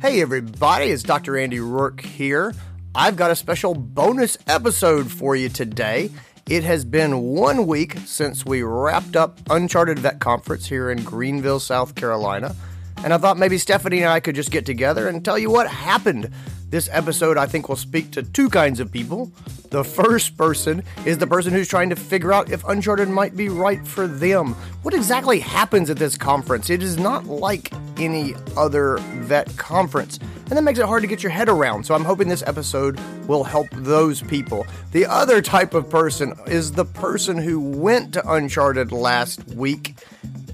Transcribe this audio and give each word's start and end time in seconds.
Hey, 0.00 0.20
everybody, 0.22 0.90
it's 0.90 1.02
Dr. 1.02 1.36
Andy 1.36 1.58
Roark 1.58 2.00
here. 2.00 2.54
I've 2.94 3.16
got 3.16 3.32
a 3.32 3.36
special 3.36 3.74
bonus 3.74 4.38
episode 4.46 5.10
for 5.10 5.34
you 5.34 5.48
today. 5.48 6.10
It 6.48 6.62
has 6.62 6.84
been 6.84 7.18
one 7.18 7.66
week 7.66 7.96
since 8.06 8.46
we 8.46 8.62
wrapped 8.62 9.16
up 9.16 9.40
Uncharted 9.50 9.98
Vet 9.98 10.20
Conference 10.20 10.66
here 10.66 10.92
in 10.92 11.02
Greenville, 11.02 11.58
South 11.58 11.96
Carolina. 11.96 12.54
And 13.02 13.12
I 13.12 13.18
thought 13.18 13.38
maybe 13.38 13.58
Stephanie 13.58 13.98
and 13.98 14.08
I 14.08 14.20
could 14.20 14.36
just 14.36 14.52
get 14.52 14.64
together 14.64 15.08
and 15.08 15.24
tell 15.24 15.36
you 15.36 15.50
what 15.50 15.66
happened. 15.68 16.30
This 16.70 16.90
episode, 16.92 17.38
I 17.38 17.46
think, 17.46 17.70
will 17.70 17.76
speak 17.76 18.10
to 18.10 18.22
two 18.22 18.50
kinds 18.50 18.78
of 18.78 18.92
people. 18.92 19.32
The 19.70 19.82
first 19.82 20.36
person 20.36 20.82
is 21.06 21.16
the 21.16 21.26
person 21.26 21.54
who's 21.54 21.66
trying 21.66 21.88
to 21.88 21.96
figure 21.96 22.30
out 22.30 22.50
if 22.50 22.62
Uncharted 22.68 23.08
might 23.08 23.34
be 23.34 23.48
right 23.48 23.86
for 23.86 24.06
them. 24.06 24.54
What 24.82 24.92
exactly 24.92 25.40
happens 25.40 25.88
at 25.88 25.96
this 25.96 26.18
conference? 26.18 26.68
It 26.68 26.82
is 26.82 26.98
not 26.98 27.24
like 27.24 27.72
any 27.96 28.34
other 28.54 28.98
vet 28.98 29.56
conference, 29.56 30.18
and 30.18 30.50
that 30.50 30.62
makes 30.62 30.78
it 30.78 30.84
hard 30.84 31.00
to 31.02 31.08
get 31.08 31.22
your 31.22 31.32
head 31.32 31.48
around. 31.48 31.84
So 31.84 31.94
I'm 31.94 32.04
hoping 32.04 32.28
this 32.28 32.44
episode 32.46 33.00
will 33.26 33.44
help 33.44 33.68
those 33.72 34.20
people. 34.20 34.66
The 34.92 35.06
other 35.06 35.40
type 35.40 35.72
of 35.72 35.88
person 35.88 36.34
is 36.46 36.72
the 36.72 36.84
person 36.84 37.38
who 37.38 37.60
went 37.60 38.12
to 38.12 38.30
Uncharted 38.30 38.92
last 38.92 39.42
week 39.48 39.96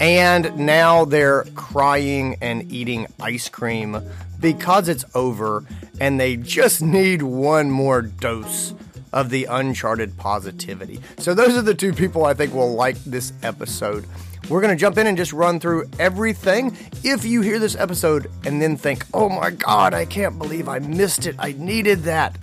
and 0.01 0.57
now 0.57 1.05
they're 1.05 1.45
crying 1.55 2.37
and 2.41 2.71
eating 2.73 3.07
ice 3.21 3.49
cream 3.49 4.03
because 4.45 4.91
it's 4.91 5.07
over 5.15 5.65
and 6.01 6.21
they 6.21 6.37
just 6.37 6.83
need 6.83 7.23
one 7.23 7.71
more 7.71 8.03
dose 8.03 8.75
of 9.11 9.31
the 9.31 9.47
uncharted 9.47 10.19
positivity. 10.19 11.01
So, 11.17 11.33
those 11.33 11.57
are 11.57 11.63
the 11.63 11.75
two 11.75 11.95
people 11.95 12.27
I 12.27 12.35
think 12.35 12.53
will 12.53 12.75
like 12.75 13.03
this 13.05 13.33
episode. 13.43 14.05
We're 14.51 14.61
going 14.61 14.77
to 14.77 14.79
jump 14.79 14.99
in 14.99 15.07
and 15.07 15.17
just 15.17 15.33
run 15.33 15.61
through 15.61 15.89
everything. 15.99 16.77
If 17.03 17.25
you 17.25 17.41
hear 17.41 17.59
this 17.59 17.75
episode 17.75 18.31
and 18.45 18.61
then 18.61 18.77
think, 18.77 19.07
oh 19.15 19.31
my 19.31 19.49
God, 19.49 19.95
I 19.95 20.05
can't 20.05 20.39
believe 20.39 20.69
I 20.69 20.79
missed 20.79 21.25
it, 21.25 21.37
I 21.39 21.53
needed 21.53 22.03
that, 22.03 22.37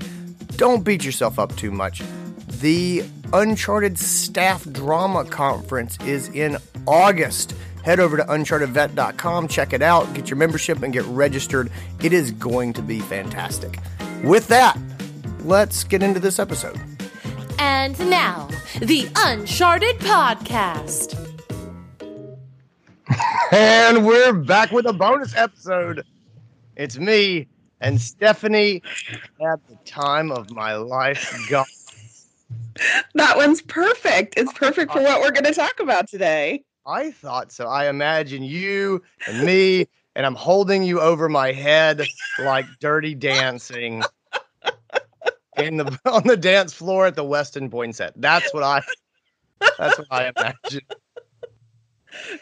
don't 0.55 0.83
beat 0.83 1.05
yourself 1.05 1.37
up 1.37 1.55
too 1.55 1.69
much. 1.69 2.01
The 2.47 3.03
Uncharted 3.31 3.99
Staff 3.99 4.63
Drama 4.71 5.23
Conference 5.25 5.99
is 6.03 6.29
in 6.29 6.57
August. 6.87 7.53
Head 7.83 7.99
over 7.99 8.17
to 8.17 8.23
unchartedvet.com, 8.23 9.47
check 9.47 9.73
it 9.73 9.81
out, 9.81 10.13
get 10.13 10.29
your 10.29 10.37
membership, 10.37 10.83
and 10.83 10.93
get 10.93 11.03
registered. 11.05 11.71
It 12.01 12.13
is 12.13 12.31
going 12.31 12.73
to 12.73 12.81
be 12.81 12.99
fantastic. 12.99 13.79
With 14.23 14.47
that, 14.49 14.77
let's 15.43 15.83
get 15.83 16.03
into 16.03 16.19
this 16.19 16.37
episode. 16.37 16.79
And 17.57 17.97
now, 18.09 18.49
the 18.79 19.09
Uncharted 19.15 19.97
Podcast. 19.99 21.17
and 23.51 24.05
we're 24.05 24.33
back 24.33 24.71
with 24.71 24.85
a 24.85 24.93
bonus 24.93 25.35
episode. 25.35 26.03
It's 26.75 26.97
me 26.97 27.47
and 27.81 27.99
Stephanie 27.99 28.83
at 29.41 29.59
the 29.67 29.75
time 29.85 30.31
of 30.31 30.51
my 30.51 30.75
life. 30.75 31.35
God. 31.49 31.65
That 33.15 33.37
one's 33.37 33.61
perfect. 33.61 34.35
It's 34.37 34.53
perfect 34.53 34.91
for 34.93 35.01
what 35.01 35.21
we're 35.21 35.31
going 35.31 35.43
to 35.45 35.53
talk 35.53 35.79
about 35.79 36.07
today. 36.07 36.63
I 36.85 37.11
thought 37.11 37.51
so. 37.51 37.67
I 37.67 37.89
imagine 37.89 38.43
you 38.43 39.03
and 39.27 39.45
me, 39.45 39.87
and 40.15 40.25
I'm 40.25 40.35
holding 40.35 40.83
you 40.83 40.99
over 40.99 41.29
my 41.29 41.51
head 41.51 42.05
like 42.39 42.65
dirty 42.79 43.15
dancing 43.15 44.03
in 45.57 45.77
the 45.77 45.99
on 46.05 46.23
the 46.25 46.37
dance 46.37 46.73
floor 46.73 47.07
at 47.07 47.15
the 47.15 47.23
Westin 47.23 47.69
Poinsett. 47.69 48.13
That's 48.15 48.53
what 48.53 48.63
I 48.63 48.81
that's 49.77 49.97
what 49.97 50.07
I 50.09 50.31
imagine. 50.35 50.81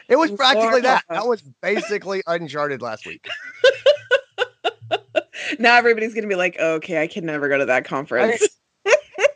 It 0.07 0.15
was 0.15 0.31
practically 0.31 0.81
that. 0.81 1.03
That 1.09 1.27
was 1.27 1.43
basically 1.61 2.23
Uncharted 2.25 2.81
last 2.81 3.05
week. 3.05 3.27
now 5.59 5.75
everybody's 5.75 6.13
gonna 6.13 6.27
be 6.27 6.35
like, 6.35 6.55
oh, 6.59 6.75
"Okay, 6.75 7.01
I 7.01 7.07
can 7.07 7.25
never 7.25 7.49
go 7.49 7.57
to 7.57 7.65
that 7.65 7.85
conference." 7.85 8.43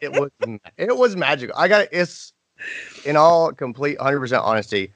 it 0.02 0.12
was 0.12 0.32
it 0.78 0.98
was 0.98 1.16
magical. 1.16 1.56
I 1.58 1.68
got 1.68 1.88
it's 1.92 2.34
in 3.06 3.16
all 3.16 3.52
complete 3.52 3.98
100% 3.98 4.42
honesty, 4.42 4.94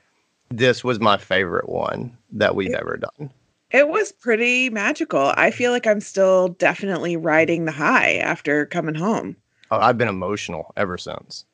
this 0.49 0.83
was 0.83 0.99
my 0.99 1.17
favorite 1.17 1.69
one 1.69 2.17
that 2.31 2.55
we've 2.55 2.73
ever 2.73 2.97
done. 2.97 3.31
It 3.71 3.89
was 3.89 4.11
pretty 4.11 4.69
magical. 4.69 5.33
I 5.35 5.51
feel 5.51 5.71
like 5.71 5.85
I'm 5.85 5.99
still 5.99 6.49
definitely 6.49 7.17
riding 7.17 7.65
the 7.65 7.71
high 7.71 8.15
after 8.15 8.65
coming 8.65 8.95
home. 8.95 9.35
Oh, 9.71 9.77
I've 9.77 9.97
been 9.97 10.07
emotional 10.07 10.71
ever 10.77 10.97
since. 10.97 11.45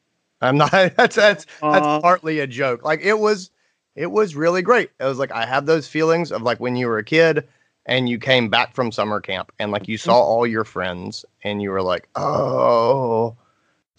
I'm 0.42 0.58
not 0.58 0.72
that's 0.96 1.16
that's 1.16 1.46
that's 1.62 2.02
partly 2.02 2.40
a 2.40 2.48
joke. 2.48 2.84
Like 2.84 3.02
it 3.02 3.18
was 3.20 3.50
it 3.96 4.12
was 4.12 4.36
really 4.36 4.62
great. 4.62 4.92
It 5.00 5.06
was 5.06 5.18
like 5.18 5.32
I 5.32 5.46
have 5.46 5.66
those 5.66 5.88
feelings 5.88 6.32
of 6.32 6.44
like 6.44 6.60
when 6.60 6.76
you 6.76 6.88
were 6.88 7.00
a 7.00 7.04
kid 7.04 7.48
and 7.86 8.08
you 8.08 8.18
came 8.20 8.50
back 8.50 8.76
from 8.76 8.92
summer 8.92 9.20
camp 9.20 9.52
and 9.60 9.72
like 9.72 9.88
you 9.88 9.98
saw 9.98 10.16
all 10.16 10.46
your 10.48 10.64
friends 10.64 11.26
and 11.44 11.62
you 11.62 11.72
were 11.72 11.82
like, 11.82 12.08
"Oh, 12.16 13.36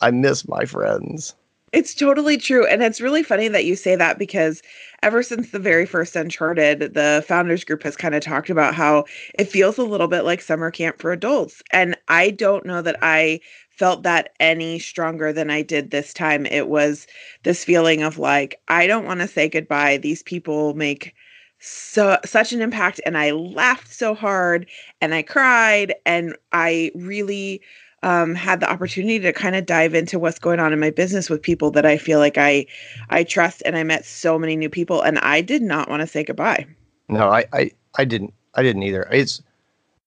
I 0.00 0.10
miss 0.12 0.46
my 0.46 0.64
friends." 0.64 1.34
It's 1.74 1.92
totally 1.94 2.36
true. 2.36 2.64
And 2.66 2.82
it's 2.82 3.00
really 3.00 3.22
funny 3.24 3.48
that 3.48 3.64
you 3.64 3.74
say 3.74 3.96
that 3.96 4.16
because 4.18 4.62
ever 5.02 5.22
since 5.24 5.50
the 5.50 5.58
very 5.58 5.86
first 5.86 6.14
Uncharted, 6.14 6.94
the 6.94 7.24
founders 7.26 7.64
group 7.64 7.82
has 7.82 7.96
kind 7.96 8.14
of 8.14 8.22
talked 8.22 8.48
about 8.48 8.74
how 8.74 9.04
it 9.38 9.48
feels 9.48 9.76
a 9.76 9.82
little 9.82 10.06
bit 10.06 10.22
like 10.22 10.40
summer 10.40 10.70
camp 10.70 11.00
for 11.00 11.10
adults. 11.12 11.62
And 11.72 11.96
I 12.08 12.30
don't 12.30 12.64
know 12.64 12.80
that 12.82 12.96
I 13.02 13.40
felt 13.70 14.04
that 14.04 14.30
any 14.38 14.78
stronger 14.78 15.32
than 15.32 15.50
I 15.50 15.62
did 15.62 15.90
this 15.90 16.14
time. 16.14 16.46
It 16.46 16.68
was 16.68 17.08
this 17.42 17.64
feeling 17.64 18.02
of 18.02 18.18
like, 18.18 18.60
I 18.68 18.86
don't 18.86 19.04
want 19.04 19.20
to 19.20 19.28
say 19.28 19.48
goodbye. 19.48 19.96
These 19.96 20.22
people 20.22 20.74
make 20.74 21.12
so 21.58 22.18
such 22.24 22.52
an 22.52 22.60
impact 22.60 23.00
and 23.06 23.18
I 23.18 23.32
laughed 23.32 23.92
so 23.92 24.14
hard 24.14 24.68
and 25.00 25.14
I 25.14 25.22
cried 25.22 25.94
and 26.06 26.36
I 26.52 26.92
really 26.94 27.62
um, 28.04 28.34
had 28.34 28.60
the 28.60 28.70
opportunity 28.70 29.18
to 29.18 29.32
kind 29.32 29.56
of 29.56 29.64
dive 29.64 29.94
into 29.94 30.18
what's 30.18 30.38
going 30.38 30.60
on 30.60 30.74
in 30.74 30.78
my 30.78 30.90
business 30.90 31.30
with 31.30 31.40
people 31.40 31.70
that 31.70 31.86
I 31.86 31.96
feel 31.96 32.18
like 32.18 32.36
I 32.36 32.66
I 33.08 33.24
trust 33.24 33.62
and 33.64 33.76
I 33.76 33.82
met 33.82 34.04
so 34.04 34.38
many 34.38 34.56
new 34.56 34.68
people 34.68 35.00
and 35.00 35.18
I 35.20 35.40
did 35.40 35.62
not 35.62 35.88
want 35.88 36.02
to 36.02 36.06
say 36.06 36.22
goodbye. 36.22 36.66
No, 37.08 37.30
I, 37.30 37.46
I 37.52 37.70
I 37.96 38.04
didn't 38.04 38.34
I 38.54 38.62
didn't 38.62 38.82
either. 38.82 39.08
It's 39.10 39.42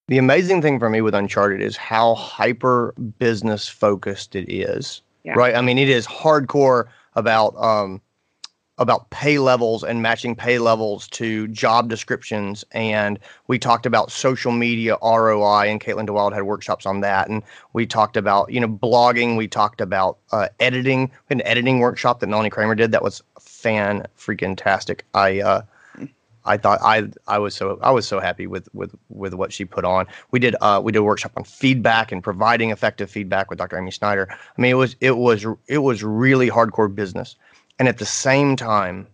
the 0.07 0.19
amazing 0.19 0.61
thing 0.61 0.77
for 0.77 0.91
me 0.91 1.01
with 1.01 1.15
Uncharted 1.15 1.59
is 1.59 1.75
how 1.75 2.13
hyper 2.13 2.93
business 3.17 3.67
focused 3.67 4.35
it 4.35 4.49
is. 4.49 5.01
Yeah. 5.23 5.33
Right? 5.33 5.55
I 5.55 5.61
mean, 5.61 5.79
it 5.79 5.89
is 5.89 6.05
hardcore 6.05 6.85
about 7.15 7.57
um 7.57 7.99
about 8.77 9.09
pay 9.09 9.39
levels 9.39 9.83
and 9.83 10.01
matching 10.01 10.35
pay 10.35 10.59
levels 10.59 11.07
to 11.09 11.47
job 11.47 11.89
descriptions. 11.89 12.63
And 12.71 13.19
we 13.47 13.57
talked 13.57 13.85
about 13.85 14.11
social 14.11 14.51
media 14.51 14.97
ROI, 15.01 15.69
and 15.69 15.81
Caitlin 15.81 16.07
DeWilde 16.07 16.33
had 16.33 16.43
workshops 16.43 16.85
on 16.85 17.01
that. 17.01 17.27
And 17.27 17.41
we 17.73 17.85
talked 17.85 18.17
about, 18.17 18.51
you 18.51 18.59
know, 18.59 18.67
blogging. 18.67 19.37
We 19.37 19.47
talked 19.47 19.81
about 19.81 20.17
uh, 20.31 20.49
editing. 20.59 21.11
an 21.29 21.41
editing 21.41 21.79
workshop 21.79 22.19
that 22.19 22.27
Melanie 22.27 22.49
Kramer 22.49 22.75
did 22.75 22.91
that 22.91 23.03
was 23.03 23.23
fan 23.39 24.05
freaking 24.17 24.55
tastic. 24.55 25.05
I, 25.13 25.41
uh, 25.41 25.61
I 26.47 26.57
thought 26.57 26.79
I 26.81 27.09
I 27.27 27.37
was 27.39 27.53
so 27.53 27.77
I 27.81 27.91
was 27.91 28.07
so 28.07 28.19
happy 28.19 28.47
with 28.47 28.69
with 28.73 28.95
with 29.09 29.33
what 29.33 29.51
she 29.51 29.65
put 29.65 29.83
on. 29.83 30.07
We 30.31 30.39
did 30.39 30.55
uh 30.61 30.81
we 30.83 30.91
did 30.91 30.99
a 30.99 31.03
workshop 31.03 31.33
on 31.35 31.43
feedback 31.43 32.11
and 32.11 32.23
providing 32.23 32.71
effective 32.71 33.11
feedback 33.11 33.49
with 33.49 33.59
Dr. 33.59 33.77
Amy 33.77 33.91
Snyder. 33.91 34.27
I 34.29 34.61
mean 34.61 34.71
it 34.71 34.75
was 34.75 34.95
it 35.01 35.17
was 35.17 35.45
it 35.67 35.79
was 35.79 36.03
really 36.03 36.49
hardcore 36.49 36.93
business. 36.93 37.35
And 37.79 37.87
at 37.87 37.97
the 37.97 38.05
same 38.05 38.55
time, 38.55 39.07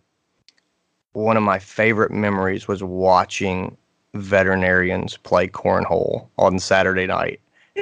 one 1.13 1.37
of 1.37 1.43
my 1.43 1.59
favorite 1.59 2.11
memories 2.11 2.67
was 2.67 2.83
watching 2.83 3.77
veterinarians 4.13 5.17
play 5.17 5.47
cornhole 5.47 6.27
on 6.37 6.59
Saturday 6.59 7.07
night. 7.07 7.39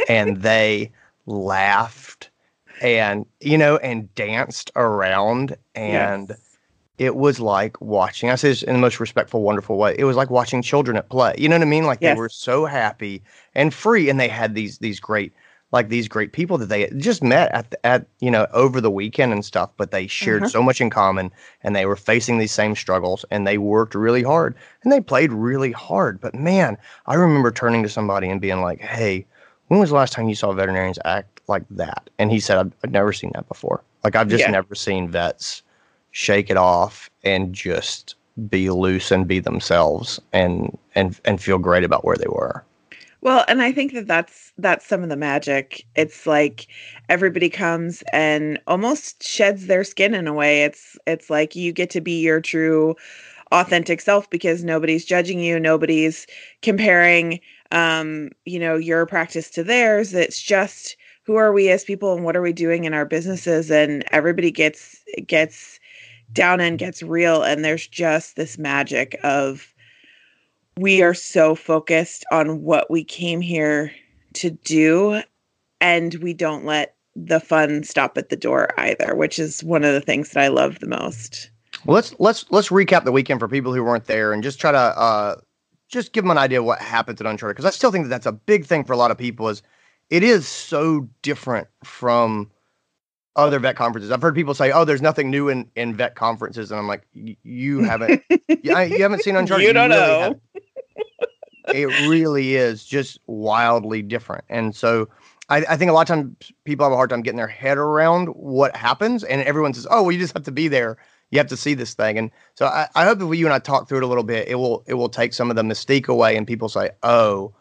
and 0.08 0.38
they 0.42 0.92
laughed 1.26 2.30
and, 2.82 3.26
you 3.40 3.58
know, 3.58 3.78
and 3.78 4.14
danced 4.16 4.72
around. 4.76 5.56
And 5.76 6.30
yes. 6.30 6.58
it 6.98 7.16
was 7.16 7.40
like 7.40 7.80
watching, 7.80 8.30
I 8.30 8.36
say 8.36 8.50
this 8.50 8.64
in 8.64 8.74
the 8.74 8.80
most 8.80 9.00
respectful, 9.00 9.44
wonderful 9.44 9.78
way. 9.78 9.96
It 9.98 10.06
was 10.06 10.16
like 10.16 10.30
watching 10.30 10.62
children 10.62 10.98
at 10.98 11.10
play. 11.10 11.36
You 11.38 11.48
know 11.48 11.56
what 11.56 11.62
I 11.62 11.70
mean? 11.70 11.86
Like 11.86 12.00
yes. 12.02 12.16
they 12.16 12.20
were 12.20 12.30
so 12.30 12.66
happy 12.66 13.22
and 13.54 13.74
free. 13.74 14.10
And 14.10 14.20
they 14.20 14.30
had 14.30 14.56
these, 14.56 14.80
these 14.80 15.00
great 15.00 15.32
like 15.72 15.90
these 15.90 16.08
great 16.08 16.34
people 16.34 16.58
that 16.58 16.68
they 16.70 16.90
just 16.98 17.24
met 17.24 17.52
at 17.54 17.72
the, 17.72 17.86
at 17.86 18.06
you 18.20 18.30
know 18.30 18.48
over 18.54 18.82
the 18.82 18.92
weekend 18.92 19.32
and 19.32 19.46
stuff 19.46 19.72
but 19.78 19.92
they 19.92 20.08
shared 20.08 20.44
mm-hmm. 20.44 20.50
so 20.50 20.62
much 20.62 20.82
in 20.82 20.90
common 20.90 21.32
and 21.64 21.76
they 21.76 21.86
were 21.86 21.96
facing 21.96 22.38
these 22.38 22.52
same 22.52 22.76
struggles 22.76 23.26
and 23.32 23.46
they 23.48 23.58
worked 23.58 23.96
really 23.96 24.24
hard 24.24 24.56
and 24.84 24.92
they 24.92 25.02
played 25.02 25.32
really 25.32 25.72
hard 25.72 26.20
but 26.20 26.36
man 26.36 26.78
i 27.08 27.16
remember 27.16 27.52
turning 27.52 27.84
to 27.84 27.90
somebody 27.90 28.30
and 28.30 28.42
being 28.42 28.62
like 28.62 28.82
hey 28.82 29.26
when 29.68 29.80
was 29.80 29.90
the 29.90 29.96
last 29.96 30.14
time 30.14 30.30
you 30.30 30.36
saw 30.36 30.52
veterinarians 30.52 31.00
act 31.06 31.42
like 31.48 31.64
that 31.70 32.10
and 32.20 32.32
he 32.32 32.40
said 32.40 32.58
i've, 32.58 32.74
I've 32.84 32.92
never 32.92 33.14
seen 33.14 33.32
that 33.34 33.48
before 33.48 33.84
like 34.04 34.16
i've 34.16 34.30
just 34.30 34.42
yeah. 34.42 34.52
never 34.52 34.76
seen 34.76 35.10
vets 35.10 35.64
shake 36.12 36.50
it 36.50 36.58
off 36.58 37.10
and 37.24 37.54
just 37.54 38.16
be 38.50 38.70
loose 38.70 39.12
and 39.12 39.28
be 39.28 39.40
themselves 39.40 40.20
and 40.34 40.78
and 40.96 41.20
and 41.26 41.42
feel 41.42 41.58
great 41.58 41.84
about 41.84 42.06
where 42.06 42.18
they 42.18 42.28
were 42.28 42.64
well, 43.22 43.46
and 43.48 43.62
I 43.62 43.72
think 43.72 43.94
that 43.94 44.08
that's 44.08 44.52
that's 44.58 44.86
some 44.86 45.04
of 45.04 45.10
the 45.10 45.16
magic. 45.16 45.86
It's 45.96 46.26
like 46.26 46.68
everybody 47.10 47.50
comes 47.50 48.04
and 48.14 48.60
almost 48.68 49.24
sheds 49.24 49.68
their 49.68 49.84
skin 49.84 50.14
in 50.14 50.28
a 50.28 50.34
way. 50.34 50.64
It's 50.64 50.98
it's 51.08 51.30
like 51.30 51.56
you 51.56 51.72
get 51.72 51.90
to 51.92 52.02
be 52.02 52.20
your 52.22 52.42
true 52.42 52.96
authentic 53.52 54.02
self 54.02 54.30
because 54.30 54.64
nobody's 54.64 55.06
judging 55.06 55.40
you, 55.40 55.60
nobody's 55.60 56.26
comparing 56.62 57.40
um, 57.72 58.30
you 58.46 58.60
know, 58.60 58.76
your 58.76 59.06
practice 59.06 59.50
to 59.52 59.64
theirs. 59.64 60.14
It's 60.14 60.42
just 60.42 60.98
who 61.24 61.36
are 61.36 61.54
we 61.54 61.70
as 61.70 61.84
people 61.84 62.14
and 62.14 62.24
what 62.24 62.36
are 62.36 62.42
we 62.42 62.54
doing 62.54 62.84
in 62.86 62.94
our 62.94 63.06
businesses 63.06 63.72
and 63.72 64.04
everybody 64.12 64.52
gets 64.52 65.00
gets 65.28 65.80
down 66.34 66.60
and 66.62 66.80
gets 66.80 67.04
real 67.04 67.44
and 67.44 67.64
there's 67.64 67.88
just 67.88 68.36
this 68.36 68.58
magic 68.58 69.20
of 69.24 69.71
we 70.78 71.02
are 71.02 71.14
so 71.14 71.56
focused 71.56 72.26
on 72.32 72.62
what 72.62 72.90
we 72.90 73.04
came 73.04 73.42
here 73.42 73.92
to 74.34 74.52
do 74.52 75.22
and 75.80 76.16
we 76.16 76.34
don't 76.34 76.66
let 76.66 76.96
the 77.16 77.40
fun 77.40 77.84
stop 77.84 78.18
at 78.18 78.30
the 78.30 78.38
door 78.38 78.70
either 78.80 79.16
which 79.16 79.38
is 79.38 79.64
one 79.64 79.84
of 79.84 79.94
the 79.94 80.02
things 80.02 80.30
that 80.30 80.44
i 80.44 80.48
love 80.48 80.80
the 80.80 80.88
most. 80.88 81.50
Well, 81.86 81.96
let's 81.96 82.16
let's 82.20 82.46
let's 82.52 82.70
recap 82.70 83.06
the 83.06 83.12
weekend 83.12 83.40
for 83.40 83.48
people 83.48 83.74
who 83.74 83.84
weren't 83.84 84.06
there 84.06 84.34
and 84.34 84.44
just 84.44 84.60
try 84.60 84.72
to 84.72 84.78
uh, 84.78 85.36
just 85.88 86.14
give 86.14 86.24
them 86.24 86.32
an 86.32 86.38
idea 86.38 86.60
of 86.60 86.66
what 86.66 86.80
happened 86.80 87.20
at 87.20 87.28
uncharted 87.28 87.56
because 87.56 87.66
i 87.66 87.76
still 87.76 87.92
think 87.92 88.06
that 88.06 88.10
that's 88.10 88.26
a 88.26 88.32
big 88.32 88.66
thing 88.66 88.84
for 88.84 88.94
a 88.94 88.98
lot 88.98 89.12
of 89.12 89.18
people 89.18 89.50
is 89.50 89.62
it 90.10 90.24
is 90.24 90.48
so 90.48 91.08
different 91.22 91.68
from 91.84 92.52
other 93.36 93.60
vet 93.60 93.76
conferences. 93.76 94.12
I've 94.12 94.22
heard 94.22 94.36
people 94.36 94.54
say, 94.54 94.72
"Oh, 94.72 94.86
there's 94.86 95.02
nothing 95.02 95.30
new 95.30 95.50
in, 95.50 95.70
in 95.76 95.96
vet 95.96 96.16
conferences," 96.16 96.72
and 96.72 96.80
I'm 96.80 96.88
like, 96.88 97.04
"You 97.14 97.80
haven't, 97.84 98.24
you, 98.30 98.38
you 98.64 99.02
haven't 99.02 99.24
seen 99.24 99.36
Uncharted. 99.36 99.66
you 99.66 99.74
don't 99.74 99.92
you 99.92 99.98
really 99.98 100.20
know. 100.20 100.40
it 101.74 102.10
really 102.10 102.56
is 102.56 102.84
just 102.86 103.20
wildly 103.28 104.02
different, 104.02 104.44
and 104.50 104.76
so 104.76 105.08
I, 105.50 105.58
I, 105.70 105.78
think 105.78 105.90
a 105.90 105.94
lot 105.94 106.02
of 106.02 106.08
times 106.08 106.52
people 106.66 106.86
have 106.86 106.94
a 106.94 106.96
hard 106.96 107.10
time 107.10 107.22
getting 107.22 107.38
their 107.38 107.48
head 107.48 107.78
around 107.78 108.28
what 108.30 108.76
happens, 108.76 109.24
and 109.24 109.42
everyone 109.44 109.74
says, 109.74 109.88
"Oh, 109.90 110.04
well, 110.04 110.12
you 110.12 110.20
just 110.20 110.34
have 110.34 110.44
to 110.44 110.52
be 110.52 110.68
there. 110.68 110.98
You 111.30 111.38
have 111.38 111.48
to 111.48 111.58
see 111.58 111.74
this 111.74 111.94
thing." 111.94 112.18
And 112.18 112.32
so 112.56 112.66
I, 112.66 112.88
I 112.96 113.06
hope 113.06 113.22
if 113.22 113.38
you 113.38 113.46
and 113.46 113.54
I 113.54 113.60
talk 113.60 113.88
through 113.88 114.00
it 114.00 114.04
a 114.04 114.08
little 114.08 114.24
bit, 114.24 114.48
it 114.48 114.56
will 114.56 114.84
it 114.88 114.96
will 114.96 115.10
take 115.10 115.34
some 115.34 115.50
of 115.50 115.56
the 115.56 115.64
mystique 115.64 116.08
away, 116.08 116.36
and 116.36 116.46
people 116.48 116.70
say, 116.70 116.92
"Oh." 117.04 117.54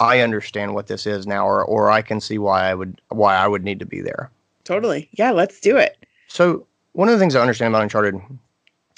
I 0.00 0.20
understand 0.20 0.76
what 0.76 0.86
this 0.86 1.08
is 1.08 1.26
now, 1.26 1.44
or 1.44 1.64
or 1.64 1.90
I 1.90 2.02
can 2.02 2.20
see 2.20 2.38
why 2.38 2.70
I 2.70 2.74
would 2.74 3.00
why 3.08 3.34
I 3.34 3.48
would 3.48 3.64
need 3.64 3.80
to 3.80 3.84
be 3.84 4.00
there. 4.00 4.30
Totally. 4.68 5.08
Yeah, 5.12 5.30
let's 5.30 5.60
do 5.60 5.78
it. 5.78 5.96
So 6.26 6.66
one 6.92 7.08
of 7.08 7.14
the 7.14 7.18
things 7.18 7.34
I 7.34 7.40
understand 7.40 7.72
about 7.72 7.84
Uncharted 7.84 8.20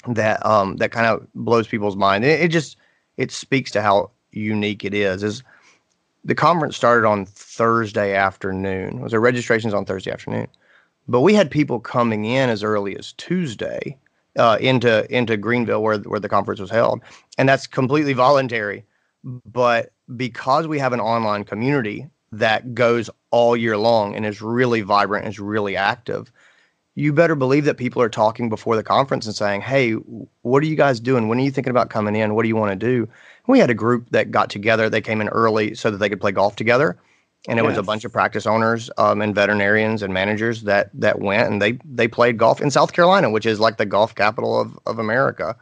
that 0.05 0.45
um 0.45 0.75
that 0.77 0.91
kind 0.91 1.07
of 1.07 1.25
blows 1.33 1.65
people's 1.65 1.95
mind. 1.95 2.25
It, 2.25 2.41
it 2.41 2.47
just 2.49 2.75
it 3.15 3.31
speaks 3.31 3.71
to 3.71 3.81
how 3.81 4.11
unique 4.31 4.83
it 4.83 4.93
is. 4.93 5.23
Is 5.23 5.43
the 6.25 6.35
conference 6.35 6.75
started 6.75 7.07
on 7.07 7.25
Thursday 7.25 8.13
afternoon. 8.13 8.99
Was 8.99 9.11
there 9.11 9.21
registrations 9.21 9.73
on 9.73 9.85
Thursday 9.85 10.11
afternoon? 10.11 10.47
But 11.07 11.21
we 11.21 11.33
had 11.33 11.49
people 11.49 11.79
coming 11.79 12.25
in 12.25 12.49
as 12.49 12.63
early 12.63 12.97
as 12.97 13.13
Tuesday 13.13 13.97
uh, 14.37 14.57
into 14.59 15.09
into 15.09 15.37
Greenville 15.37 15.83
where 15.83 15.99
where 15.99 16.19
the 16.19 16.27
conference 16.27 16.59
was 16.59 16.69
held, 16.69 16.99
and 17.37 17.47
that's 17.47 17.65
completely 17.65 18.11
voluntary. 18.11 18.83
But 19.23 19.93
because 20.17 20.67
we 20.67 20.79
have 20.79 20.91
an 20.91 20.99
online 20.99 21.45
community 21.45 22.09
that 22.31 22.73
goes 22.73 23.09
all 23.31 23.57
year 23.57 23.77
long 23.77 24.15
and 24.15 24.25
is 24.25 24.41
really 24.41 24.81
vibrant 24.81 25.25
and 25.25 25.33
is 25.33 25.39
really 25.39 25.75
active, 25.75 26.31
you 26.95 27.13
better 27.13 27.35
believe 27.35 27.65
that 27.65 27.77
people 27.77 28.01
are 28.01 28.09
talking 28.09 28.49
before 28.49 28.75
the 28.75 28.83
conference 28.83 29.25
and 29.25 29.35
saying, 29.35 29.61
Hey, 29.61 29.93
what 30.41 30.63
are 30.63 30.67
you 30.67 30.75
guys 30.75 30.99
doing? 30.99 31.27
When 31.27 31.39
are 31.39 31.43
you 31.43 31.51
thinking 31.51 31.71
about 31.71 31.89
coming 31.89 32.15
in? 32.15 32.35
What 32.35 32.43
do 32.43 32.49
you 32.49 32.55
want 32.55 32.71
to 32.71 32.87
do? 32.87 33.07
We 33.47 33.59
had 33.59 33.69
a 33.69 33.75
group 33.75 34.09
that 34.11 34.31
got 34.31 34.49
together. 34.49 34.89
They 34.89 35.01
came 35.01 35.21
in 35.21 35.29
early 35.29 35.73
so 35.75 35.89
that 35.89 35.97
they 35.97 36.09
could 36.09 36.21
play 36.21 36.31
golf 36.31 36.55
together. 36.55 36.97
And 37.47 37.57
it 37.57 37.63
yes. 37.63 37.71
was 37.71 37.77
a 37.79 37.83
bunch 37.83 38.05
of 38.05 38.11
practice 38.11 38.45
owners 38.45 38.91
um, 38.99 39.19
and 39.21 39.33
veterinarians 39.33 40.03
and 40.03 40.13
managers 40.13 40.61
that 40.63 40.91
that 40.93 41.19
went 41.19 41.51
and 41.51 41.59
they 41.59 41.79
they 41.83 42.07
played 42.07 42.37
golf 42.37 42.61
in 42.61 42.69
South 42.69 42.93
Carolina, 42.93 43.31
which 43.31 43.47
is 43.47 43.59
like 43.59 43.77
the 43.77 43.85
golf 43.85 44.13
capital 44.13 44.59
of, 44.59 44.77
of 44.85 44.99
America 44.99 45.55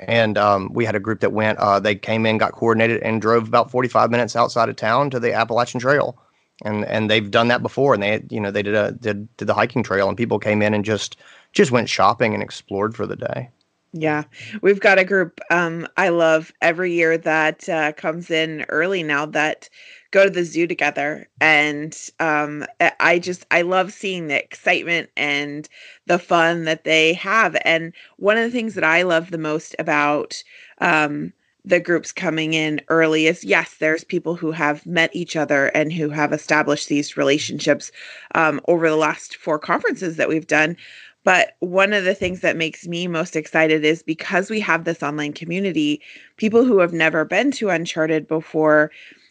and 0.00 0.38
um, 0.38 0.70
we 0.72 0.84
had 0.84 0.94
a 0.94 1.00
group 1.00 1.20
that 1.20 1.32
went. 1.32 1.58
Uh, 1.58 1.80
they 1.80 1.94
came 1.94 2.26
in, 2.26 2.38
got 2.38 2.52
coordinated, 2.52 3.02
and 3.02 3.20
drove 3.20 3.48
about 3.48 3.70
45 3.70 4.10
minutes 4.10 4.36
outside 4.36 4.68
of 4.68 4.76
town 4.76 5.10
to 5.10 5.20
the 5.20 5.32
Appalachian 5.32 5.80
Trail, 5.80 6.16
and 6.64 6.84
and 6.84 7.10
they've 7.10 7.30
done 7.30 7.48
that 7.48 7.62
before. 7.62 7.94
And 7.94 8.02
they, 8.02 8.24
you 8.30 8.40
know, 8.40 8.50
they 8.50 8.62
did 8.62 8.74
a 8.74 8.92
did 8.92 9.34
did 9.36 9.48
the 9.48 9.54
hiking 9.54 9.82
trail, 9.82 10.08
and 10.08 10.16
people 10.16 10.38
came 10.38 10.62
in 10.62 10.74
and 10.74 10.84
just 10.84 11.16
just 11.52 11.70
went 11.70 11.88
shopping 11.88 12.34
and 12.34 12.42
explored 12.42 12.94
for 12.94 13.06
the 13.06 13.16
day. 13.16 13.50
Yeah, 13.92 14.24
we've 14.60 14.80
got 14.80 14.98
a 14.98 15.04
group 15.04 15.40
um, 15.50 15.88
I 15.96 16.10
love 16.10 16.52
every 16.60 16.92
year 16.92 17.16
that 17.18 17.68
uh, 17.68 17.92
comes 17.92 18.30
in 18.30 18.66
early 18.68 19.02
now 19.02 19.24
that 19.26 19.70
go 20.10 20.24
to 20.24 20.30
the 20.30 20.44
zoo 20.44 20.66
together 20.66 21.28
and 21.40 22.10
um, 22.20 22.64
i 23.00 23.18
just 23.18 23.46
i 23.50 23.62
love 23.62 23.92
seeing 23.92 24.26
the 24.28 24.42
excitement 24.42 25.10
and 25.16 25.68
the 26.06 26.18
fun 26.18 26.64
that 26.64 26.84
they 26.84 27.12
have 27.12 27.56
and 27.64 27.92
one 28.16 28.36
of 28.36 28.44
the 28.44 28.50
things 28.50 28.74
that 28.74 28.84
i 28.84 29.02
love 29.02 29.30
the 29.30 29.38
most 29.38 29.74
about 29.78 30.42
um, 30.80 31.32
the 31.64 31.80
groups 31.80 32.12
coming 32.12 32.54
in 32.54 32.80
early 32.88 33.26
is 33.26 33.44
yes 33.44 33.76
there's 33.78 34.04
people 34.04 34.34
who 34.34 34.50
have 34.50 34.84
met 34.86 35.14
each 35.14 35.36
other 35.36 35.66
and 35.68 35.92
who 35.92 36.08
have 36.08 36.32
established 36.32 36.88
these 36.88 37.16
relationships 37.16 37.92
um, 38.34 38.60
over 38.68 38.88
the 38.88 38.96
last 38.96 39.36
four 39.36 39.58
conferences 39.58 40.16
that 40.16 40.28
we've 40.28 40.46
done 40.46 40.76
but 41.24 41.56
one 41.60 41.92
of 41.92 42.04
the 42.04 42.14
things 42.14 42.40
that 42.40 42.56
makes 42.56 42.86
me 42.86 43.06
most 43.06 43.36
excited 43.36 43.84
is 43.84 44.02
because 44.02 44.48
we 44.48 44.60
have 44.60 44.84
this 44.84 45.02
online 45.02 45.34
community, 45.34 46.00
people 46.38 46.64
who 46.64 46.78
have 46.78 46.94
never 46.94 47.26
been 47.26 47.50
to 47.52 47.68
Uncharted 47.68 48.26
before 48.26 48.90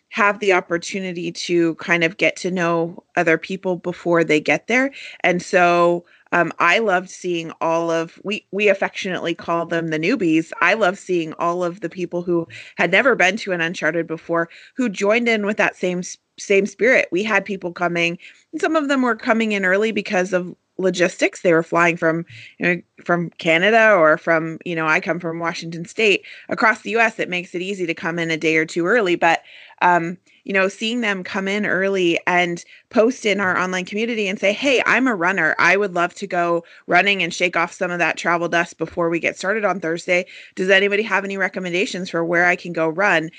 have 0.09 0.39
the 0.39 0.54
opportunity 0.54 1.31
to 1.31 1.75
kind 1.75 2.04
of 2.04 2.18
get 2.18 2.36
to 2.38 2.51
know 2.51 3.04
other 3.15 3.38
people 3.38 3.75
before 3.75 4.24
they 4.24 4.39
get 4.39 4.68
there. 4.68 4.92
And 5.21 5.42
so 5.42 6.06
um, 6.31 6.51
I 6.59 6.80
loved 6.80 7.09
seeing 7.09 7.51
all 7.62 7.92
of 7.92 8.19
we 8.24 8.45
we 8.51 8.68
affectionately 8.69 9.33
call 9.33 9.65
them 9.65 9.89
the 9.89 10.00
newbies. 10.00 10.51
I 10.62 10.74
love 10.74 10.98
seeing 10.98 11.33
all 11.33 11.63
of 11.63 11.81
the 11.81 11.89
people 11.89 12.21
who 12.21 12.48
had 12.75 12.92
never 12.92 13.15
been 13.15 13.38
to 13.38 13.51
an 13.51 13.62
Uncharted 13.62 14.07
before 14.07 14.50
who 14.75 14.89
joined 14.89 15.30
in 15.30 15.45
with 15.45 15.57
that 15.57 15.75
same 15.75 16.01
same 16.39 16.65
spirit. 16.65 17.07
We 17.12 17.24
had 17.24 17.45
people 17.45 17.74
coming, 17.74 18.18
some 18.60 18.75
of 18.75 18.89
them 18.89 19.01
were 19.01 19.15
coming 19.15 19.53
in 19.53 19.65
early 19.65 19.92
because 19.92 20.33
of 20.33 20.56
logistics. 20.77 21.42
They 21.42 21.53
were 21.53 21.63
flying 21.63 21.98
from 21.98 22.25
you 22.60 22.65
know, 22.68 22.81
from 23.03 23.30
Canada 23.31 23.94
or 23.94 24.18
from 24.18 24.60
you 24.65 24.75
know 24.75 24.88
I 24.88 25.00
come 25.00 25.19
from 25.19 25.39
Washington 25.39 25.86
State 25.86 26.25
across 26.50 26.81
the 26.81 26.92
U.S. 26.92 27.19
It 27.19 27.30
makes 27.30 27.56
it 27.56 27.62
easy 27.62 27.86
to 27.86 27.94
come 27.94 28.19
in 28.19 28.31
a 28.31 28.38
day 28.38 28.57
or 28.57 28.65
two 28.65 28.86
early, 28.86 29.15
but 29.15 29.42
um, 29.81 30.18
you 30.44 30.53
know, 30.53 30.68
seeing 30.68 31.01
them 31.01 31.24
come 31.24 31.47
in 31.47 31.65
early 31.65 32.19
and 32.25 32.63
post 32.89 33.25
in 33.25 33.39
our 33.39 33.57
online 33.57 33.85
community 33.85 34.27
and 34.27 34.39
say, 34.39 34.53
Hey, 34.53 34.81
I'm 34.85 35.07
a 35.07 35.15
runner. 35.15 35.56
I 35.59 35.77
would 35.77 35.94
love 35.94 36.13
to 36.15 36.27
go 36.27 36.63
running 36.88 37.21
and 37.21 37.33
shake 37.33 37.57
off 37.57 37.74
some 37.74 37.91
of 37.91 38.00
that 38.00 38.18
travel 38.18 38.47
dust 38.47 38.77
before 38.77 39.09
we 39.09 39.19
get 39.19 39.38
started 39.38 39.65
on 39.65 39.79
Thursday. 39.79 40.25
Does 40.56 40.69
anybody 40.69 41.03
have 41.03 41.25
any 41.25 41.38
recommendations 41.38 42.09
for 42.09 42.24
where 42.24 42.45
I 42.45 42.56
can 42.56 42.74
go 42.74 42.88
run? 42.88 43.29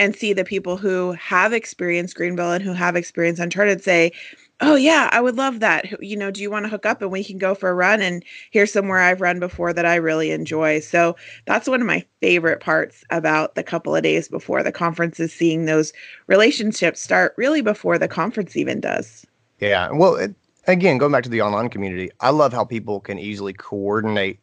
And 0.00 0.14
see 0.14 0.32
the 0.32 0.44
people 0.44 0.76
who 0.76 1.10
have 1.12 1.52
experienced 1.52 2.14
Greenville 2.14 2.52
and 2.52 2.62
who 2.62 2.72
have 2.72 2.94
experienced 2.94 3.42
Uncharted 3.42 3.82
say, 3.82 4.12
oh 4.60 4.74
yeah 4.74 5.08
i 5.12 5.20
would 5.20 5.36
love 5.36 5.60
that. 5.60 6.02
You 6.02 6.16
know 6.16 6.30
do 6.30 6.42
you 6.42 6.50
want 6.50 6.64
to 6.64 6.68
hook 6.68 6.86
up 6.86 7.00
and 7.02 7.10
we 7.10 7.24
can 7.24 7.38
go 7.38 7.54
for 7.54 7.70
a 7.70 7.74
run 7.74 8.00
and 8.00 8.24
here's 8.50 8.72
somewhere 8.72 8.98
i've 8.98 9.20
run 9.20 9.40
before 9.40 9.72
that 9.72 9.86
i 9.86 9.94
really 9.96 10.30
enjoy. 10.30 10.80
So 10.80 11.16
that's 11.46 11.68
one 11.68 11.80
of 11.80 11.86
my 11.86 12.04
favorite 12.20 12.60
parts 12.60 13.04
about 13.10 13.54
the 13.54 13.62
couple 13.62 13.94
of 13.94 14.02
days 14.02 14.28
before 14.28 14.62
the 14.62 14.72
conference 14.72 15.20
is 15.20 15.32
seeing 15.32 15.64
those 15.64 15.92
relationships 16.26 17.00
start 17.00 17.34
really 17.36 17.62
before 17.62 17.98
the 17.98 18.08
conference 18.08 18.56
even 18.56 18.80
does. 18.80 19.26
Yeah 19.60 19.90
well 19.92 20.16
it, 20.16 20.34
again 20.66 20.98
going 20.98 21.12
back 21.12 21.24
to 21.24 21.30
the 21.30 21.42
online 21.42 21.68
community 21.68 22.10
i 22.20 22.30
love 22.30 22.52
how 22.52 22.64
people 22.64 23.00
can 23.00 23.18
easily 23.18 23.52
coordinate 23.52 24.40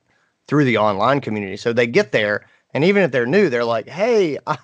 through 0.47 0.65
the 0.65 0.77
online 0.77 1.21
community. 1.21 1.57
So 1.57 1.73
they 1.73 1.87
get 1.87 2.11
there 2.11 2.45
and 2.73 2.83
even 2.83 3.03
if 3.03 3.11
they're 3.11 3.25
new 3.25 3.49
they're 3.49 3.65
like 3.65 3.89
hey 3.89 4.37
i, 4.47 4.57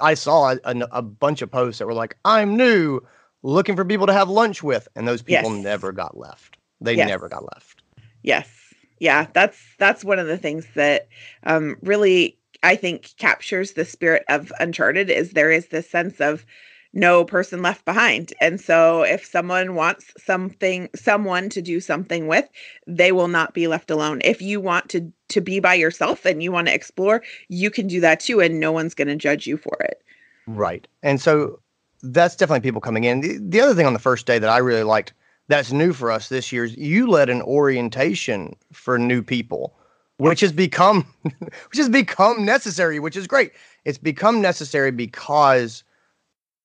I 0.00 0.14
saw 0.14 0.52
a, 0.52 0.58
a, 0.64 0.88
a 0.92 1.02
bunch 1.02 1.42
of 1.42 1.50
posts 1.50 1.78
that 1.78 1.86
were 1.86 1.94
like 1.94 2.16
i'm 2.24 2.56
new 2.56 3.00
looking 3.44 3.76
for 3.76 3.84
people 3.84 4.08
to 4.08 4.12
have 4.12 4.28
lunch 4.28 4.62
with, 4.62 4.88
and 4.96 5.06
those 5.06 5.22
people 5.22 5.54
yes. 5.54 5.62
never 5.62 5.92
got 5.92 6.16
left. 6.16 6.56
They 6.80 6.96
yes. 6.96 7.06
never 7.06 7.28
got 7.28 7.44
left. 7.54 7.82
Yes, 8.22 8.48
yeah, 8.98 9.28
that's 9.32 9.58
that's 9.78 10.04
one 10.04 10.18
of 10.18 10.26
the 10.26 10.38
things 10.38 10.66
that 10.74 11.08
um, 11.44 11.76
really 11.82 12.36
I 12.64 12.74
think 12.74 13.14
captures 13.18 13.72
the 13.72 13.84
spirit 13.84 14.24
of 14.28 14.52
Uncharted. 14.58 15.10
Is 15.10 15.30
there 15.30 15.52
is 15.52 15.68
this 15.68 15.88
sense 15.88 16.20
of 16.20 16.44
no 16.94 17.24
person 17.24 17.60
left 17.60 17.84
behind. 17.84 18.32
And 18.40 18.60
so 18.60 19.02
if 19.02 19.24
someone 19.24 19.74
wants 19.74 20.12
something 20.16 20.88
someone 20.94 21.48
to 21.50 21.60
do 21.60 21.80
something 21.80 22.28
with, 22.28 22.48
they 22.86 23.10
will 23.10 23.28
not 23.28 23.52
be 23.52 23.66
left 23.66 23.90
alone. 23.90 24.20
If 24.24 24.40
you 24.40 24.60
want 24.60 24.88
to 24.90 25.12
to 25.28 25.40
be 25.40 25.58
by 25.58 25.74
yourself 25.74 26.24
and 26.24 26.42
you 26.42 26.52
want 26.52 26.68
to 26.68 26.74
explore, 26.74 27.22
you 27.48 27.70
can 27.70 27.88
do 27.88 28.00
that 28.00 28.20
too 28.20 28.40
and 28.40 28.60
no 28.60 28.72
one's 28.72 28.94
going 28.94 29.08
to 29.08 29.16
judge 29.16 29.46
you 29.46 29.56
for 29.56 29.76
it. 29.80 30.02
Right. 30.46 30.86
And 31.02 31.20
so 31.20 31.58
that's 32.12 32.36
definitely 32.36 32.60
people 32.60 32.80
coming 32.80 33.04
in. 33.04 33.20
The, 33.20 33.38
the 33.40 33.60
other 33.60 33.74
thing 33.74 33.86
on 33.86 33.92
the 33.92 33.98
first 33.98 34.26
day 34.26 34.38
that 34.38 34.50
I 34.50 34.58
really 34.58 34.82
liked 34.82 35.12
that's 35.48 35.72
new 35.72 35.92
for 35.92 36.10
us 36.10 36.28
this 36.28 36.52
year 36.52 36.64
is 36.64 36.76
you 36.76 37.06
led 37.08 37.28
an 37.28 37.42
orientation 37.42 38.56
for 38.72 38.98
new 38.98 39.22
people, 39.22 39.74
which 40.16 40.40
has 40.40 40.52
become 40.52 41.06
which 41.22 41.76
has 41.76 41.88
become 41.88 42.44
necessary, 42.44 42.98
which 42.98 43.16
is 43.16 43.26
great. 43.26 43.52
It's 43.84 43.98
become 43.98 44.40
necessary 44.40 44.90
because 44.90 45.84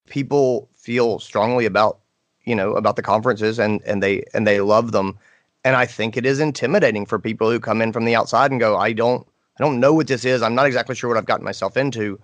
people 0.07 0.69
feel 0.75 1.19
strongly 1.19 1.65
about 1.65 1.99
you 2.45 2.55
know 2.55 2.73
about 2.73 2.95
the 2.95 3.01
conferences 3.01 3.59
and 3.59 3.81
and 3.85 4.01
they 4.01 4.23
and 4.33 4.45
they 4.47 4.59
love 4.59 4.91
them 4.91 5.17
and 5.63 5.75
i 5.75 5.85
think 5.85 6.17
it 6.17 6.25
is 6.25 6.39
intimidating 6.39 7.05
for 7.05 7.19
people 7.19 7.49
who 7.51 7.59
come 7.59 7.81
in 7.81 7.93
from 7.93 8.05
the 8.05 8.15
outside 8.15 8.49
and 8.49 8.59
go 8.59 8.75
i 8.75 8.91
don't 8.91 9.27
i 9.59 9.63
don't 9.63 9.79
know 9.79 9.93
what 9.93 10.07
this 10.07 10.25
is 10.25 10.41
i'm 10.41 10.55
not 10.55 10.65
exactly 10.65 10.95
sure 10.95 11.09
what 11.09 11.17
i've 11.17 11.25
gotten 11.25 11.45
myself 11.45 11.77
into 11.77 12.19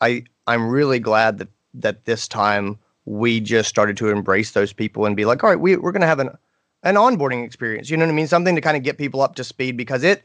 i 0.00 0.24
i'm 0.46 0.68
really 0.68 0.98
glad 0.98 1.38
that 1.38 1.48
that 1.74 2.04
this 2.04 2.28
time 2.28 2.78
we 3.04 3.40
just 3.40 3.68
started 3.68 3.96
to 3.98 4.08
embrace 4.08 4.52
those 4.52 4.72
people 4.72 5.06
and 5.06 5.16
be 5.16 5.24
like, 5.24 5.42
all 5.42 5.50
right, 5.50 5.60
we, 5.60 5.76
we're 5.76 5.92
going 5.92 6.00
to 6.02 6.06
have 6.06 6.20
an 6.20 6.30
an 6.82 6.94
onboarding 6.94 7.44
experience. 7.44 7.90
You 7.90 7.98
know 7.98 8.06
what 8.06 8.12
I 8.12 8.14
mean? 8.14 8.26
Something 8.26 8.54
to 8.54 8.60
kind 8.62 8.76
of 8.76 8.82
get 8.82 8.96
people 8.96 9.20
up 9.20 9.34
to 9.34 9.44
speed 9.44 9.76
because 9.76 10.02
it 10.02 10.22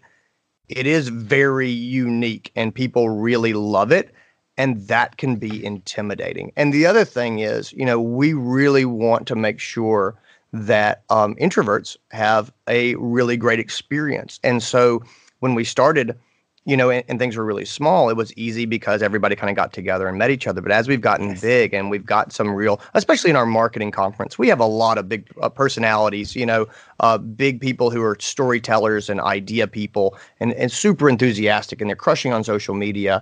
it 0.69 0.87
is 0.87 1.09
very 1.09 1.69
unique 1.69 2.51
and 2.55 2.73
people 2.73 3.09
really 3.09 3.53
love 3.53 3.91
it 3.91 4.13
and 4.57 4.87
that 4.87 5.17
can 5.17 5.35
be 5.35 5.63
intimidating. 5.63 6.51
And 6.55 6.73
the 6.73 6.85
other 6.85 7.05
thing 7.05 7.39
is, 7.39 7.73
you 7.73 7.85
know, 7.85 7.99
we 7.99 8.33
really 8.33 8.85
want 8.85 9.27
to 9.27 9.35
make 9.35 9.59
sure 9.59 10.15
that 10.53 11.03
um, 11.09 11.35
introverts 11.35 11.97
have 12.11 12.51
a 12.67 12.95
really 12.95 13.35
great 13.35 13.59
experience. 13.59 14.39
And 14.43 14.63
so 14.63 15.03
when 15.39 15.53
we 15.53 15.65
started, 15.65 16.17
you 16.65 16.75
know, 16.75 16.89
and, 16.89 17.03
and, 17.07 17.19
things 17.19 17.37
were 17.37 17.45
really 17.45 17.63
small, 17.63 18.09
it 18.09 18.17
was 18.17 18.33
easy 18.35 18.65
because 18.65 19.03
everybody 19.03 19.35
kind 19.35 19.51
of 19.51 19.55
got 19.55 19.71
together 19.71 20.07
and 20.07 20.17
met 20.17 20.31
each 20.31 20.47
other. 20.47 20.61
But 20.61 20.71
as 20.71 20.87
we've 20.87 21.01
gotten 21.01 21.29
yes. 21.29 21.41
big 21.41 21.73
and 21.75 21.91
we've 21.91 22.05
got 22.05 22.33
some 22.33 22.49
real, 22.49 22.81
especially 22.95 23.29
in 23.29 23.35
our 23.35 23.45
marketing 23.45 23.91
conference, 23.91 24.39
we 24.39 24.47
have 24.47 24.59
a 24.59 24.65
lot 24.65 24.97
of 24.97 25.07
big 25.07 25.27
uh, 25.41 25.49
personalities, 25.49 26.35
you 26.35 26.45
know, 26.45 26.67
uh, 27.01 27.19
big 27.19 27.61
people 27.61 27.91
who 27.91 28.01
are 28.01 28.17
storytellers 28.19 29.09
and 29.09 29.21
idea 29.21 29.67
people 29.67 30.17
and, 30.39 30.53
and 30.53 30.71
super 30.71 31.07
enthusiastic 31.07 31.81
and 31.81 31.89
they're 31.89 31.95
crushing 31.95 32.33
on 32.33 32.43
social 32.43 32.73
media. 32.73 33.21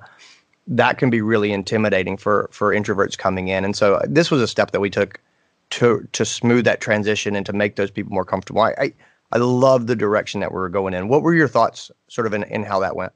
That 0.66 0.98
can 0.98 1.10
be 1.10 1.22
really 1.22 1.52
intimidating 1.52 2.16
for 2.16 2.50
for 2.54 2.74
introverts 2.74 3.18
coming 3.18 3.50
in. 3.50 3.66
And 3.66 3.76
so 3.76 3.96
uh, 3.96 4.06
this 4.08 4.32
was 4.32 4.42
a 4.42 4.48
step 4.48 4.72
that 4.72 4.80
we 4.80 4.90
took 4.90 5.20
to 5.72 6.08
to 6.14 6.24
smooth 6.24 6.64
that 6.64 6.80
transition 6.80 7.36
and 7.36 7.46
to 7.46 7.52
make 7.52 7.76
those 7.76 7.92
people 7.92 8.14
more 8.14 8.24
comfortable. 8.24 8.62
I, 8.62 8.74
I, 8.78 8.94
I 9.34 9.38
love 9.40 9.88
the 9.88 9.96
direction 9.98 10.40
that 10.40 10.54
we 10.54 10.60
are 10.60 10.70
going 10.70 10.94
in. 10.94 11.10
What 11.10 11.24
were 11.24 11.34
your 11.34 11.50
thoughts, 11.50 11.92
sort 12.08 12.28
of, 12.28 12.34
in, 12.34 12.44
in 12.44 12.64
how 12.64 12.80
that 12.80 12.96
went? 12.96 13.12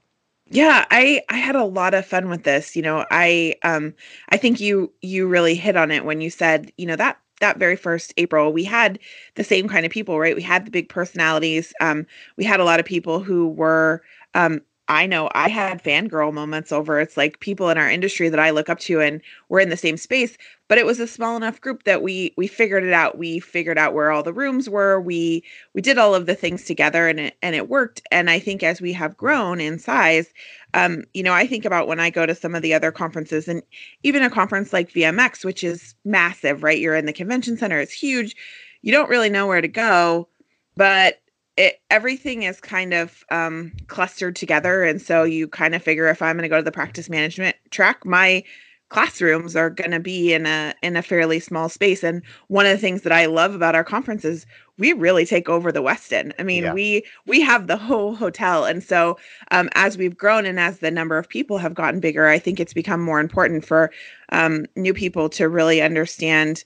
Yeah, 0.50 0.86
I 0.92 1.22
I 1.30 1.38
had 1.38 1.56
a 1.56 1.64
lot 1.66 1.94
of 1.94 2.06
fun 2.06 2.30
with 2.30 2.44
this. 2.44 2.76
You 2.76 2.82
know, 2.82 3.06
I 3.12 3.56
um 3.64 3.94
I 4.30 4.38
think 4.38 4.60
you 4.60 4.94
you 5.02 5.28
really 5.28 5.56
hit 5.56 5.76
on 5.76 5.92
it 5.92 6.06
when 6.06 6.22
you 6.22 6.30
said, 6.30 6.72
you 6.78 6.86
know, 6.86 6.96
that 6.96 7.18
that 7.42 7.58
very 7.60 7.76
first 7.76 8.14
April, 8.18 8.52
we 8.54 8.64
had 8.64 8.98
the 9.36 9.44
same 9.44 9.68
kind 9.68 9.86
of 9.86 9.92
people, 9.92 10.20
right? 10.20 10.36
We 10.36 10.42
had 10.42 10.66
the 10.66 10.72
big 10.72 10.90
personalities. 10.90 11.74
Um, 11.82 12.06
we 12.38 12.46
had 12.46 12.60
a 12.60 12.64
lot 12.64 12.80
of 12.80 12.86
people 12.86 13.20
who 13.20 13.50
were 13.50 14.02
um 14.36 14.62
I 14.90 15.06
know 15.06 15.30
I 15.34 15.50
had 15.50 15.84
fangirl 15.84 16.34
moments 16.34 16.72
over 16.72 17.00
it's 17.00 17.18
like 17.18 17.42
people 17.42 17.70
in 17.70 17.78
our 17.78 17.90
industry 17.90 18.30
that 18.30 18.40
I 18.40 18.52
look 18.52 18.70
up 18.70 18.80
to 18.82 19.02
and 19.02 19.22
we're 19.50 19.60
in 19.60 19.68
the 19.70 19.76
same 19.76 19.98
space, 19.98 20.38
but 20.70 20.78
it 20.78 20.86
was 20.86 21.00
a 21.00 21.08
small 21.08 21.36
enough 21.36 21.60
group 21.60 21.84
that 21.84 22.02
we 22.02 22.34
we 22.38 22.48
figured 22.48 22.84
it 22.86 22.94
out. 22.94 23.18
We 23.18 23.40
figured 23.40 23.78
out 23.78 23.94
where 23.94 24.12
all 24.12 24.24
the 24.24 24.34
rooms 24.34 24.70
were. 24.70 25.02
We 25.02 25.44
we 25.74 25.82
did 25.82 25.98
all 25.98 26.16
of 26.16 26.26
the 26.26 26.36
things 26.36 26.64
together 26.64 27.08
and 27.08 27.20
it 27.20 27.38
and 27.42 27.56
it 27.56 27.68
worked. 27.70 28.02
And 28.12 28.30
I 28.30 28.40
think 28.40 28.64
as 28.64 28.80
we 28.80 28.94
have 28.94 29.18
grown 29.18 29.60
in 29.60 29.78
size, 29.78 30.34
um, 30.74 31.04
you 31.14 31.24
know, 31.24 31.34
I 31.34 31.48
think 31.48 31.66
about 31.66 31.88
when 31.88 32.00
I 32.00 32.10
go 32.10 32.26
to 32.26 32.36
some 32.36 32.56
of 32.56 32.62
the 32.62 32.74
other 32.74 32.92
conferences 32.92 33.48
and 33.48 33.64
even 34.04 34.24
a 34.24 34.30
conference 34.30 34.72
like 34.72 34.92
VMX, 34.92 35.44
which 35.44 35.64
is 35.64 35.96
massive, 36.06 36.64
right? 36.64 36.80
You're 36.80 36.96
in 36.96 37.06
the 37.08 37.14
convention 37.14 37.58
center, 37.58 37.80
it's 37.80 37.94
huge. 37.94 38.36
You 38.84 38.94
don't 38.94 39.10
really 39.10 39.30
know 39.30 39.48
where 39.48 39.62
to 39.62 39.68
go, 39.68 40.30
but 40.78 41.20
it 41.58 41.82
everything 41.90 42.44
is 42.44 42.62
kind 42.62 42.94
of 42.94 43.24
um, 43.32 43.72
clustered 43.88 44.36
together, 44.36 44.84
and 44.84 45.02
so 45.02 45.24
you 45.24 45.48
kind 45.48 45.76
of 45.76 45.84
figure 45.84 46.08
if 46.08 46.22
I'm 46.22 46.38
going 46.38 46.44
to 46.44 46.50
go 46.50 46.58
to 46.58 46.64
the 46.64 46.72
practice 46.72 47.10
management 47.10 47.56
track, 47.72 48.06
my 48.06 48.44
classrooms 48.90 49.56
are 49.56 49.70
going 49.70 49.92
to 49.92 50.00
be 50.00 50.34
in 50.34 50.46
a 50.46 50.74
in 50.82 50.96
a 50.96 51.02
fairly 51.02 51.40
small 51.40 51.68
space 51.68 52.04
and 52.04 52.22
one 52.48 52.66
of 52.66 52.72
the 52.72 52.78
things 52.78 53.02
that 53.02 53.12
i 53.12 53.26
love 53.26 53.54
about 53.54 53.76
our 53.76 53.84
conferences 53.84 54.46
we 54.78 54.94
really 54.94 55.26
take 55.26 55.50
over 55.50 55.74
the 55.74 55.82
westin 55.82 56.32
i 56.40 56.44
mean 56.44 56.64
yeah. 56.64 56.74
we 56.74 57.04
we 57.26 57.42
have 57.42 57.68
the 57.68 57.76
whole 57.76 58.16
hotel 58.16 58.64
and 58.64 58.82
so 58.82 59.18
um, 59.52 59.68
as 59.76 59.98
we've 59.98 60.16
grown 60.16 60.46
and 60.46 60.58
as 60.58 60.80
the 60.80 60.90
number 60.90 61.18
of 61.18 61.28
people 61.28 61.58
have 61.58 61.74
gotten 61.74 62.00
bigger 62.00 62.28
i 62.28 62.40
think 62.40 62.60
it's 62.60 62.74
become 62.74 63.02
more 63.02 63.20
important 63.20 63.66
for 63.66 63.92
um, 64.32 64.66
new 64.78 64.94
people 64.94 65.28
to 65.28 65.50
really 65.50 65.82
understand 65.82 66.64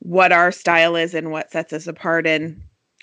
what 0.00 0.30
our 0.30 0.52
style 0.52 0.94
is 0.94 1.14
and 1.14 1.30
what 1.30 1.50
sets 1.50 1.72
us 1.72 1.86
apart 1.86 2.26
and 2.26 2.60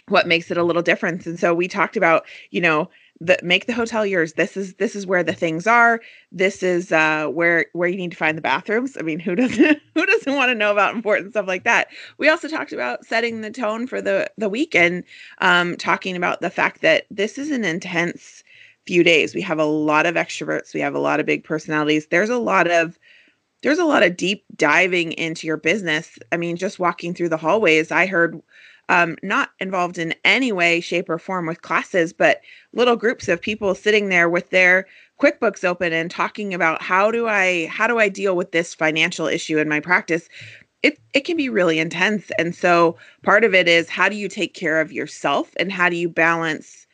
what 0.09 0.27
makes 0.27 0.51
it 0.51 0.57
a 0.57 0.63
little 0.63 0.81
different. 0.81 1.25
And 1.25 1.39
so 1.39 1.53
we 1.53 1.67
talked 1.67 1.97
about, 1.97 2.25
you 2.51 2.61
know, 2.61 2.89
the 3.21 3.37
make 3.43 3.65
the 3.65 3.73
hotel 3.73 4.05
yours. 4.05 4.33
This 4.33 4.55
is 4.55 4.75
this 4.75 4.95
is 4.95 5.05
where 5.05 5.23
the 5.23 5.33
things 5.33 5.67
are. 5.67 6.01
This 6.31 6.63
is 6.63 6.91
uh 6.91 7.27
where 7.27 7.65
where 7.73 7.89
you 7.89 7.97
need 7.97 8.11
to 8.11 8.17
find 8.17 8.37
the 8.37 8.41
bathrooms. 8.41 8.95
I 8.97 9.01
mean, 9.01 9.19
who 9.19 9.35
doesn't 9.35 9.81
who 9.95 10.05
doesn't 10.05 10.35
want 10.35 10.49
to 10.49 10.55
know 10.55 10.71
about 10.71 10.95
important 10.95 11.31
stuff 11.31 11.47
like 11.47 11.63
that? 11.65 11.89
We 12.17 12.29
also 12.29 12.47
talked 12.47 12.71
about 12.71 13.05
setting 13.05 13.41
the 13.41 13.51
tone 13.51 13.87
for 13.87 14.01
the 14.01 14.29
the 14.37 14.49
weekend, 14.49 15.03
um, 15.39 15.75
talking 15.75 16.15
about 16.15 16.41
the 16.41 16.49
fact 16.49 16.81
that 16.81 17.05
this 17.11 17.37
is 17.37 17.51
an 17.51 17.65
intense 17.65 18.43
few 18.87 19.03
days. 19.03 19.35
We 19.35 19.41
have 19.41 19.59
a 19.59 19.65
lot 19.65 20.05
of 20.05 20.15
extroverts, 20.15 20.73
we 20.73 20.79
have 20.79 20.95
a 20.95 20.99
lot 20.99 21.19
of 21.19 21.25
big 21.25 21.43
personalities. 21.43 22.07
There's 22.07 22.29
a 22.29 22.37
lot 22.37 22.69
of 22.71 22.97
there's 23.61 23.79
a 23.79 23.85
lot 23.85 24.03
of 24.03 24.15
deep 24.15 24.45
diving 24.55 25.11
into 25.13 25.45
your 25.45 25.57
business. 25.57 26.17
I 26.31 26.37
mean, 26.37 26.55
just 26.55 26.79
walking 26.79 27.13
through 27.13 27.27
the 27.29 27.37
hallways, 27.37 27.91
I 27.91 28.05
heard 28.05 28.41
um, 28.89 29.15
not 29.23 29.51
involved 29.59 29.97
in 29.97 30.13
any 30.25 30.51
way, 30.51 30.81
shape, 30.81 31.09
or 31.09 31.19
form 31.19 31.45
with 31.47 31.61
classes, 31.61 32.11
but 32.11 32.41
little 32.73 32.97
groups 32.97 33.29
of 33.29 33.41
people 33.41 33.75
sitting 33.75 34.09
there 34.09 34.29
with 34.29 34.49
their 34.49 34.87
QuickBooks 35.21 35.63
open 35.63 35.93
and 35.93 36.11
talking 36.11 36.53
about 36.53 36.81
how 36.81 37.11
do 37.11 37.27
I 37.27 37.67
how 37.67 37.87
do 37.87 37.99
I 37.99 38.09
deal 38.09 38.35
with 38.35 38.51
this 38.51 38.73
financial 38.75 39.27
issue 39.27 39.59
in 39.59 39.69
my 39.69 39.79
practice. 39.79 40.27
It 40.83 40.99
it 41.13 41.21
can 41.21 41.37
be 41.37 41.49
really 41.49 41.79
intense, 41.79 42.31
and 42.39 42.55
so 42.55 42.97
part 43.23 43.43
of 43.43 43.53
it 43.53 43.67
is 43.67 43.89
how 43.89 44.09
do 44.09 44.15
you 44.15 44.27
take 44.29 44.53
care 44.55 44.81
of 44.81 44.91
yourself 44.91 45.51
and 45.57 45.71
how 45.71 45.89
do 45.89 45.95
you 45.95 46.09
balance 46.09 46.87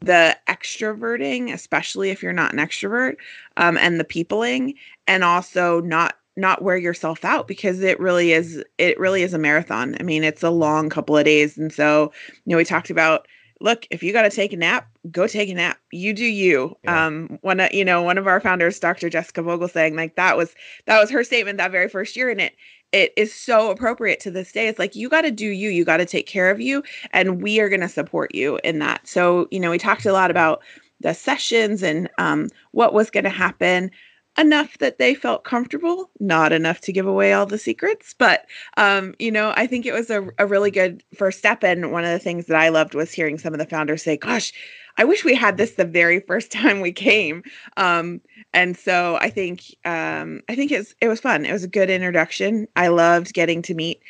the 0.00 0.36
extroverting, 0.48 1.52
especially 1.52 2.10
if 2.10 2.22
you're 2.22 2.32
not 2.32 2.52
an 2.52 2.58
extrovert, 2.58 3.16
um, 3.56 3.78
and 3.78 3.98
the 4.00 4.04
peopling, 4.04 4.74
and 5.06 5.24
also 5.24 5.80
not 5.80 6.16
not 6.36 6.62
wear 6.62 6.76
yourself 6.76 7.24
out 7.24 7.46
because 7.46 7.80
it 7.80 7.98
really 8.00 8.32
is 8.32 8.62
it 8.78 8.98
really 8.98 9.22
is 9.22 9.34
a 9.34 9.38
marathon. 9.38 9.96
I 10.00 10.02
mean, 10.02 10.24
it's 10.24 10.42
a 10.42 10.50
long 10.50 10.90
couple 10.90 11.16
of 11.16 11.24
days 11.24 11.56
and 11.56 11.72
so, 11.72 12.12
you 12.44 12.50
know, 12.50 12.56
we 12.56 12.64
talked 12.64 12.90
about 12.90 13.26
look, 13.60 13.86
if 13.90 14.02
you 14.02 14.12
got 14.12 14.22
to 14.22 14.30
take 14.30 14.52
a 14.52 14.56
nap, 14.56 14.88
go 15.10 15.26
take 15.26 15.48
a 15.48 15.54
nap. 15.54 15.78
You 15.92 16.12
do 16.12 16.24
you. 16.24 16.76
Yeah. 16.82 17.06
Um 17.06 17.38
one 17.42 17.60
of, 17.60 17.72
you 17.72 17.84
know, 17.84 18.02
one 18.02 18.18
of 18.18 18.26
our 18.26 18.40
founders, 18.40 18.80
Dr. 18.80 19.08
Jessica 19.08 19.42
Vogelsang 19.42 19.96
like 19.96 20.16
that 20.16 20.36
was 20.36 20.54
that 20.86 21.00
was 21.00 21.10
her 21.10 21.22
statement 21.24 21.58
that 21.58 21.70
very 21.70 21.88
first 21.88 22.16
year 22.16 22.30
and 22.30 22.40
it 22.40 22.54
it 22.92 23.12
is 23.16 23.34
so 23.34 23.70
appropriate 23.70 24.20
to 24.20 24.30
this 24.30 24.52
day. 24.52 24.68
It's 24.68 24.78
like 24.78 24.94
you 24.94 25.08
got 25.08 25.22
to 25.22 25.32
do 25.32 25.46
you, 25.46 25.70
you 25.70 25.84
got 25.84 25.96
to 25.96 26.06
take 26.06 26.26
care 26.26 26.50
of 26.50 26.60
you 26.60 26.82
and 27.12 27.42
we 27.42 27.58
are 27.60 27.68
going 27.68 27.80
to 27.80 27.88
support 27.88 28.32
you 28.34 28.60
in 28.62 28.78
that. 28.78 29.06
So, 29.06 29.48
you 29.50 29.58
know, 29.58 29.70
we 29.70 29.78
talked 29.78 30.06
a 30.06 30.12
lot 30.12 30.30
about 30.30 30.62
the 31.00 31.12
sessions 31.12 31.82
and 31.82 32.08
um, 32.18 32.48
what 32.70 32.94
was 32.94 33.10
going 33.10 33.24
to 33.24 33.30
happen 33.30 33.90
enough 34.36 34.78
that 34.78 34.98
they 34.98 35.14
felt 35.14 35.44
comfortable, 35.44 36.10
not 36.20 36.52
enough 36.52 36.80
to 36.80 36.92
give 36.92 37.06
away 37.06 37.32
all 37.32 37.46
the 37.46 37.58
secrets. 37.58 38.14
But, 38.18 38.46
um, 38.76 39.14
you 39.18 39.30
know, 39.30 39.52
I 39.56 39.66
think 39.66 39.86
it 39.86 39.92
was 39.92 40.10
a, 40.10 40.28
a 40.38 40.46
really 40.46 40.70
good 40.70 41.02
first 41.16 41.38
step. 41.38 41.62
And 41.62 41.92
one 41.92 42.04
of 42.04 42.10
the 42.10 42.18
things 42.18 42.46
that 42.46 42.60
I 42.60 42.68
loved 42.68 42.94
was 42.94 43.12
hearing 43.12 43.38
some 43.38 43.52
of 43.52 43.58
the 43.58 43.66
founders 43.66 44.02
say, 44.02 44.16
gosh, 44.16 44.52
I 44.96 45.04
wish 45.04 45.24
we 45.24 45.34
had 45.34 45.56
this 45.56 45.72
the 45.72 45.84
very 45.84 46.20
first 46.20 46.50
time 46.52 46.80
we 46.80 46.92
came. 46.92 47.42
Um, 47.76 48.20
and 48.52 48.76
so 48.76 49.16
I 49.20 49.30
think 49.30 49.62
um, 49.84 50.42
I 50.48 50.54
think 50.54 50.72
it's 50.72 50.94
it 51.00 51.08
was 51.08 51.20
fun. 51.20 51.44
It 51.44 51.52
was 51.52 51.64
a 51.64 51.68
good 51.68 51.90
introduction. 51.90 52.66
I 52.76 52.88
loved 52.88 53.34
getting 53.34 53.62
to 53.62 53.74
meet 53.74 54.00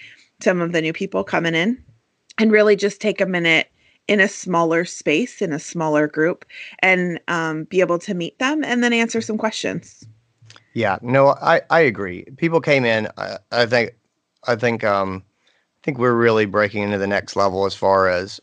some 0.43 0.61
of 0.61 0.73
the 0.73 0.83
new 0.83 0.93
people 0.93 1.25
coming 1.25 1.55
in 1.55 1.83
and 2.39 2.51
really 2.51 2.77
just 2.77 3.01
take 3.01 3.21
a 3.21 3.27
minute 3.27 3.71
in 4.07 4.21
a 4.21 4.29
smaller 4.29 4.85
space 4.85 5.41
in 5.41 5.53
a 5.53 5.59
smaller 5.59 6.07
group 6.07 6.45
and 6.81 7.19
um, 7.29 7.65
be 7.65 7.81
able 7.81 7.99
to 7.99 8.13
meet 8.13 8.39
them 8.39 8.63
and 8.63 8.85
then 8.85 8.93
answer 8.93 9.23
some 9.23 9.39
questions 9.39 10.07
yeah, 10.75 10.99
no, 11.01 11.29
I, 11.29 11.63
I 11.71 11.81
agree. 11.81 12.25
People 12.37 12.61
came 12.61 12.85
in. 12.85 13.09
I, 13.17 13.39
I 13.53 13.67
think, 13.67 13.95
I 14.47 14.57
think, 14.57 14.85
um, 14.85 15.23
I 15.27 15.81
think 15.85 15.99
we're 15.99 16.15
really 16.15 16.47
breaking 16.47 16.83
into 16.83 16.99
the 16.99 17.07
next 17.07 17.37
level 17.37 17.65
as 17.65 17.75
far 17.75 18.09
as 18.09 18.41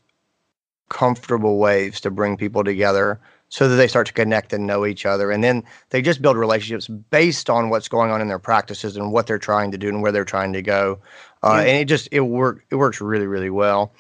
comfortable 0.89 1.57
ways 1.57 2.01
to 2.01 2.11
bring 2.11 2.37
people 2.37 2.63
together 2.63 3.19
so 3.51 3.67
that 3.67 3.75
they 3.75 3.87
start 3.87 4.07
to 4.07 4.13
connect 4.13 4.53
and 4.53 4.65
know 4.65 4.85
each 4.85 5.05
other 5.05 5.31
and 5.31 5.43
then 5.43 5.63
they 5.89 6.01
just 6.01 6.21
build 6.21 6.37
relationships 6.37 6.87
based 6.87 7.49
on 7.49 7.69
what's 7.69 7.87
going 7.87 8.11
on 8.11 8.21
in 8.21 8.27
their 8.27 8.39
practices 8.39 8.97
and 8.97 9.11
what 9.11 9.25
they're 9.25 9.37
trying 9.37 9.71
to 9.71 9.77
do 9.77 9.87
and 9.87 10.01
where 10.01 10.11
they're 10.11 10.25
trying 10.25 10.51
to 10.51 10.61
go 10.61 10.99
uh, 11.43 11.53
yeah. 11.55 11.61
and 11.61 11.77
it 11.77 11.85
just 11.85 12.09
it 12.11 12.19
work 12.21 12.65
it 12.71 12.75
works 12.75 12.99
really 12.99 13.25
really 13.25 13.49
well 13.49 13.93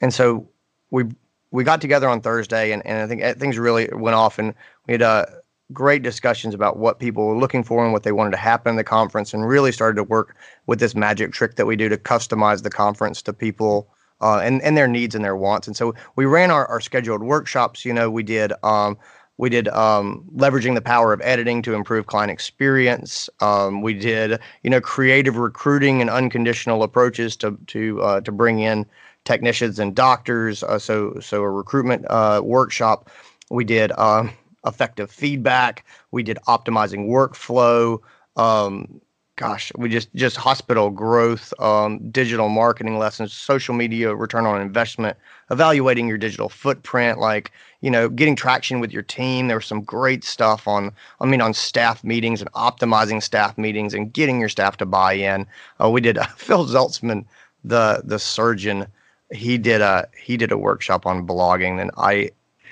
and 0.00 0.12
so 0.12 0.48
we 0.90 1.04
we 1.50 1.64
got 1.64 1.82
together 1.82 2.08
on 2.08 2.20
thursday 2.20 2.72
and, 2.72 2.84
and 2.86 2.98
i 2.98 3.06
think 3.06 3.22
eh, 3.22 3.34
things 3.34 3.58
really 3.58 3.88
went 3.92 4.14
off 4.14 4.38
and 4.38 4.54
we 4.86 4.92
had 4.92 5.02
uh, 5.02 5.26
great 5.72 6.02
discussions 6.02 6.54
about 6.54 6.78
what 6.78 6.98
people 6.98 7.26
were 7.26 7.36
looking 7.36 7.64
for 7.64 7.84
and 7.84 7.92
what 7.92 8.02
they 8.02 8.12
wanted 8.12 8.30
to 8.32 8.36
happen 8.36 8.70
in 8.70 8.76
the 8.76 8.84
conference, 8.84 9.34
and 9.34 9.46
really 9.46 9.72
started 9.72 9.96
to 9.96 10.04
work 10.04 10.36
with 10.66 10.80
this 10.80 10.94
magic 10.94 11.32
trick 11.32 11.56
that 11.56 11.66
we 11.66 11.76
do 11.76 11.88
to 11.88 11.96
customize 11.96 12.62
the 12.62 12.70
conference 12.70 13.22
to 13.22 13.32
people 13.32 13.88
uh, 14.20 14.38
and 14.38 14.62
and 14.62 14.76
their 14.76 14.88
needs 14.88 15.14
and 15.14 15.24
their 15.24 15.36
wants. 15.36 15.66
And 15.66 15.76
so 15.76 15.94
we 16.16 16.24
ran 16.24 16.50
our, 16.50 16.66
our 16.66 16.80
scheduled 16.80 17.22
workshops. 17.22 17.84
You 17.84 17.92
know, 17.92 18.10
we 18.10 18.22
did. 18.22 18.52
Um, 18.62 18.98
we 19.38 19.48
did 19.48 19.66
um, 19.68 20.24
leveraging 20.36 20.74
the 20.74 20.82
power 20.82 21.12
of 21.12 21.20
editing 21.22 21.62
to 21.62 21.74
improve 21.74 22.06
client 22.06 22.30
experience. 22.30 23.28
Um, 23.40 23.80
we 23.82 23.94
did, 23.94 24.38
you 24.62 24.70
know, 24.70 24.80
creative 24.80 25.36
recruiting 25.36 26.00
and 26.00 26.10
unconditional 26.10 26.82
approaches 26.82 27.36
to 27.36 27.58
to 27.68 28.00
uh, 28.02 28.20
to 28.20 28.30
bring 28.30 28.60
in 28.60 28.86
technicians 29.24 29.78
and 29.78 29.94
doctors. 29.94 30.62
Uh, 30.62 30.78
so 30.78 31.18
so 31.20 31.42
a 31.42 31.50
recruitment 31.50 32.04
uh, 32.10 32.40
workshop. 32.44 33.10
We 33.50 33.64
did 33.64 33.90
um, 33.98 34.32
effective 34.66 35.10
feedback. 35.10 35.84
We 36.10 36.22
did 36.22 36.38
optimizing 36.46 37.08
workflow, 37.08 37.98
um, 38.36 39.00
gosh, 39.36 39.72
we 39.76 39.88
just 39.88 40.14
just 40.14 40.36
hospital 40.36 40.88
growth, 40.90 41.52
um, 41.58 41.98
digital 42.10 42.48
marketing 42.48 42.98
lessons, 42.98 43.32
social 43.32 43.74
media 43.74 44.14
return 44.14 44.46
on 44.46 44.60
investment, 44.60 45.16
evaluating 45.50 46.06
your 46.06 46.16
digital 46.16 46.48
footprint, 46.48 47.18
like 47.18 47.50
you 47.80 47.90
know, 47.90 48.08
getting 48.08 48.36
traction 48.36 48.78
with 48.78 48.92
your 48.92 49.02
team. 49.02 49.48
There 49.48 49.56
was 49.56 49.66
some 49.66 49.82
great 49.82 50.22
stuff 50.22 50.68
on, 50.68 50.92
I 51.20 51.26
mean, 51.26 51.40
on 51.40 51.52
staff 51.52 52.04
meetings 52.04 52.40
and 52.40 52.52
optimizing 52.52 53.20
staff 53.20 53.58
meetings 53.58 53.92
and 53.92 54.12
getting 54.12 54.38
your 54.38 54.48
staff 54.48 54.76
to 54.76 54.86
buy 54.86 55.14
in. 55.14 55.46
Uh, 55.82 55.90
we 55.90 56.00
did 56.00 56.16
uh, 56.16 56.26
Phil 56.36 56.66
Zeltzman, 56.66 57.24
the 57.64 58.02
the 58.04 58.20
surgeon. 58.20 58.86
He 59.32 59.58
did 59.58 59.80
a 59.80 60.06
he 60.16 60.36
did 60.36 60.52
a 60.52 60.58
workshop 60.58 61.04
on 61.04 61.26
blogging, 61.26 61.80
and 61.80 61.90
I, 61.96 62.30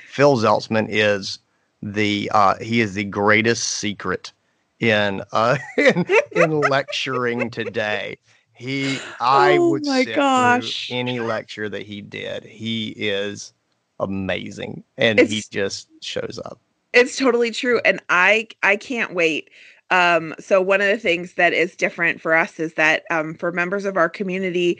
Phil 0.08 0.36
Zeltzman 0.36 0.86
is 0.88 1.39
the 1.82 2.30
uh, 2.34 2.56
he 2.58 2.80
is 2.80 2.94
the 2.94 3.04
greatest 3.04 3.64
secret 3.64 4.32
in 4.80 5.22
uh, 5.32 5.56
in, 5.76 6.06
in 6.32 6.60
lecturing 6.60 7.50
today. 7.50 8.18
He, 8.54 8.98
I 9.20 9.56
oh 9.56 9.70
would 9.70 9.86
my 9.86 10.04
gosh. 10.04 10.90
any 10.92 11.18
lecture 11.18 11.68
that 11.70 11.82
he 11.82 12.02
did. 12.02 12.44
He 12.44 12.88
is 12.88 13.54
amazing, 13.98 14.84
and 14.98 15.18
it's, 15.18 15.30
he 15.30 15.42
just 15.50 15.88
shows 16.02 16.38
up. 16.44 16.60
It's 16.92 17.16
totally 17.16 17.52
true, 17.52 17.80
and 17.84 18.02
I 18.10 18.48
I 18.62 18.76
can't 18.76 19.14
wait. 19.14 19.50
Um, 19.90 20.34
so 20.38 20.60
one 20.60 20.80
of 20.80 20.86
the 20.86 20.98
things 20.98 21.34
that 21.34 21.52
is 21.52 21.74
different 21.74 22.20
for 22.20 22.34
us 22.34 22.60
is 22.60 22.74
that 22.74 23.04
um, 23.10 23.34
for 23.34 23.50
members 23.50 23.84
of 23.84 23.96
our 23.96 24.08
community 24.08 24.78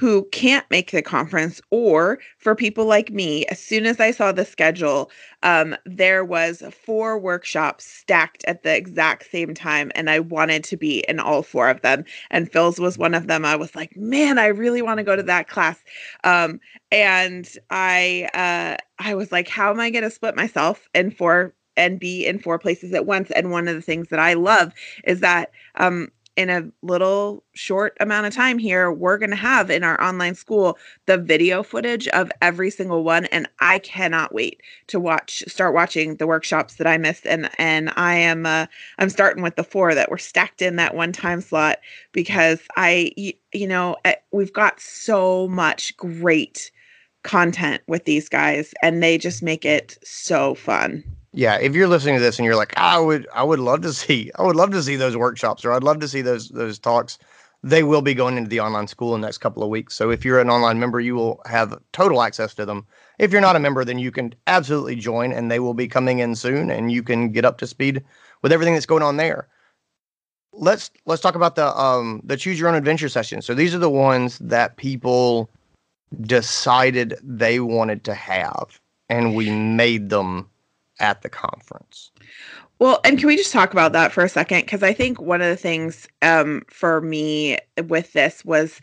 who 0.00 0.26
can't 0.32 0.64
make 0.70 0.92
the 0.92 1.02
conference, 1.02 1.60
or 1.68 2.18
for 2.38 2.54
people 2.54 2.86
like 2.86 3.12
me, 3.12 3.44
as 3.46 3.60
soon 3.60 3.84
as 3.84 4.00
I 4.00 4.12
saw 4.12 4.32
the 4.32 4.46
schedule, 4.46 5.10
um, 5.42 5.76
there 5.84 6.24
was 6.24 6.62
four 6.72 7.18
workshops 7.18 7.84
stacked 7.84 8.42
at 8.46 8.62
the 8.62 8.74
exact 8.74 9.30
same 9.30 9.52
time, 9.52 9.92
and 9.94 10.08
I 10.08 10.20
wanted 10.20 10.64
to 10.64 10.78
be 10.78 11.04
in 11.06 11.20
all 11.20 11.42
four 11.42 11.68
of 11.68 11.82
them. 11.82 12.06
And 12.30 12.50
Phil's 12.50 12.80
was 12.80 12.96
one 12.96 13.12
of 13.12 13.26
them. 13.26 13.44
I 13.44 13.56
was 13.56 13.76
like, 13.76 13.94
man, 13.94 14.38
I 14.38 14.46
really 14.46 14.80
want 14.80 14.96
to 14.98 15.04
go 15.04 15.16
to 15.16 15.22
that 15.24 15.48
class. 15.48 15.78
Um, 16.24 16.60
and 16.90 17.46
I, 17.68 18.30
uh, 18.32 18.78
I 19.00 19.14
was 19.14 19.30
like, 19.30 19.48
how 19.48 19.70
am 19.70 19.80
I 19.80 19.90
going 19.90 20.04
to 20.04 20.10
split 20.10 20.34
myself 20.34 20.88
in 20.94 21.10
four 21.10 21.54
and 21.76 22.00
be 22.00 22.26
in 22.26 22.38
four 22.38 22.58
places 22.58 22.92
at 22.92 23.06
once. 23.06 23.30
And 23.30 23.50
one 23.50 23.68
of 23.68 23.74
the 23.74 23.82
things 23.82 24.08
that 24.08 24.18
I 24.18 24.34
love 24.34 24.72
is 25.04 25.20
that 25.20 25.50
um, 25.76 26.08
in 26.40 26.48
a 26.48 26.66
little 26.82 27.44
short 27.52 27.94
amount 28.00 28.26
of 28.26 28.34
time 28.34 28.58
here, 28.58 28.90
we're 28.90 29.18
going 29.18 29.30
to 29.30 29.36
have 29.36 29.70
in 29.70 29.84
our 29.84 30.02
online 30.02 30.34
school 30.34 30.78
the 31.04 31.18
video 31.18 31.62
footage 31.62 32.08
of 32.08 32.32
every 32.40 32.70
single 32.70 33.04
one. 33.04 33.26
And 33.26 33.46
I 33.60 33.78
cannot 33.80 34.34
wait 34.34 34.62
to 34.86 34.98
watch, 34.98 35.44
start 35.46 35.74
watching 35.74 36.16
the 36.16 36.26
workshops 36.26 36.76
that 36.76 36.86
I 36.86 36.96
missed. 36.96 37.26
And, 37.26 37.50
and 37.58 37.92
I 37.96 38.14
am, 38.14 38.46
uh, 38.46 38.66
I'm 38.98 39.10
starting 39.10 39.42
with 39.42 39.56
the 39.56 39.64
four 39.64 39.94
that 39.94 40.10
were 40.10 40.18
stacked 40.18 40.62
in 40.62 40.76
that 40.76 40.94
one 40.94 41.12
time 41.12 41.42
slot 41.42 41.78
because 42.12 42.60
I, 42.74 43.12
you 43.52 43.66
know, 43.66 43.96
eh, 44.06 44.14
we've 44.32 44.52
got 44.52 44.80
so 44.80 45.46
much 45.48 45.94
great 45.98 46.70
content 47.22 47.82
with 47.86 48.06
these 48.06 48.30
guys 48.30 48.72
and 48.82 49.02
they 49.02 49.18
just 49.18 49.42
make 49.42 49.66
it 49.66 49.98
so 50.02 50.54
fun 50.54 51.04
yeah, 51.32 51.56
if 51.56 51.74
you're 51.74 51.88
listening 51.88 52.16
to 52.16 52.20
this 52.20 52.38
and 52.38 52.46
you're 52.46 52.56
like, 52.56 52.74
I 52.76 52.98
would, 52.98 53.28
I 53.32 53.42
would 53.42 53.60
love 53.60 53.82
to 53.82 53.92
see, 53.92 54.30
I 54.36 54.42
would 54.42 54.56
love 54.56 54.70
to 54.72 54.82
see 54.82 54.96
those 54.96 55.16
workshops, 55.16 55.64
or 55.64 55.72
I'd 55.72 55.84
love 55.84 56.00
to 56.00 56.08
see 56.08 56.22
those 56.22 56.48
those 56.48 56.78
talks. 56.78 57.18
They 57.62 57.82
will 57.82 58.02
be 58.02 58.14
going 58.14 58.38
into 58.38 58.48
the 58.48 58.60
online 58.60 58.86
school 58.86 59.14
in 59.14 59.20
the 59.20 59.26
next 59.26 59.38
couple 59.38 59.62
of 59.62 59.68
weeks. 59.68 59.94
So 59.94 60.10
if 60.10 60.24
you're 60.24 60.40
an 60.40 60.48
online 60.48 60.80
member, 60.80 60.98
you 60.98 61.14
will 61.14 61.42
have 61.44 61.78
total 61.92 62.22
access 62.22 62.54
to 62.54 62.64
them. 62.64 62.86
If 63.18 63.32
you're 63.32 63.42
not 63.42 63.54
a 63.54 63.60
member, 63.60 63.84
then 63.84 63.98
you 63.98 64.10
can 64.10 64.34
absolutely 64.46 64.96
join, 64.96 65.30
and 65.30 65.50
they 65.50 65.60
will 65.60 65.74
be 65.74 65.86
coming 65.86 66.20
in 66.20 66.34
soon, 66.34 66.70
and 66.70 66.90
you 66.90 67.02
can 67.02 67.30
get 67.30 67.44
up 67.44 67.58
to 67.58 67.66
speed 67.66 68.02
with 68.42 68.50
everything 68.50 68.74
that's 68.74 68.86
going 68.86 69.02
on 69.02 69.16
there. 69.16 69.46
Let's 70.52 70.90
let's 71.06 71.22
talk 71.22 71.36
about 71.36 71.54
the 71.54 71.68
um 71.78 72.22
the 72.24 72.36
choose 72.36 72.58
your 72.58 72.68
own 72.68 72.74
adventure 72.74 73.08
sessions. 73.08 73.46
So 73.46 73.54
these 73.54 73.74
are 73.74 73.78
the 73.78 73.90
ones 73.90 74.38
that 74.38 74.76
people 74.78 75.48
decided 76.22 77.14
they 77.22 77.60
wanted 77.60 78.02
to 78.04 78.14
have, 78.14 78.80
and 79.08 79.36
we 79.36 79.50
made 79.50 80.08
them 80.10 80.48
at 81.00 81.22
the 81.22 81.28
conference. 81.28 82.10
Well, 82.78 83.00
and 83.04 83.18
can 83.18 83.26
we 83.26 83.36
just 83.36 83.52
talk 83.52 83.72
about 83.72 83.92
that 83.92 84.12
for 84.12 84.24
a 84.24 84.28
second? 84.28 84.62
Because 84.62 84.82
I 84.82 84.94
think 84.94 85.20
one 85.20 85.42
of 85.42 85.48
the 85.48 85.56
things 85.56 86.08
um, 86.22 86.62
for 86.68 87.00
me 87.00 87.58
with 87.88 88.12
this 88.12 88.44
was 88.44 88.80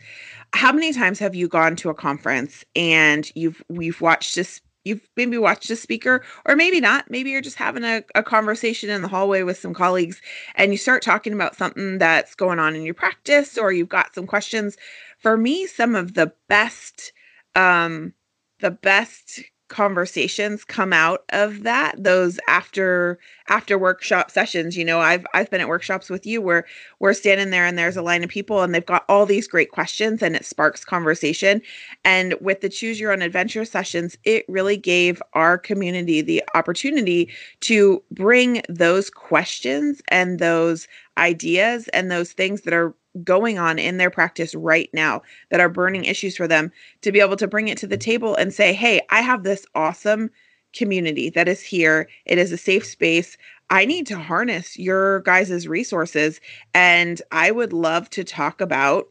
how 0.52 0.72
many 0.72 0.92
times 0.92 1.18
have 1.18 1.34
you 1.34 1.48
gone 1.48 1.76
to 1.76 1.90
a 1.90 1.94
conference 1.94 2.64
and 2.74 3.30
you've 3.34 3.62
we've 3.68 4.00
watched 4.00 4.34
this 4.34 4.60
you've 4.84 5.06
maybe 5.16 5.36
watched 5.36 5.68
a 5.70 5.76
speaker 5.76 6.24
or 6.46 6.56
maybe 6.56 6.80
not 6.80 7.10
maybe 7.10 7.30
you're 7.30 7.42
just 7.42 7.56
having 7.56 7.84
a, 7.84 8.02
a 8.14 8.22
conversation 8.22 8.88
in 8.88 9.02
the 9.02 9.08
hallway 9.08 9.42
with 9.42 9.58
some 9.58 9.74
colleagues 9.74 10.22
and 10.54 10.72
you 10.72 10.78
start 10.78 11.02
talking 11.02 11.32
about 11.32 11.56
something 11.56 11.98
that's 11.98 12.34
going 12.34 12.58
on 12.58 12.74
in 12.74 12.82
your 12.82 12.94
practice 12.94 13.58
or 13.58 13.72
you've 13.72 13.88
got 13.88 14.14
some 14.14 14.26
questions 14.26 14.76
for 15.18 15.36
me 15.36 15.66
some 15.66 15.94
of 15.94 16.14
the 16.14 16.32
best 16.48 17.12
um 17.54 18.14
the 18.60 18.70
best 18.70 19.40
conversations 19.68 20.64
come 20.64 20.92
out 20.92 21.24
of 21.30 21.62
that 21.62 21.94
those 22.02 22.38
after 22.48 23.18
after 23.48 23.78
workshop 23.78 24.30
sessions 24.30 24.76
you 24.76 24.84
know 24.84 25.00
i've 25.00 25.26
i've 25.34 25.50
been 25.50 25.60
at 25.60 25.68
workshops 25.68 26.08
with 26.10 26.26
you 26.26 26.40
where 26.40 26.64
we're 27.00 27.12
standing 27.12 27.50
there 27.50 27.64
and 27.64 27.78
there's 27.78 27.96
a 27.96 28.02
line 28.02 28.24
of 28.24 28.30
people 28.30 28.62
and 28.62 28.74
they've 28.74 28.86
got 28.86 29.04
all 29.08 29.26
these 29.26 29.46
great 29.46 29.70
questions 29.70 30.22
and 30.22 30.34
it 30.34 30.44
sparks 30.44 30.84
conversation. 30.84 31.62
And 32.04 32.34
with 32.40 32.60
the 32.60 32.68
choose 32.68 32.98
your 32.98 33.12
own 33.12 33.22
adventure 33.22 33.64
sessions 33.64 34.16
it 34.24 34.44
really 34.48 34.76
gave 34.76 35.22
our 35.34 35.58
community 35.58 36.20
the 36.20 36.42
opportunity 36.54 37.28
to 37.60 38.02
bring 38.10 38.62
those 38.68 39.10
questions 39.10 40.02
and 40.08 40.38
those 40.38 40.88
ideas 41.16 41.88
and 41.88 42.10
those 42.10 42.32
things 42.32 42.62
that 42.62 42.74
are 42.74 42.94
going 43.24 43.58
on 43.58 43.78
in 43.78 43.96
their 43.96 44.10
practice 44.10 44.54
right 44.54 44.90
now 44.92 45.22
that 45.50 45.60
are 45.60 45.68
burning 45.68 46.04
issues 46.04 46.36
for 46.36 46.48
them 46.48 46.70
to 47.02 47.12
be 47.12 47.20
able 47.20 47.36
to 47.36 47.48
bring 47.48 47.68
it 47.68 47.78
to 47.78 47.86
the 47.86 47.96
table 47.96 48.34
and 48.34 48.52
say, 48.52 48.72
hey, 48.72 49.00
I 49.10 49.20
have 49.20 49.42
this 49.42 49.66
awesome 49.74 50.30
community 50.74 51.30
that 51.30 51.48
is 51.48 51.62
here. 51.62 52.08
It 52.24 52.38
is 52.38 52.52
a 52.52 52.58
safe 52.58 52.84
space. 52.84 53.36
I 53.70 53.84
need 53.84 54.06
to 54.08 54.18
harness 54.18 54.78
your 54.78 55.20
guys' 55.20 55.68
resources. 55.68 56.40
And 56.74 57.20
I 57.32 57.50
would 57.50 57.72
love 57.72 58.08
to 58.10 58.24
talk 58.24 58.60
about 58.60 59.08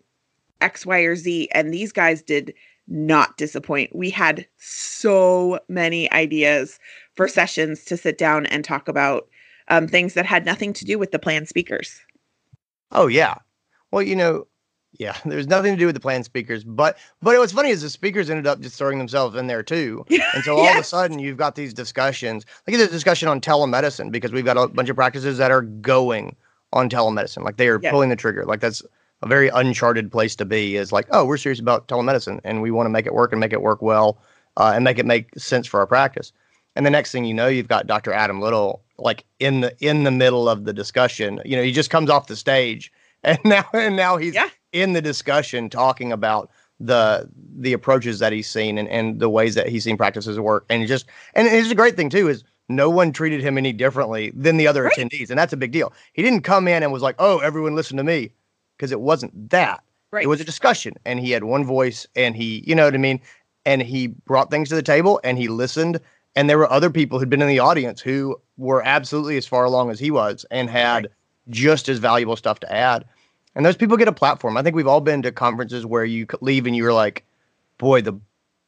X, 0.61 0.85
Y, 0.85 0.99
or 0.99 1.15
Z. 1.15 1.49
And 1.53 1.73
these 1.73 1.91
guys 1.91 2.21
did 2.21 2.53
not 2.87 3.37
disappoint. 3.37 3.95
We 3.95 4.09
had 4.09 4.47
so 4.57 5.59
many 5.67 6.11
ideas 6.11 6.79
for 7.15 7.27
sessions 7.27 7.83
to 7.85 7.97
sit 7.97 8.17
down 8.17 8.45
and 8.45 8.63
talk 8.63 8.87
about 8.87 9.27
um, 9.67 9.87
things 9.87 10.13
that 10.13 10.25
had 10.25 10.45
nothing 10.45 10.73
to 10.73 10.85
do 10.85 10.97
with 10.97 11.11
the 11.11 11.19
planned 11.19 11.49
speakers. 11.49 11.99
Oh, 12.91 13.07
yeah. 13.07 13.35
Well, 13.91 14.01
you 14.01 14.15
know, 14.15 14.47
yeah, 14.93 15.15
there's 15.25 15.47
nothing 15.47 15.73
to 15.73 15.79
do 15.79 15.85
with 15.85 15.95
the 15.95 16.01
planned 16.01 16.25
speakers, 16.25 16.63
but 16.63 16.97
but 17.21 17.37
what's 17.37 17.53
funny 17.53 17.69
is 17.69 17.81
the 17.81 17.89
speakers 17.89 18.29
ended 18.29 18.47
up 18.47 18.59
just 18.59 18.77
throwing 18.77 18.97
themselves 18.97 19.35
in 19.35 19.47
there 19.47 19.63
too, 19.63 20.05
and 20.33 20.43
so 20.43 20.57
all 20.57 20.63
yes. 20.63 20.75
of 20.75 20.81
a 20.81 20.83
sudden 20.83 21.19
you've 21.19 21.37
got 21.37 21.55
these 21.55 21.73
discussions. 21.73 22.45
Like 22.67 22.77
there's 22.77 22.89
a 22.89 22.91
discussion 22.91 23.27
on 23.27 23.41
telemedicine 23.41 24.11
because 24.11 24.31
we've 24.31 24.45
got 24.45 24.57
a 24.57 24.67
bunch 24.67 24.89
of 24.89 24.95
practices 24.95 25.37
that 25.37 25.51
are 25.51 25.61
going 25.61 26.35
on 26.73 26.89
telemedicine, 26.89 27.43
like 27.43 27.57
they 27.57 27.69
are 27.69 27.79
yes. 27.81 27.91
pulling 27.91 28.09
the 28.09 28.15
trigger. 28.15 28.45
Like 28.45 28.59
that's 28.59 28.81
a 29.23 29.27
very 29.27 29.49
uncharted 29.49 30.11
place 30.11 30.35
to 30.35 30.45
be. 30.45 30.75
Is 30.75 30.91
like, 30.91 31.07
oh, 31.11 31.25
we're 31.25 31.37
serious 31.37 31.59
about 31.59 31.87
telemedicine 31.87 32.39
and 32.43 32.61
we 32.61 32.71
want 32.71 32.85
to 32.85 32.91
make 32.91 33.05
it 33.05 33.13
work 33.13 33.31
and 33.31 33.39
make 33.39 33.53
it 33.53 33.61
work 33.61 33.81
well, 33.81 34.19
uh, 34.57 34.73
and 34.75 34.83
make 34.83 34.99
it 34.99 35.05
make 35.05 35.29
sense 35.37 35.67
for 35.67 35.79
our 35.79 35.87
practice. 35.87 36.31
And 36.75 36.85
the 36.85 36.91
next 36.91 37.11
thing 37.11 37.25
you 37.25 37.33
know, 37.33 37.47
you've 37.47 37.67
got 37.67 37.87
Dr. 37.87 38.13
Adam 38.13 38.39
Little 38.39 38.83
like 38.99 39.25
in 39.39 39.61
the 39.61 39.75
in 39.79 40.03
the 40.03 40.11
middle 40.11 40.49
of 40.49 40.65
the 40.65 40.73
discussion. 40.73 41.41
You 41.45 41.55
know, 41.55 41.63
he 41.63 41.71
just 41.71 41.89
comes 41.89 42.09
off 42.09 42.27
the 42.27 42.35
stage 42.35 42.91
and 43.27 43.39
now 43.43 43.65
and 43.73 43.95
now 43.95 44.17
he's 44.17 44.33
yeah. 44.33 44.49
in 44.71 44.93
the 44.93 45.01
discussion 45.01 45.69
talking 45.69 46.11
about 46.11 46.49
the 46.79 47.29
the 47.57 47.73
approaches 47.73 48.19
that 48.19 48.31
he's 48.31 48.49
seen 48.49 48.77
and, 48.77 48.87
and 48.87 49.19
the 49.19 49.29
ways 49.29 49.55
that 49.55 49.67
he's 49.67 49.83
seen 49.83 49.97
practices 49.97 50.39
work 50.39 50.65
and 50.69 50.87
just 50.87 51.05
and 51.33 51.47
it's 51.47 51.71
a 51.71 51.75
great 51.75 51.95
thing 51.95 52.09
too 52.09 52.29
is 52.29 52.43
no 52.69 52.89
one 52.89 53.11
treated 53.11 53.41
him 53.41 53.57
any 53.57 53.73
differently 53.73 54.31
than 54.35 54.57
the 54.57 54.67
other 54.67 54.83
right. 54.83 54.93
attendees 54.93 55.29
and 55.29 55.37
that's 55.37 55.53
a 55.53 55.57
big 55.57 55.71
deal 55.71 55.91
he 56.13 56.21
didn't 56.21 56.41
come 56.41 56.67
in 56.67 56.83
and 56.83 56.91
was 56.91 57.01
like 57.01 57.15
oh 57.19 57.39
everyone 57.39 57.75
listen 57.75 57.97
to 57.97 58.03
me 58.03 58.31
because 58.77 58.91
it 58.91 59.01
wasn't 59.01 59.49
that 59.49 59.83
right. 60.11 60.23
it 60.23 60.27
was 60.27 60.39
a 60.39 60.45
discussion 60.45 60.93
and 61.05 61.19
he 61.19 61.31
had 61.31 61.43
one 61.43 61.65
voice 61.65 62.07
and 62.15 62.35
he 62.35 62.63
you 62.65 62.75
know 62.75 62.85
what 62.85 62.93
i 62.93 62.97
mean 62.97 63.19
and 63.65 63.81
he 63.81 64.07
brought 64.07 64.51
things 64.51 64.69
to 64.69 64.75
the 64.75 64.83
table 64.83 65.19
and 65.23 65.37
he 65.37 65.47
listened 65.47 65.99
and 66.35 66.47
there 66.47 66.59
were 66.59 66.71
other 66.71 66.91
people 66.91 67.17
who'd 67.17 67.29
been 67.29 67.41
in 67.41 67.47
the 67.47 67.59
audience 67.59 67.99
who 67.99 68.39
were 68.57 68.83
absolutely 68.83 69.37
as 69.37 69.47
far 69.47 69.65
along 69.65 69.89
as 69.89 69.99
he 69.99 70.11
was 70.11 70.45
and 70.51 70.69
had 70.69 71.05
right. 71.05 71.11
just 71.49 71.89
as 71.89 71.97
valuable 71.97 72.35
stuff 72.35 72.59
to 72.59 72.71
add 72.71 73.03
and 73.57 73.65
those 73.65 73.75
people 73.75 73.97
get 73.97 74.07
a 74.07 74.13
platform. 74.13 74.55
I 74.55 74.61
think 74.61 74.75
we've 74.75 74.87
all 74.87 75.01
been 75.01 75.23
to 75.23 75.31
conferences 75.31 75.83
where 75.83 76.05
you 76.05 76.27
leave 76.41 76.67
and 76.67 76.75
you're 76.75 76.93
like, 76.93 77.25
boy, 77.79 78.01
the 78.01 78.17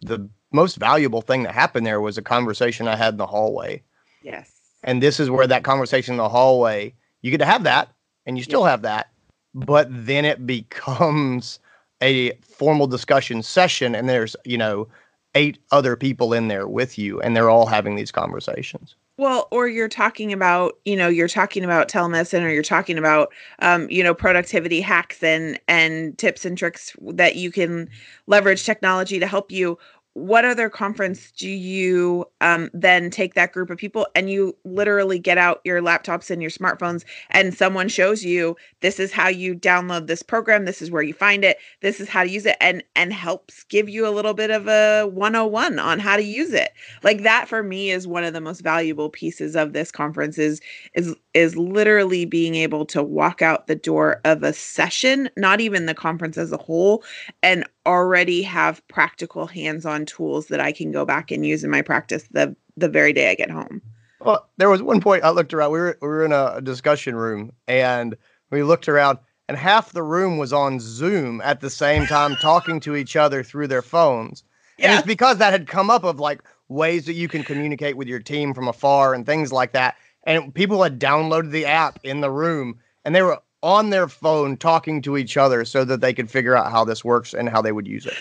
the 0.02 0.28
most 0.52 0.78
valuable 0.78 1.22
thing 1.22 1.44
that 1.44 1.54
happened 1.54 1.86
there 1.86 2.02
was 2.02 2.18
a 2.18 2.24
conversation 2.24 2.88
I 2.88 2.96
had 2.96 3.14
in 3.14 3.18
the 3.18 3.28
hallway. 3.28 3.84
Yes. 4.24 4.52
And 4.84 5.04
this 5.04 5.20
is 5.20 5.30
where 5.30 5.46
that 5.46 5.64
conversation 5.64 6.14
in 6.14 6.18
the 6.18 6.28
hallway, 6.28 6.96
you 7.22 7.30
get 7.30 7.38
to 7.38 7.46
have 7.46 7.64
that 7.66 7.90
and 8.26 8.36
you 8.36 8.44
still 8.44 8.64
have 8.64 8.82
that, 8.82 9.12
but 9.54 9.88
then 9.92 10.26
it 10.26 10.48
becomes 10.48 11.60
a 12.02 12.32
formal 12.38 12.88
discussion 12.88 13.44
session 13.44 13.94
and 13.94 14.10
there's, 14.10 14.36
you 14.44 14.58
know, 14.58 14.88
eight 15.36 15.60
other 15.72 15.96
people 15.96 16.34
in 16.34 16.48
there 16.48 16.68
with 16.68 16.98
you 16.98 17.20
and 17.22 17.36
they're 17.36 17.50
all 17.50 17.66
having 17.66 17.96
these 17.96 18.12
conversations. 18.12 18.96
Well, 19.18 19.50
or 19.52 19.68
you're 19.68 19.90
talking 19.90 20.32
about, 20.32 20.80
you 20.86 20.96
know, 20.96 21.10
you're 21.10 21.28
talking 21.28 21.66
about 21.66 21.90
telemedicine 21.90 22.42
or 22.42 22.48
you're 22.48 22.64
talking 22.64 22.98
about, 22.98 23.34
um, 23.60 23.90
you 23.90 24.02
know, 24.02 24.14
productivity 24.14 24.80
hacks 24.80 25.22
and 25.22 25.60
and 25.68 26.18
tips 26.18 26.46
and 26.46 26.58
tricks 26.58 26.96
that 27.02 27.36
you 27.36 27.52
can 27.52 27.90
leverage 28.28 28.64
technology 28.66 29.20
to 29.20 29.28
help 29.28 29.52
you 29.52 29.78
what 30.20 30.44
other 30.44 30.70
conference 30.70 31.32
do 31.32 31.50
you 31.50 32.26
um, 32.42 32.70
then 32.74 33.10
take 33.10 33.34
that 33.36 33.54
group 33.54 33.70
of 33.70 33.78
people 33.78 34.06
and 34.16 34.30
you 34.30 34.56
literally 34.66 35.18
get 35.18 35.38
out 35.38 35.62
your 35.64 35.82
laptops 35.82 36.30
and 36.30 36.42
your 36.42 36.52
smartphones 36.52 37.06
and 37.30 37.54
someone 37.54 37.88
shows 37.88 38.24
you 38.24 38.56
this 38.82 39.00
is 39.00 39.12
how 39.12 39.30
you 39.30 39.56
download 39.56 40.08
this 40.08 40.22
program. 40.22 40.66
This 40.66 40.82
is 40.82 40.92
where 40.92 41.02
you 41.02 41.14
find 41.14 41.44
it. 41.44 41.58
This 41.82 42.00
is 42.00 42.10
how 42.10 42.24
to 42.24 42.30
use 42.30 42.46
it 42.46 42.58
and 42.60 42.84
and 42.96 43.14
helps 43.14 43.64
give 43.64 43.88
you 43.88 44.08
a 44.08 44.12
little 44.12 44.34
bit 44.34 44.52
of 44.52 44.68
a 44.68 45.08
101 45.08 45.80
on 45.80 46.00
how 46.00 46.18
to 46.18 46.24
use 46.24 46.54
it. 46.54 46.72
Like 47.02 47.24
that 47.24 47.48
for 47.48 47.64
me 47.64 47.92
is 47.92 48.08
one 48.08 48.24
of 48.24 48.34
the 48.34 48.42
most 48.42 48.62
valuable 48.62 49.10
pieces 49.10 49.56
of 49.56 49.74
this 49.74 49.92
conference 49.92 50.38
is 50.38 50.60
is 50.94 51.16
is 51.34 51.56
literally 51.56 52.26
being 52.26 52.56
able 52.56 52.86
to 52.86 53.04
walk 53.04 53.42
out 53.42 53.68
the 53.68 53.76
door 53.76 54.20
of 54.26 54.44
a 54.44 54.54
session 54.54 55.30
not 55.38 55.62
even 55.62 55.86
the 55.86 55.94
conference 55.94 56.38
as 56.38 56.52
a 56.52 56.58
whole 56.58 57.04
and 57.44 57.66
already 57.86 58.42
have 58.42 58.86
practical 58.88 59.48
hands-on 59.48 60.06
tools 60.06 60.48
that 60.48 60.60
I 60.60 60.72
can 60.72 60.92
go 60.92 61.06
back 61.06 61.32
and 61.32 61.46
use 61.46 61.64
in 61.64 61.70
my 61.70 61.82
practice 61.82 62.24
the 62.32 62.56
the 62.78 62.90
very 62.90 63.12
day 63.12 63.30
I 63.30 63.36
get 63.36 63.52
home. 63.52 63.82
Well, 64.22 64.48
there 64.58 64.70
was 64.70 64.82
one 64.82 65.02
point 65.02 65.24
I 65.24 65.30
looked 65.32 65.54
around. 65.54 65.72
We 65.72 65.80
were 65.80 65.98
we 66.02 66.08
were 66.08 66.26
in 66.26 66.32
a 66.32 66.62
discussion 66.62 67.16
room 67.16 67.52
and 67.68 68.16
we 68.52 68.64
looked 68.64 68.90
around 68.90 69.20
and 69.48 69.58
half 69.58 69.94
the 69.94 70.04
room 70.04 70.38
was 70.38 70.54
on 70.54 70.80
Zoom 70.80 71.42
at 71.42 71.60
the 71.60 71.70
same 71.70 72.06
time 72.06 72.36
talking 72.42 72.80
to 72.82 72.96
each 72.96 73.16
other 73.16 73.44
through 73.44 73.68
their 73.68 73.82
phones. 73.82 74.44
And 74.78 74.94
it's 74.94 75.06
because 75.06 75.38
that 75.38 75.52
had 75.52 75.68
come 75.68 75.90
up 75.90 76.04
of 76.04 76.20
like 76.20 76.42
ways 76.70 77.06
that 77.06 77.14
you 77.14 77.28
can 77.28 77.44
communicate 77.44 77.98
with 77.98 78.08
your 78.08 78.20
team 78.20 78.54
from 78.54 78.68
afar 78.68 79.14
and 79.14 79.26
things 79.26 79.52
like 79.52 79.74
that. 79.74 79.96
And 80.24 80.54
people 80.54 80.84
had 80.84 81.00
downloaded 81.00 81.52
the 81.52 81.66
app 81.66 82.00
in 82.04 82.22
the 82.22 82.32
room 82.32 82.80
and 83.06 83.16
they 83.16 83.22
were 83.22 83.40
on 83.62 83.90
their 83.90 84.08
phone 84.08 84.58
talking 84.58 85.02
to 85.02 85.18
each 85.18 85.38
other 85.38 85.66
so 85.66 85.84
that 85.84 86.02
they 86.02 86.14
could 86.14 86.30
figure 86.30 86.56
out 86.56 86.72
how 86.72 86.86
this 86.86 87.04
works 87.04 87.34
and 87.34 87.50
how 87.50 87.62
they 87.62 87.72
would 87.72 87.88
use 87.88 88.06
it. 88.06 88.14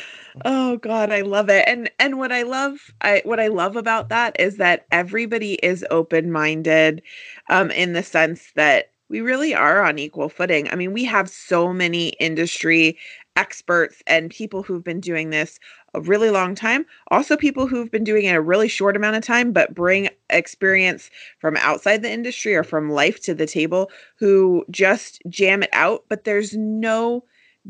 Oh 0.45 0.77
god, 0.79 1.11
I 1.13 1.23
love 1.23 1.49
it. 1.49 1.65
And 1.67 1.91
and 1.99 2.19
what 2.19 2.33
I 2.33 2.43
love 2.43 2.93
I 3.01 3.23
what 3.25 3.41
I 3.41 3.49
love 3.49 3.77
about 3.77 4.09
that 4.09 4.39
is 4.39 4.57
that 4.57 4.87
everybody 4.91 5.55
is 5.55 5.85
open-minded 5.91 7.03
um 7.49 7.71
in 7.71 7.93
the 7.93 8.03
sense 8.03 8.53
that 8.55 8.91
we 9.09 9.21
really 9.21 9.55
are 9.55 9.83
on 9.83 9.99
equal 9.99 10.29
footing. 10.29 10.69
I 10.71 10.75
mean, 10.75 10.93
we 10.93 11.05
have 11.05 11.31
so 11.31 11.73
many 11.73 12.09
industry 12.21 12.99
experts 13.37 14.03
and 14.07 14.31
people 14.31 14.63
who've 14.63 14.85
been 14.85 15.01
doing 15.01 15.31
this 15.31 15.59
a 15.95 16.01
really 16.01 16.31
long 16.31 16.55
time. 16.55 16.85
Also, 17.09 17.37
people 17.37 17.67
who've 17.67 17.91
been 17.91 18.05
doing 18.05 18.25
it 18.25 18.35
a 18.35 18.41
really 18.41 18.69
short 18.69 18.97
amount 18.97 19.17
of 19.17 19.23
time, 19.25 19.53
but 19.53 19.75
bring 19.75 20.09
experience 20.31 21.11
from 21.39 21.57
outside 21.57 22.03
the 22.03 22.11
industry 22.11 22.55
or 22.55 22.63
from 22.65 22.91
life 22.91 23.21
to 23.23 23.35
the 23.35 23.47
table 23.47 23.91
who 24.17 24.65
just 24.71 25.21
jam 25.29 25.63
it 25.63 25.71
out. 25.73 26.05
But 26.09 26.25
there's 26.25 26.55
no 26.57 27.25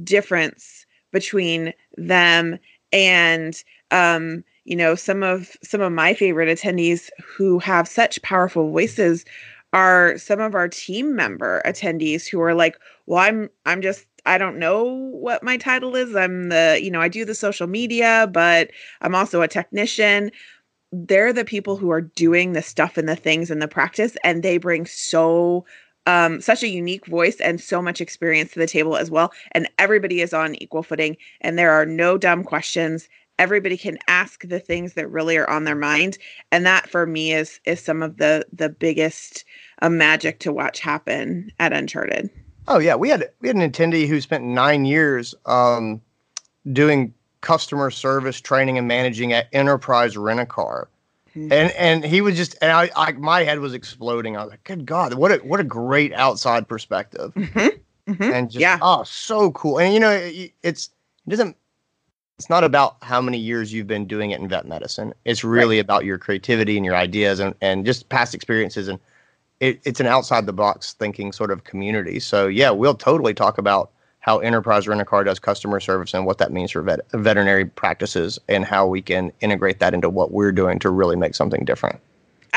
difference 0.04 0.86
between 1.12 1.72
them 1.96 2.58
and 2.92 3.62
um, 3.90 4.44
you 4.64 4.76
know 4.76 4.94
some 4.94 5.22
of 5.22 5.56
some 5.62 5.80
of 5.80 5.92
my 5.92 6.14
favorite 6.14 6.48
attendees 6.48 7.08
who 7.24 7.58
have 7.58 7.88
such 7.88 8.20
powerful 8.22 8.70
voices 8.70 9.24
are 9.72 10.16
some 10.18 10.40
of 10.40 10.54
our 10.54 10.68
team 10.68 11.14
member 11.14 11.62
attendees 11.66 12.26
who 12.26 12.40
are 12.40 12.54
like 12.54 12.78
well 13.06 13.18
i'm 13.18 13.48
i'm 13.66 13.82
just 13.82 14.06
I 14.28 14.36
don't 14.36 14.58
know 14.58 14.84
what 14.84 15.42
my 15.42 15.56
title 15.56 15.96
is. 15.96 16.14
I'm 16.14 16.50
the, 16.50 16.78
you 16.82 16.90
know, 16.90 17.00
I 17.00 17.08
do 17.08 17.24
the 17.24 17.34
social 17.34 17.66
media, 17.66 18.28
but 18.30 18.70
I'm 19.00 19.14
also 19.14 19.40
a 19.40 19.48
technician. 19.48 20.30
They're 20.92 21.32
the 21.32 21.46
people 21.46 21.76
who 21.76 21.90
are 21.90 22.02
doing 22.02 22.52
the 22.52 22.62
stuff 22.62 22.98
and 22.98 23.08
the 23.08 23.16
things 23.16 23.50
and 23.50 23.62
the 23.62 23.68
practice, 23.68 24.16
and 24.22 24.42
they 24.42 24.58
bring 24.58 24.84
so 24.84 25.64
um, 26.06 26.40
such 26.42 26.62
a 26.62 26.68
unique 26.68 27.06
voice 27.06 27.40
and 27.40 27.58
so 27.58 27.80
much 27.80 28.00
experience 28.02 28.52
to 28.52 28.58
the 28.58 28.66
table 28.66 28.96
as 28.96 29.10
well. 29.10 29.32
And 29.52 29.68
everybody 29.78 30.20
is 30.20 30.34
on 30.34 30.54
equal 30.56 30.82
footing, 30.82 31.16
and 31.40 31.58
there 31.58 31.72
are 31.72 31.86
no 31.86 32.18
dumb 32.18 32.44
questions. 32.44 33.08
Everybody 33.38 33.78
can 33.78 33.98
ask 34.08 34.46
the 34.46 34.60
things 34.60 34.92
that 34.94 35.10
really 35.10 35.38
are 35.38 35.48
on 35.48 35.64
their 35.64 35.74
mind, 35.76 36.18
and 36.52 36.66
that 36.66 36.88
for 36.90 37.06
me 37.06 37.32
is 37.32 37.60
is 37.64 37.80
some 37.80 38.02
of 38.02 38.18
the 38.18 38.46
the 38.52 38.68
biggest 38.68 39.46
uh, 39.80 39.88
magic 39.88 40.38
to 40.40 40.52
watch 40.52 40.80
happen 40.80 41.50
at 41.58 41.72
Uncharted. 41.72 42.30
Oh 42.68 42.78
yeah, 42.78 42.94
we 42.94 43.08
had 43.08 43.30
we 43.40 43.48
had 43.48 43.56
an 43.56 43.70
attendee 43.70 44.06
who 44.06 44.20
spent 44.20 44.44
nine 44.44 44.84
years 44.84 45.34
um, 45.46 46.00
doing 46.72 47.14
customer 47.40 47.90
service 47.90 48.40
training 48.40 48.78
and 48.78 48.86
managing 48.86 49.32
at 49.32 49.48
Enterprise 49.52 50.16
Rent 50.16 50.40
a 50.40 50.46
Car, 50.46 50.88
mm-hmm. 51.34 51.50
and 51.50 51.72
and 51.72 52.04
he 52.04 52.20
was 52.20 52.36
just 52.36 52.56
and 52.60 52.70
I, 52.70 52.90
I, 52.94 53.12
my 53.12 53.42
head 53.42 53.60
was 53.60 53.72
exploding. 53.72 54.36
I 54.36 54.42
was 54.42 54.50
like, 54.50 54.64
good 54.64 54.84
God, 54.84 55.14
what 55.14 55.32
a 55.32 55.36
what 55.38 55.60
a 55.60 55.64
great 55.64 56.12
outside 56.12 56.68
perspective, 56.68 57.32
mm-hmm. 57.34 58.12
Mm-hmm. 58.12 58.22
and 58.22 58.50
just 58.50 58.60
yeah. 58.60 58.78
oh 58.82 59.02
so 59.02 59.50
cool. 59.52 59.78
And 59.80 59.94
you 59.94 60.00
know, 60.00 60.10
it, 60.10 60.52
it's 60.62 60.90
it 61.26 61.30
doesn't 61.30 61.56
it's 62.38 62.50
not 62.50 62.62
about 62.64 62.98
how 63.02 63.20
many 63.20 63.38
years 63.38 63.72
you've 63.72 63.88
been 63.88 64.06
doing 64.06 64.30
it 64.30 64.40
in 64.40 64.48
vet 64.48 64.66
medicine. 64.66 65.12
It's 65.24 65.42
really 65.42 65.76
right. 65.76 65.84
about 65.84 66.04
your 66.04 66.18
creativity 66.18 66.76
and 66.76 66.84
your 66.84 66.94
ideas 66.94 67.40
and, 67.40 67.54
and 67.60 67.84
just 67.84 68.08
past 68.10 68.32
experiences 68.32 68.86
and 68.86 69.00
it, 69.60 69.80
it's 69.84 70.00
an 70.00 70.06
outside 70.06 70.46
the 70.46 70.52
box 70.52 70.94
thinking 70.94 71.32
sort 71.32 71.50
of 71.50 71.64
community. 71.64 72.20
So 72.20 72.46
yeah, 72.46 72.70
we'll 72.70 72.94
totally 72.94 73.34
talk 73.34 73.58
about 73.58 73.90
how 74.20 74.38
Enterprise 74.38 74.86
Rent 74.86 75.00
a 75.00 75.04
Car 75.04 75.24
does 75.24 75.38
customer 75.38 75.80
service 75.80 76.12
and 76.12 76.26
what 76.26 76.38
that 76.38 76.52
means 76.52 76.72
for 76.72 76.82
vet, 76.82 77.00
veterinary 77.12 77.64
practices 77.64 78.38
and 78.48 78.64
how 78.64 78.86
we 78.86 79.00
can 79.00 79.32
integrate 79.40 79.78
that 79.78 79.94
into 79.94 80.10
what 80.10 80.32
we're 80.32 80.52
doing 80.52 80.78
to 80.80 80.90
really 80.90 81.16
make 81.16 81.34
something 81.34 81.64
different. 81.64 81.98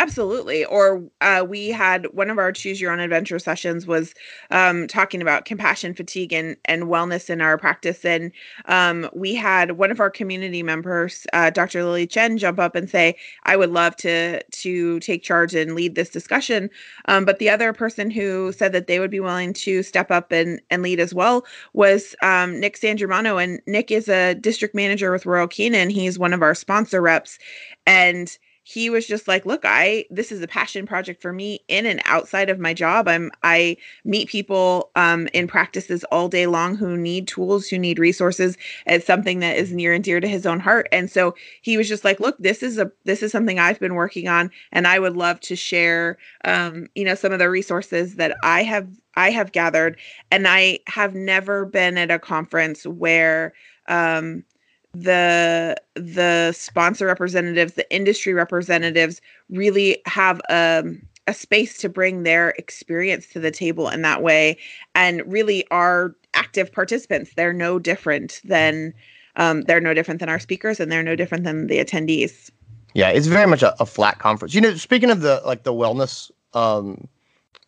Absolutely. 0.01 0.65
Or 0.65 1.03
uh, 1.21 1.45
we 1.47 1.67
had 1.67 2.07
one 2.11 2.31
of 2.31 2.39
our 2.39 2.51
choose 2.51 2.81
your 2.81 2.91
own 2.91 2.99
adventure 2.99 3.37
sessions 3.37 3.85
was 3.85 4.15
um, 4.49 4.87
talking 4.87 5.21
about 5.21 5.45
compassion 5.45 5.93
fatigue 5.93 6.33
and, 6.33 6.57
and 6.65 6.85
wellness 6.85 7.29
in 7.29 7.39
our 7.39 7.55
practice. 7.55 8.03
And 8.03 8.31
um, 8.65 9.07
we 9.13 9.35
had 9.35 9.73
one 9.73 9.91
of 9.91 9.99
our 9.99 10.09
community 10.09 10.63
members, 10.63 11.27
uh, 11.33 11.51
Dr. 11.51 11.83
Lily 11.83 12.07
Chen, 12.07 12.39
jump 12.39 12.57
up 12.57 12.73
and 12.75 12.89
say, 12.89 13.15
I 13.43 13.55
would 13.55 13.69
love 13.69 13.95
to, 13.97 14.41
to 14.41 14.99
take 15.01 15.21
charge 15.21 15.53
and 15.53 15.75
lead 15.75 15.93
this 15.93 16.09
discussion. 16.09 16.71
Um, 17.05 17.23
but 17.23 17.37
the 17.37 17.51
other 17.51 17.71
person 17.71 18.09
who 18.09 18.51
said 18.53 18.71
that 18.71 18.87
they 18.87 18.99
would 18.99 19.11
be 19.11 19.19
willing 19.19 19.53
to 19.53 19.83
step 19.83 20.09
up 20.09 20.31
and, 20.31 20.59
and 20.71 20.81
lead 20.81 20.99
as 20.99 21.13
well 21.13 21.45
was 21.73 22.15
um, 22.23 22.59
Nick 22.59 22.75
San 22.75 22.97
Germano. 22.97 23.37
And 23.37 23.61
Nick 23.67 23.91
is 23.91 24.09
a 24.09 24.33
district 24.33 24.73
manager 24.73 25.11
with 25.11 25.27
Royal 25.27 25.47
Canin. 25.47 25.91
He's 25.91 26.17
one 26.17 26.33
of 26.33 26.41
our 26.41 26.55
sponsor 26.55 27.03
reps. 27.03 27.37
And 27.85 28.35
he 28.71 28.89
was 28.89 29.05
just 29.05 29.27
like 29.27 29.45
look 29.45 29.61
i 29.65 30.05
this 30.09 30.31
is 30.31 30.41
a 30.41 30.47
passion 30.47 30.85
project 30.85 31.21
for 31.21 31.33
me 31.33 31.59
in 31.67 31.85
and 31.85 32.01
outside 32.05 32.49
of 32.49 32.57
my 32.59 32.73
job. 32.73 33.07
I'm 33.07 33.29
i 33.43 33.75
meet 34.05 34.29
people 34.29 34.91
um, 34.95 35.27
in 35.33 35.47
practices 35.47 36.05
all 36.05 36.29
day 36.29 36.47
long 36.47 36.75
who 36.75 36.95
need 36.95 37.27
tools 37.27 37.67
who 37.67 37.77
need 37.77 37.99
resources. 37.99 38.57
It's 38.85 39.05
something 39.05 39.39
that 39.39 39.57
is 39.57 39.73
near 39.73 39.93
and 39.93 40.03
dear 40.03 40.21
to 40.21 40.27
his 40.27 40.45
own 40.45 40.61
heart. 40.61 40.87
And 40.91 41.11
so 41.11 41.35
he 41.61 41.75
was 41.75 41.89
just 41.89 42.05
like 42.05 42.19
look 42.21 42.37
this 42.39 42.63
is 42.63 42.77
a 42.77 42.89
this 43.03 43.21
is 43.21 43.31
something 43.31 43.59
i've 43.59 43.79
been 43.79 43.95
working 43.95 44.27
on 44.29 44.49
and 44.71 44.87
i 44.87 44.99
would 44.99 45.17
love 45.17 45.39
to 45.41 45.55
share 45.55 46.17
um, 46.45 46.87
you 46.95 47.03
know 47.03 47.15
some 47.15 47.33
of 47.33 47.39
the 47.39 47.49
resources 47.49 48.15
that 48.15 48.37
i 48.43 48.63
have 48.63 48.87
i 49.15 49.29
have 49.31 49.51
gathered. 49.51 49.97
And 50.31 50.47
i 50.47 50.79
have 50.87 51.13
never 51.13 51.65
been 51.65 51.97
at 51.97 52.11
a 52.11 52.19
conference 52.19 52.85
where 52.85 53.53
um, 53.87 54.45
the 54.93 55.75
the 55.95 56.51
sponsor 56.51 57.05
representatives, 57.05 57.73
the 57.73 57.93
industry 57.93 58.33
representatives 58.33 59.21
really 59.49 60.01
have 60.05 60.41
um, 60.49 61.01
a 61.27 61.33
space 61.33 61.77
to 61.79 61.89
bring 61.89 62.23
their 62.23 62.49
experience 62.51 63.27
to 63.27 63.39
the 63.39 63.51
table 63.51 63.89
in 63.89 64.01
that 64.01 64.21
way, 64.21 64.57
and 64.95 65.21
really 65.25 65.65
are 65.71 66.15
active 66.33 66.71
participants. 66.71 67.31
They're 67.35 67.53
no 67.53 67.79
different 67.79 68.41
than 68.43 68.93
um, 69.37 69.61
they're 69.61 69.81
no 69.81 69.93
different 69.93 70.19
than 70.19 70.29
our 70.29 70.39
speakers, 70.39 70.79
and 70.79 70.91
they're 70.91 71.03
no 71.03 71.15
different 71.15 71.45
than 71.45 71.67
the 71.67 71.77
attendees. 71.77 72.49
Yeah, 72.93 73.09
it's 73.09 73.27
very 73.27 73.47
much 73.47 73.63
a, 73.63 73.81
a 73.81 73.85
flat 73.85 74.19
conference. 74.19 74.53
You 74.53 74.61
know, 74.61 74.75
speaking 74.75 75.09
of 75.09 75.21
the 75.21 75.41
like 75.45 75.63
the 75.63 75.73
wellness 75.73 76.31
um, 76.53 77.07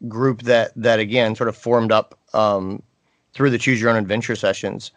group 0.09 0.41
that 0.41 0.73
that 0.75 0.99
again 0.99 1.35
sort 1.35 1.47
of 1.47 1.55
formed 1.55 1.93
up 1.93 2.19
um, 2.33 2.83
through 3.33 3.49
the 3.49 3.57
Choose 3.57 3.79
Your 3.79 3.89
Own 3.89 3.95
Adventure 3.95 4.35
sessions 4.35 4.91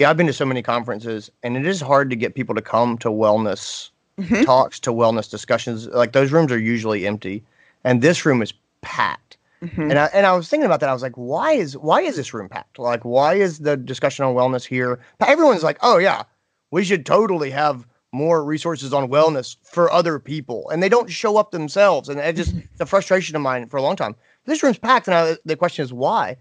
yeah, 0.00 0.08
I've 0.08 0.16
been 0.16 0.26
to 0.26 0.32
so 0.32 0.46
many 0.46 0.62
conferences, 0.62 1.30
and 1.42 1.58
it 1.58 1.66
is 1.66 1.80
hard 1.80 2.08
to 2.08 2.16
get 2.16 2.34
people 2.34 2.54
to 2.54 2.62
come 2.62 2.96
to 2.98 3.08
wellness 3.08 3.90
mm-hmm. 4.18 4.44
talks, 4.44 4.80
to 4.80 4.92
wellness 4.92 5.30
discussions. 5.30 5.86
Like 5.88 6.12
those 6.12 6.32
rooms 6.32 6.50
are 6.50 6.58
usually 6.58 7.06
empty, 7.06 7.44
and 7.84 8.00
this 8.00 8.24
room 8.24 8.40
is 8.40 8.54
packed. 8.80 9.36
Mm-hmm. 9.62 9.90
And 9.90 9.98
I 9.98 10.06
and 10.14 10.26
I 10.26 10.32
was 10.32 10.48
thinking 10.48 10.64
about 10.64 10.80
that. 10.80 10.88
I 10.88 10.94
was 10.94 11.02
like, 11.02 11.16
why 11.16 11.52
is 11.52 11.76
why 11.76 12.00
is 12.00 12.16
this 12.16 12.32
room 12.32 12.48
packed? 12.48 12.78
Like, 12.78 13.04
why 13.04 13.34
is 13.34 13.58
the 13.58 13.76
discussion 13.76 14.24
on 14.24 14.34
wellness 14.34 14.64
here? 14.64 15.00
Everyone's 15.20 15.62
like, 15.62 15.78
oh 15.82 15.98
yeah, 15.98 16.22
we 16.70 16.82
should 16.82 17.04
totally 17.04 17.50
have 17.50 17.86
more 18.12 18.42
resources 18.42 18.94
on 18.94 19.10
wellness 19.10 19.56
for 19.62 19.92
other 19.92 20.18
people, 20.18 20.70
and 20.70 20.82
they 20.82 20.88
don't 20.88 21.10
show 21.10 21.36
up 21.36 21.50
themselves. 21.50 22.08
And 22.08 22.18
it 22.18 22.36
just 22.36 22.54
the 22.78 22.86
frustration 22.86 23.36
of 23.36 23.42
mine 23.42 23.68
for 23.68 23.76
a 23.76 23.82
long 23.82 23.96
time. 23.96 24.16
This 24.46 24.62
room's 24.62 24.78
packed, 24.78 25.08
and 25.08 25.14
I, 25.14 25.36
the 25.44 25.56
question 25.56 25.84
is 25.84 25.92
why. 25.92 26.38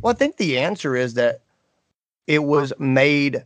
Well, 0.00 0.12
I 0.12 0.16
think 0.16 0.38
the 0.38 0.58
answer 0.58 0.96
is 0.96 1.12
that 1.14 1.42
it 2.26 2.44
was 2.44 2.72
made 2.78 3.44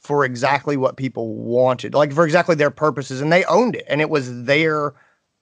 for 0.00 0.24
exactly 0.24 0.76
what 0.76 0.96
people 0.96 1.34
wanted, 1.34 1.94
like 1.94 2.12
for 2.12 2.24
exactly 2.24 2.54
their 2.54 2.70
purposes, 2.70 3.20
and 3.20 3.32
they 3.32 3.44
owned 3.44 3.76
it, 3.76 3.84
and 3.88 4.00
it 4.00 4.10
was 4.10 4.44
their 4.44 4.94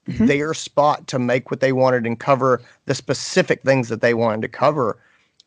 mm-hmm. 0.09 0.27
their 0.27 0.55
spot 0.55 1.07
to 1.09 1.19
make 1.19 1.51
what 1.51 1.61
they 1.61 1.73
wanted 1.73 2.07
and 2.07 2.19
cover 2.19 2.63
the 2.87 2.95
specific 2.95 3.63
things 3.63 3.89
that 3.89 4.01
they 4.01 4.15
wanted 4.15 4.43
to 4.43 4.49
cover. 4.49 4.99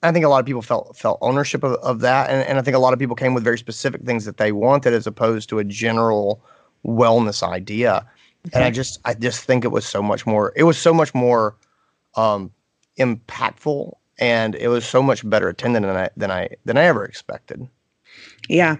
I 0.02 0.12
think 0.12 0.24
a 0.24 0.30
lot 0.30 0.40
of 0.40 0.46
people 0.46 0.62
felt 0.62 0.96
felt 0.96 1.18
ownership 1.22 1.64
of, 1.64 1.74
of 1.76 2.00
that, 2.02 2.30
and, 2.30 2.48
and 2.48 2.58
I 2.58 2.62
think 2.62 2.76
a 2.76 2.80
lot 2.80 2.94
of 2.94 3.00
people 3.00 3.16
came 3.16 3.34
with 3.34 3.44
very 3.44 3.58
specific 3.58 4.04
things 4.06 4.26
that 4.26 4.38
they 4.38 4.52
wanted, 4.52 4.94
as 4.94 5.08
opposed 5.08 5.50
to 5.50 5.60
a 5.60 5.64
general 5.64 6.42
wellness 6.86 7.44
idea. 7.44 8.06
Okay. 8.48 8.56
And 8.56 8.64
I 8.64 8.72
just 8.72 9.00
I 9.04 9.14
just 9.14 9.44
think 9.44 9.66
it 9.66 9.70
was 9.70 9.86
so 9.86 10.02
much 10.02 10.26
more. 10.26 10.54
It 10.56 10.64
was 10.64 10.78
so 10.78 10.94
much 10.94 11.14
more 11.14 11.58
um, 12.16 12.52
impactful, 12.98 13.94
and 14.20 14.56
it 14.56 14.68
was 14.68 14.86
so 14.86 15.02
much 15.02 15.28
better 15.28 15.50
attended 15.50 15.84
than 15.84 15.96
I 15.96 16.10
than 16.16 16.32
I 16.32 16.50
than 16.66 16.78
I 16.78 16.84
ever 16.84 17.06
expected. 17.06 17.68
Yeah, 18.48 18.76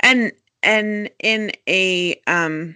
and 0.00 0.32
and 0.62 1.10
in 1.22 1.52
a 1.68 2.20
um 2.26 2.74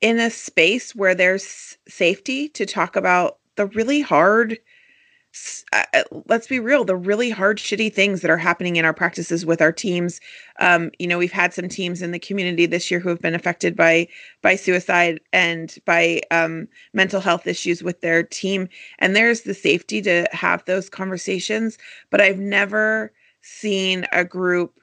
in 0.00 0.18
a 0.18 0.30
space 0.30 0.94
where 0.94 1.14
there's 1.14 1.78
safety 1.86 2.48
to 2.50 2.66
talk 2.66 2.96
about 2.96 3.38
the 3.56 3.66
really 3.66 4.00
hard 4.00 4.58
let's 6.26 6.46
be 6.46 6.60
real 6.60 6.84
the 6.84 6.96
really 6.96 7.30
hard 7.30 7.58
shitty 7.58 7.92
things 7.92 8.20
that 8.20 8.30
are 8.30 8.36
happening 8.36 8.76
in 8.76 8.84
our 8.84 8.92
practices 8.92 9.46
with 9.46 9.62
our 9.62 9.72
teams 9.72 10.20
um, 10.60 10.90
you 10.98 11.06
know 11.06 11.16
we've 11.18 11.32
had 11.32 11.54
some 11.54 11.68
teams 11.68 12.02
in 12.02 12.10
the 12.10 12.18
community 12.18 12.66
this 12.66 12.90
year 12.90 13.00
who 13.00 13.08
have 13.08 13.20
been 13.20 13.34
affected 13.34 13.74
by 13.74 14.06
by 14.42 14.54
suicide 14.56 15.20
and 15.32 15.78
by 15.86 16.20
um, 16.30 16.68
mental 16.92 17.20
health 17.20 17.46
issues 17.46 17.82
with 17.82 18.00
their 18.02 18.22
team 18.22 18.68
and 18.98 19.16
there's 19.16 19.42
the 19.42 19.54
safety 19.54 20.02
to 20.02 20.26
have 20.32 20.64
those 20.66 20.90
conversations 20.90 21.78
but 22.10 22.20
i've 22.20 22.38
never 22.38 23.12
seen 23.40 24.06
a 24.12 24.24
group 24.24 24.78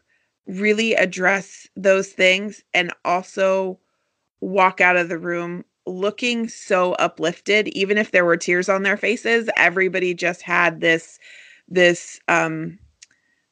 really 0.48 0.94
address 0.96 1.68
those 1.76 2.10
things 2.10 2.64
and 2.74 2.92
also 3.06 3.80
walk 4.42 4.82
out 4.82 4.96
of 4.96 5.10
the 5.10 5.18
room 5.18 5.64
looking 5.90 6.48
so 6.48 6.94
uplifted 6.94 7.68
even 7.70 7.98
if 7.98 8.12
there 8.12 8.26
were 8.26 8.38
tears 8.38 8.70
on 8.70 8.84
their 8.84 8.98
faces 8.98 9.50
everybody 9.58 10.14
just 10.14 10.42
had 10.42 10.82
this 10.82 11.20
this 11.70 12.20
um 12.28 12.78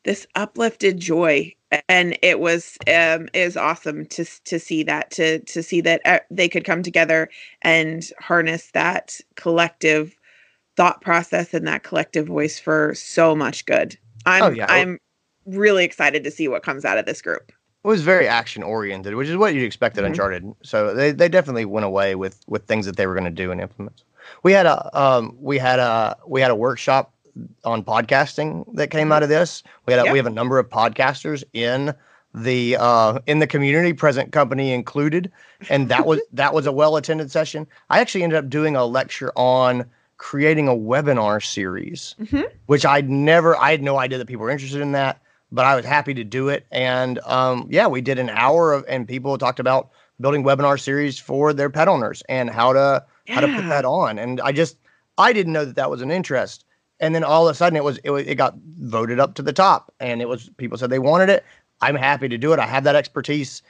this 0.07 0.25
uplifted 0.35 0.99
joy. 0.99 1.53
And 1.89 2.17
it 2.21 2.39
was 2.39 2.77
um 2.87 3.27
is 3.33 3.57
awesome 3.57 4.05
to 4.07 4.25
to 4.45 4.57
see 4.57 4.83
that 4.83 5.11
to 5.11 5.39
to 5.39 5.61
see 5.61 5.81
that 5.81 6.01
uh, 6.05 6.19
they 6.31 6.47
could 6.47 6.63
come 6.63 6.81
together 6.81 7.29
and 7.61 8.09
harness 8.19 8.71
that 8.71 9.19
collective 9.35 10.15
thought 10.77 11.01
process 11.01 11.53
and 11.53 11.67
that 11.67 11.83
collective 11.83 12.27
voice 12.27 12.57
for 12.57 12.93
so 12.95 13.35
much 13.35 13.65
good. 13.65 13.97
I'm 14.25 14.43
oh, 14.43 14.49
yeah. 14.49 14.67
i'm 14.69 14.97
really 15.45 15.83
excited 15.83 16.23
to 16.23 16.31
see 16.31 16.47
what 16.47 16.63
comes 16.63 16.85
out 16.85 16.97
of 16.97 17.05
this 17.05 17.21
group 17.21 17.51
it 17.87 17.89
was 17.89 18.01
very 18.01 18.27
action 18.27 18.63
oriented, 18.63 19.15
which 19.15 19.29
is 19.29 19.37
what 19.37 19.53
you'd 19.53 19.63
expect 19.63 19.97
at 19.97 20.03
mm-hmm. 20.03 20.11
Uncharted. 20.11 20.53
So 20.61 20.93
they, 20.93 21.11
they 21.11 21.29
definitely 21.29 21.63
went 21.63 21.85
away 21.85 22.15
with 22.15 22.43
with 22.45 22.65
things 22.65 22.85
that 22.85 22.97
they 22.97 23.07
were 23.07 23.13
going 23.13 23.23
to 23.23 23.31
do 23.31 23.49
and 23.49 23.61
implement. 23.61 24.03
We 24.43 24.51
had 24.51 24.65
a 24.65 24.99
um, 24.99 25.37
we 25.39 25.57
had 25.57 25.79
a 25.79 26.17
we 26.27 26.41
had 26.41 26.51
a 26.51 26.55
workshop 26.55 27.13
on 27.63 27.83
podcasting 27.83 28.65
that 28.75 28.91
came 28.91 29.13
out 29.13 29.23
of 29.23 29.29
this. 29.29 29.63
We 29.85 29.93
had 29.93 30.01
a, 30.01 30.03
yep. 30.03 30.11
we 30.11 30.19
have 30.19 30.25
a 30.25 30.31
number 30.31 30.59
of 30.59 30.69
podcasters 30.69 31.45
in 31.53 31.93
the 32.33 32.75
uh, 32.77 33.19
in 33.25 33.39
the 33.39 33.47
community, 33.47 33.93
present 33.93 34.33
company 34.33 34.73
included, 34.73 35.31
and 35.69 35.87
that 35.87 36.05
was 36.05 36.19
that 36.33 36.53
was 36.53 36.65
a 36.65 36.73
well 36.73 36.97
attended 36.97 37.31
session. 37.31 37.67
I 37.89 38.01
actually 38.01 38.23
ended 38.23 38.37
up 38.37 38.49
doing 38.49 38.75
a 38.75 38.83
lecture 38.83 39.31
on 39.37 39.85
creating 40.17 40.67
a 40.67 40.75
webinar 40.75 41.41
series, 41.41 42.15
mm-hmm. 42.19 42.41
which 42.65 42.85
I'd 42.85 43.09
never 43.09 43.55
I 43.55 43.71
had 43.71 43.81
no 43.81 43.97
idea 43.97 44.17
that 44.17 44.27
people 44.27 44.43
were 44.43 44.51
interested 44.51 44.81
in 44.81 44.91
that 44.91 45.21
but 45.51 45.65
I 45.65 45.75
was 45.75 45.85
happy 45.85 46.13
to 46.13 46.23
do 46.23 46.49
it. 46.49 46.65
And 46.71 47.19
um, 47.19 47.67
yeah, 47.69 47.87
we 47.87 48.01
did 48.01 48.19
an 48.19 48.29
hour 48.29 48.73
of, 48.73 48.85
and 48.87 49.07
people 49.07 49.37
talked 49.37 49.59
about 49.59 49.89
building 50.19 50.43
webinar 50.43 50.79
series 50.79 51.19
for 51.19 51.53
their 51.53 51.69
pet 51.69 51.87
owners 51.87 52.23
and 52.27 52.49
how 52.49 52.73
to 52.73 53.05
yeah. 53.27 53.35
how 53.35 53.41
to 53.41 53.47
put 53.47 53.67
that 53.69 53.85
on. 53.85 54.17
And 54.19 54.41
I 54.41 54.51
just 54.51 54.77
I 55.17 55.33
didn't 55.33 55.53
know 55.53 55.65
that 55.65 55.75
that 55.75 55.89
was 55.89 56.01
an 56.01 56.11
interest. 56.11 56.65
And 56.99 57.13
then 57.13 57.23
all 57.23 57.47
of 57.47 57.51
a 57.51 57.55
sudden 57.55 57.77
it 57.77 57.83
was 57.83 57.99
it, 58.03 58.11
it 58.11 58.35
got 58.35 58.55
voted 58.79 59.19
up 59.19 59.35
to 59.35 59.41
the 59.41 59.53
top, 59.53 59.93
and 59.99 60.21
it 60.21 60.27
was 60.27 60.49
people 60.57 60.77
said 60.77 60.89
they 60.89 60.99
wanted 60.99 61.29
it. 61.29 61.45
I'm 61.81 61.95
happy 61.95 62.27
to 62.27 62.37
do 62.37 62.53
it. 62.53 62.59
I 62.59 62.65
have 62.65 62.83
that 62.85 62.95
expertise. 62.95 63.61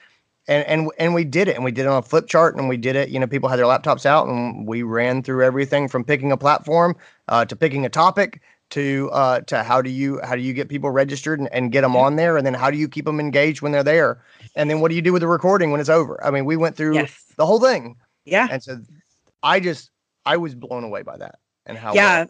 And, 0.49 0.65
and 0.65 0.91
and 0.97 1.13
we 1.13 1.25
did 1.25 1.49
it 1.49 1.57
and 1.57 1.65
we 1.65 1.73
did 1.73 1.81
it 1.81 1.89
on 1.89 1.97
a 1.97 2.01
flip 2.01 2.27
chart 2.27 2.55
and 2.55 2.69
we 2.69 2.77
did 2.77 2.95
it 2.95 3.09
you 3.09 3.19
know 3.19 3.27
people 3.27 3.49
had 3.49 3.59
their 3.59 3.65
laptops 3.65 4.05
out 4.05 4.29
and 4.29 4.65
we 4.65 4.81
ran 4.81 5.21
through 5.21 5.43
everything 5.43 5.89
from 5.89 6.05
picking 6.05 6.31
a 6.31 6.37
platform 6.37 6.95
uh, 7.27 7.43
to 7.43 7.53
picking 7.53 7.85
a 7.85 7.89
topic 7.89 8.39
to 8.71 9.10
uh, 9.12 9.41
to 9.41 9.63
how 9.63 9.82
do 9.82 9.89
you 9.89 10.19
how 10.23 10.36
do 10.36 10.41
you 10.41 10.53
get 10.53 10.69
people 10.69 10.89
registered 10.89 11.39
and, 11.39 11.51
and 11.53 11.71
get 11.71 11.82
them 11.82 11.95
on 11.95 12.15
there? 12.15 12.38
And 12.38 12.45
then 12.45 12.53
how 12.53 12.69
do 12.69 12.77
you 12.77 12.88
keep 12.88 13.06
them 13.06 13.19
engaged 13.19 13.62
when 13.62 13.71
they're 13.71 13.84
there? 13.84 14.21
And 14.56 14.69
then 14.69 14.82
what 14.82 14.89
do 14.89 14.95
you 14.95 15.01
do 15.01 15.13
with 15.13 15.21
the 15.21 15.27
recording 15.27 15.71
when 15.71 15.80
it's 15.80 15.89
over? 15.89 16.23
I 16.23 16.32
mean 16.32 16.45
we 16.45 16.58
went 16.58 16.75
through 16.75 16.95
yes. 16.95 17.23
the 17.38 17.45
whole 17.45 17.60
thing. 17.60 17.95
Yeah. 18.25 18.47
And 18.49 18.62
so 18.62 18.80
i 19.43 19.60
just 19.60 19.91
i 20.25 20.36
was 20.36 20.56
blown 20.56 20.84
away 20.84 21.03
by 21.03 21.15
that 21.15 21.36
and 21.67 21.77
how 21.77 21.93
yeah. 21.93 22.19
well. 22.19 22.30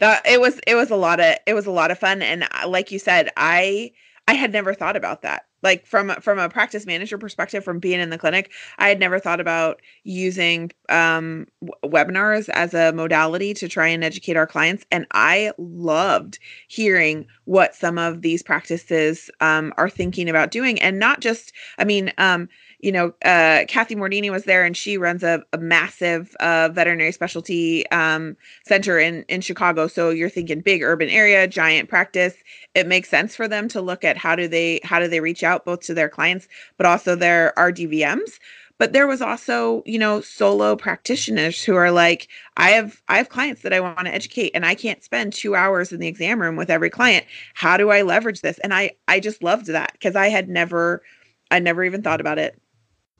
that 0.00 0.26
it 0.26 0.40
was 0.40 0.60
it 0.66 0.74
was 0.74 0.90
a 0.90 0.96
lot 0.96 1.20
of 1.20 1.36
it 1.46 1.54
was 1.54 1.66
a 1.66 1.70
lot 1.70 1.90
of 1.90 1.98
fun. 1.98 2.22
And 2.22 2.46
uh, 2.62 2.68
like 2.68 2.90
you 2.90 2.98
said 2.98 3.30
i 3.36 3.92
i 4.28 4.34
had 4.34 4.52
never 4.52 4.74
thought 4.74 4.96
about 4.96 5.22
that 5.22 5.44
like 5.62 5.86
from 5.86 6.10
from 6.20 6.38
a 6.38 6.48
practice 6.48 6.86
manager 6.86 7.18
perspective 7.18 7.64
from 7.64 7.78
being 7.78 8.00
in 8.00 8.10
the 8.10 8.18
clinic 8.18 8.50
i 8.78 8.88
had 8.88 8.98
never 8.98 9.18
thought 9.18 9.40
about 9.40 9.80
using 10.04 10.70
um, 10.88 11.46
webinars 11.84 12.48
as 12.50 12.74
a 12.74 12.92
modality 12.92 13.54
to 13.54 13.68
try 13.68 13.86
and 13.88 14.04
educate 14.04 14.36
our 14.36 14.46
clients 14.46 14.84
and 14.90 15.06
i 15.12 15.52
loved 15.58 16.38
hearing 16.68 17.26
what 17.44 17.74
some 17.74 17.98
of 17.98 18.22
these 18.22 18.42
practices 18.42 19.30
um, 19.40 19.72
are 19.76 19.90
thinking 19.90 20.28
about 20.28 20.50
doing 20.50 20.80
and 20.80 20.98
not 20.98 21.20
just 21.20 21.52
i 21.78 21.84
mean 21.84 22.12
um, 22.18 22.48
you 22.82 22.92
know, 22.92 23.08
uh, 23.24 23.64
Kathy 23.68 23.94
Mordini 23.94 24.30
was 24.30 24.44
there, 24.44 24.64
and 24.64 24.76
she 24.76 24.96
runs 24.96 25.22
a, 25.22 25.44
a 25.52 25.58
massive 25.58 26.34
uh, 26.40 26.70
veterinary 26.72 27.12
specialty 27.12 27.88
um, 27.90 28.36
center 28.66 28.98
in 28.98 29.24
in 29.28 29.40
Chicago. 29.40 29.86
So 29.86 30.10
you're 30.10 30.30
thinking 30.30 30.60
big 30.60 30.82
urban 30.82 31.08
area, 31.08 31.46
giant 31.46 31.88
practice. 31.88 32.34
It 32.74 32.86
makes 32.86 33.08
sense 33.08 33.36
for 33.36 33.46
them 33.48 33.68
to 33.68 33.80
look 33.80 34.04
at 34.04 34.16
how 34.16 34.34
do 34.34 34.48
they 34.48 34.80
how 34.82 34.98
do 34.98 35.08
they 35.08 35.20
reach 35.20 35.42
out 35.42 35.64
both 35.64 35.80
to 35.82 35.94
their 35.94 36.08
clients, 36.08 36.48
but 36.76 36.86
also 36.86 37.14
their 37.14 37.52
RDVMs. 37.56 38.38
But 38.78 38.94
there 38.94 39.06
was 39.06 39.20
also, 39.20 39.82
you 39.84 39.98
know, 39.98 40.22
solo 40.22 40.74
practitioners 40.74 41.62
who 41.62 41.76
are 41.76 41.90
like, 41.90 42.28
I 42.56 42.70
have 42.70 43.02
I 43.08 43.18
have 43.18 43.28
clients 43.28 43.60
that 43.62 43.74
I 43.74 43.80
want 43.80 44.00
to 44.00 44.14
educate, 44.14 44.52
and 44.54 44.64
I 44.64 44.74
can't 44.74 45.04
spend 45.04 45.34
two 45.34 45.54
hours 45.54 45.92
in 45.92 46.00
the 46.00 46.08
exam 46.08 46.40
room 46.40 46.56
with 46.56 46.70
every 46.70 46.88
client. 46.88 47.26
How 47.54 47.76
do 47.76 47.90
I 47.90 48.02
leverage 48.02 48.40
this? 48.40 48.58
And 48.60 48.72
I 48.72 48.92
I 49.06 49.20
just 49.20 49.42
loved 49.42 49.66
that 49.66 49.92
because 49.92 50.16
I 50.16 50.28
had 50.28 50.48
never 50.48 51.02
I 51.50 51.58
never 51.58 51.84
even 51.84 52.00
thought 52.02 52.22
about 52.22 52.38
it 52.38 52.58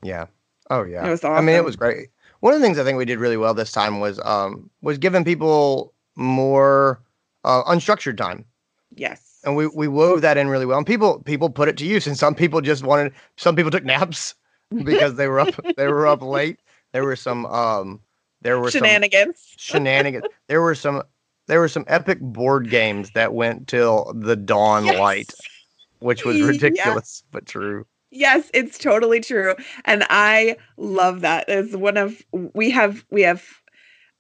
yeah. 0.02 0.26
Oh 0.70 0.84
yeah. 0.84 1.06
It 1.06 1.10
was 1.10 1.24
awesome. 1.24 1.36
I 1.36 1.40
mean, 1.40 1.56
it 1.56 1.64
was 1.64 1.76
great. 1.76 2.08
One 2.40 2.54
of 2.54 2.60
the 2.60 2.66
things 2.66 2.78
I 2.78 2.84
think 2.84 2.96
we 2.96 3.04
did 3.04 3.18
really 3.18 3.36
well 3.36 3.54
this 3.54 3.72
time 3.72 4.00
was 4.00 4.20
um 4.24 4.70
was 4.82 4.98
giving 4.98 5.24
people 5.24 5.92
more 6.16 7.00
uh, 7.44 7.62
unstructured 7.64 8.16
time. 8.16 8.44
Yes. 8.94 9.40
And 9.44 9.56
we 9.56 9.66
we 9.68 9.88
wove 9.88 10.20
that 10.22 10.36
in 10.36 10.48
really 10.48 10.66
well. 10.66 10.78
And 10.78 10.86
people 10.86 11.20
people 11.20 11.50
put 11.50 11.68
it 11.68 11.76
to 11.78 11.86
use. 11.86 12.06
And 12.06 12.16
some 12.16 12.34
people 12.34 12.60
just 12.60 12.84
wanted. 12.84 13.12
Some 13.36 13.56
people 13.56 13.70
took 13.70 13.84
naps 13.84 14.34
because 14.84 15.14
they 15.14 15.28
were 15.28 15.40
up 15.40 15.54
they 15.76 15.88
were 15.88 16.06
up 16.06 16.22
late. 16.22 16.60
There 16.92 17.04
were 17.04 17.16
some 17.16 17.46
um 17.46 18.00
there 18.42 18.58
were 18.58 18.70
shenanigans. 18.70 19.38
Some 19.58 19.78
shenanigans. 19.78 20.24
There 20.48 20.60
were 20.60 20.74
some 20.74 21.02
there 21.46 21.60
were 21.60 21.68
some 21.68 21.84
epic 21.88 22.20
board 22.20 22.70
games 22.70 23.10
that 23.14 23.34
went 23.34 23.66
till 23.66 24.12
the 24.14 24.36
dawn 24.36 24.86
yes. 24.86 24.98
light, 24.98 25.34
which 25.98 26.24
was 26.24 26.40
ridiculous 26.40 27.24
but 27.32 27.46
true. 27.46 27.86
Yes, 28.11 28.51
it's 28.53 28.79
totally 28.79 29.20
true. 29.20 29.55
And 29.85 30.05
I 30.11 30.57
love 30.77 31.20
that. 31.20 31.49
As 31.49 31.77
one 31.77 31.96
of 31.96 32.23
we 32.33 32.70
have 32.70 33.05
we 33.11 33.23
have 33.23 33.44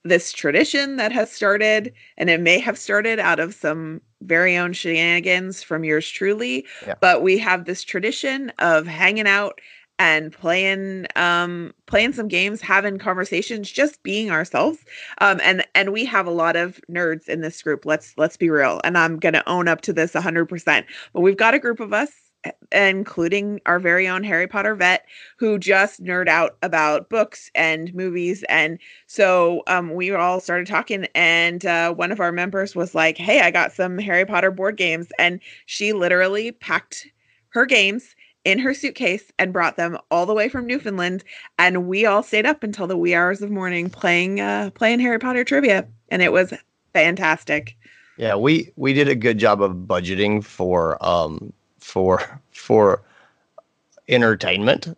this 0.04 0.32
tradition 0.32 0.96
that 0.96 1.12
has 1.12 1.30
started 1.30 1.92
and 2.16 2.30
it 2.30 2.40
may 2.40 2.58
have 2.58 2.78
started 2.78 3.18
out 3.18 3.38
of 3.38 3.54
some 3.54 4.00
very 4.22 4.56
own 4.56 4.72
shenanigans 4.72 5.62
from 5.62 5.84
yours 5.84 6.08
truly, 6.08 6.66
yeah. 6.86 6.94
but 7.00 7.22
we 7.22 7.36
have 7.38 7.64
this 7.64 7.82
tradition 7.84 8.50
of 8.58 8.86
hanging 8.86 9.26
out 9.26 9.60
and 9.98 10.32
playing 10.32 11.06
um 11.14 11.74
playing 11.84 12.12
some 12.12 12.26
games 12.26 12.62
having 12.62 12.98
conversations 12.98 13.70
just 13.70 14.02
being 14.02 14.30
ourselves 14.30 14.78
um 15.18 15.38
and 15.42 15.62
and 15.74 15.92
we 15.92 16.06
have 16.06 16.26
a 16.26 16.30
lot 16.30 16.56
of 16.56 16.80
nerds 16.90 17.28
in 17.28 17.42
this 17.42 17.60
group 17.60 17.84
let's 17.84 18.14
let's 18.16 18.38
be 18.38 18.48
real 18.48 18.80
and 18.82 18.96
i'm 18.96 19.18
gonna 19.18 19.42
own 19.46 19.68
up 19.68 19.82
to 19.82 19.92
this 19.92 20.12
100% 20.14 20.84
but 21.12 21.20
we've 21.20 21.36
got 21.36 21.52
a 21.52 21.58
group 21.58 21.80
of 21.80 21.92
us 21.92 22.29
including 22.72 23.60
our 23.66 23.78
very 23.78 24.08
own 24.08 24.24
Harry 24.24 24.46
Potter 24.46 24.74
vet, 24.74 25.06
who 25.36 25.58
just 25.58 26.02
nerd 26.02 26.28
out 26.28 26.56
about 26.62 27.08
books 27.10 27.50
and 27.54 27.92
movies. 27.94 28.44
And 28.48 28.78
so 29.06 29.62
um, 29.66 29.94
we 29.94 30.10
all 30.12 30.40
started 30.40 30.66
talking, 30.66 31.06
and 31.14 31.64
uh, 31.66 31.92
one 31.92 32.12
of 32.12 32.20
our 32.20 32.32
members 32.32 32.74
was 32.74 32.94
like, 32.94 33.18
Hey, 33.18 33.40
I 33.40 33.50
got 33.50 33.72
some 33.72 33.98
Harry 33.98 34.24
Potter 34.24 34.50
board 34.50 34.76
games. 34.76 35.08
And 35.18 35.40
she 35.66 35.92
literally 35.92 36.52
packed 36.52 37.06
her 37.50 37.66
games 37.66 38.14
in 38.44 38.58
her 38.58 38.72
suitcase 38.72 39.30
and 39.38 39.52
brought 39.52 39.76
them 39.76 39.98
all 40.10 40.24
the 40.24 40.34
way 40.34 40.48
from 40.48 40.66
Newfoundland. 40.66 41.24
And 41.58 41.86
we 41.86 42.06
all 42.06 42.22
stayed 42.22 42.46
up 42.46 42.62
until 42.62 42.86
the 42.86 42.96
wee 42.96 43.14
hours 43.14 43.42
of 43.42 43.50
morning 43.50 43.90
playing 43.90 44.40
uh, 44.40 44.70
playing 44.74 45.00
Harry 45.00 45.18
Potter 45.18 45.44
trivia. 45.44 45.86
And 46.08 46.22
it 46.22 46.32
was 46.32 46.54
fantastic. 46.92 47.76
Yeah, 48.16 48.34
we 48.36 48.70
we 48.76 48.92
did 48.92 49.08
a 49.08 49.14
good 49.14 49.38
job 49.38 49.62
of 49.62 49.72
budgeting 49.72 50.44
for 50.44 51.02
um 51.04 51.52
for 51.80 52.40
for 52.52 53.02
entertainment 54.08 54.96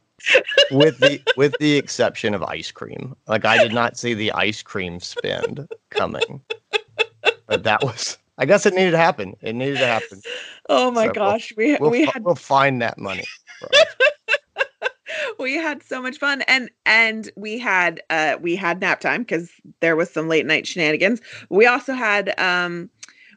with 0.71 0.99
the 0.99 1.21
with 1.37 1.55
the 1.59 1.77
exception 1.77 2.35
of 2.35 2.43
ice 2.43 2.71
cream. 2.71 3.17
Like 3.27 3.45
I 3.45 3.63
did 3.63 3.73
not 3.73 3.97
see 3.97 4.15
the 4.15 4.33
ice 4.33 4.63
cream 4.63 5.01
spend 5.01 5.69
coming. 5.91 6.41
But 7.47 7.65
that 7.65 7.83
was 7.83 8.19
I 8.39 8.47
guess 8.47 8.67
it 8.67 8.75
needed 8.75 8.93
to 8.93 8.99
happen. 8.99 9.37
It 9.43 9.55
needed 9.55 9.79
to 9.79 9.87
happen. 9.87 10.21
Oh 10.69 10.91
my 10.91 11.07
so 11.07 11.13
gosh, 11.13 11.53
we 11.57 11.77
we'll, 11.77 11.91
we 11.91 12.05
had 12.05 12.25
we'll 12.25 12.35
find 12.35 12.81
that 12.83 12.99
money. 12.99 13.25
we 15.39 15.55
had 15.55 15.83
so 15.83 16.01
much 16.01 16.19
fun 16.19 16.43
and 16.43 16.71
and 16.87 17.31
we 17.37 17.59
had 17.59 18.01
uh 18.11 18.37
we 18.41 18.57
had 18.57 18.81
nap 18.81 19.01
time 19.01 19.23
because 19.23 19.51
there 19.81 19.97
was 19.97 20.11
some 20.11 20.29
late 20.29 20.47
night 20.47 20.67
shenanigans. 20.67 21.21
We 21.51 21.67
also 21.67 21.93
had 21.93 22.39
um 22.41 22.91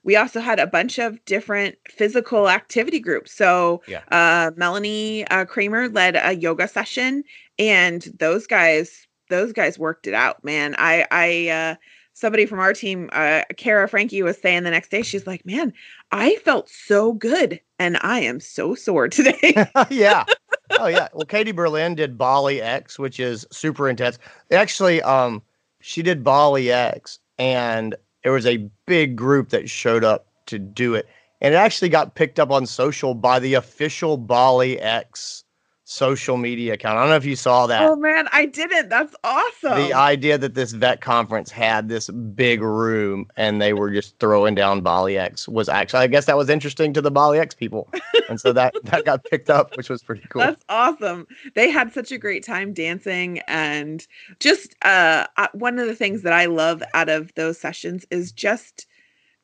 we 0.06 0.16
also 0.16 0.40
had 0.40 0.60
a 0.60 0.68
bunch 0.68 1.00
of 1.00 1.24
different 1.26 1.76
physical 1.90 2.48
activity 2.48 3.00
groups. 3.00 3.34
So 3.34 3.82
yeah. 3.88 4.04
uh, 4.12 4.52
Melanie 4.56 5.28
uh, 5.28 5.46
Kramer 5.46 5.90
led 5.90 6.16
a 6.16 6.34
yoga 6.34 6.68
session, 6.68 7.24
and 7.60 8.04
those 8.20 8.48
guys 8.48 9.08
those 9.30 9.52
guys 9.52 9.78
worked 9.80 10.06
it 10.08 10.14
out, 10.14 10.44
man. 10.44 10.76
I 10.78 11.08
I 11.12 11.50
uh, 11.50 11.76
somebody 12.14 12.46
from 12.46 12.60
our 12.60 12.72
team, 12.72 13.10
uh, 13.14 13.42
Kara 13.58 13.90
Frankie, 13.90 14.22
was 14.22 14.38
saying 14.38 14.64
the 14.64 14.70
next 14.70 14.90
day, 14.90 15.02
she's 15.02 15.26
like, 15.26 15.44
"Man, 15.44 15.74
I 16.12 16.36
felt 16.36 16.70
so 16.70 17.14
good, 17.14 17.60
and 17.80 17.98
I 18.02 18.20
am 18.20 18.40
so 18.40 18.76
sore 18.76 19.08
today." 19.08 19.56
yeah. 19.90 20.24
Oh 20.70 20.86
yeah. 20.88 21.08
Well, 21.14 21.26
Katie 21.26 21.52
Berlin 21.52 21.96
did 21.96 22.16
BollyX, 22.16 23.00
which 23.00 23.20
is 23.20 23.46
super 23.52 23.90
intense. 23.90 24.20
Actually, 24.52 25.02
um, 25.02 25.42
she 25.82 26.04
did 26.04 26.24
BollyX, 26.24 27.18
and 27.40 27.96
there 28.26 28.34
was 28.34 28.48
a 28.48 28.68
big 28.88 29.16
group 29.16 29.50
that 29.50 29.70
showed 29.70 30.04
up 30.04 30.26
to 30.48 30.58
do 30.58 30.96
it. 30.96 31.08
And 31.42 31.54
it 31.54 31.58
actually 31.58 31.90
got 31.90 32.16
picked 32.16 32.40
up 32.40 32.50
on 32.50 32.66
social 32.66 33.14
by 33.14 33.38
the 33.38 33.54
official 33.54 34.18
BollyX 34.18 35.44
social 35.86 36.36
media 36.36 36.74
account. 36.74 36.98
I 36.98 37.02
don't 37.02 37.12
know 37.12 37.16
if 37.16 37.26
you 37.26 37.36
saw 37.36 37.68
that. 37.68 37.84
Oh 37.84 37.96
man, 37.96 38.28
I 38.32 38.48
didn't. 38.48 38.90
That's 38.90 39.16
awesome. 39.24 39.78
The 39.78 39.94
idea 39.94 40.38
that 40.38 40.56
this 40.56 40.72
vet 40.72 41.00
conference 41.00 41.52
had 41.52 41.90
this 41.90 42.10
big 42.10 42.62
room 42.62 43.28
and 43.38 43.62
they 43.62 43.74
were 43.74 43.92
just 43.92 44.18
throwing 44.18 44.56
down 44.56 44.82
BollyX 44.82 45.48
was 45.48 45.70
actually 45.70 46.00
I 46.00 46.08
guess 46.08 46.26
that 46.26 46.38
was 46.38 46.50
interesting 46.50 46.92
to 46.94 47.02
the 47.02 47.12
BollyX 47.12 47.56
people. 47.56 47.88
And 48.28 48.42
so 48.42 48.52
that 48.54 48.74
that 48.86 49.06
got 49.06 49.24
picked 49.26 49.52
up, 49.52 49.78
which 49.78 49.88
was 49.88 50.02
pretty 50.02 50.24
cool. 50.30 50.42
That's 50.42 50.66
awesome. 50.70 51.28
They 51.54 51.70
had 51.70 51.94
such 51.94 52.12
a 52.12 52.18
great 52.18 52.44
time 52.44 52.74
dancing 52.74 53.40
and 53.48 54.06
just 54.40 54.76
uh 54.82 55.28
one 55.54 55.78
of 55.78 55.86
the 55.86 55.96
things 55.96 56.24
that 56.24 56.34
I 56.34 56.46
love 56.46 56.82
out 56.96 57.10
of 57.10 57.32
those 57.36 57.60
sessions 57.60 58.06
is 58.10 58.32
just 58.32 58.88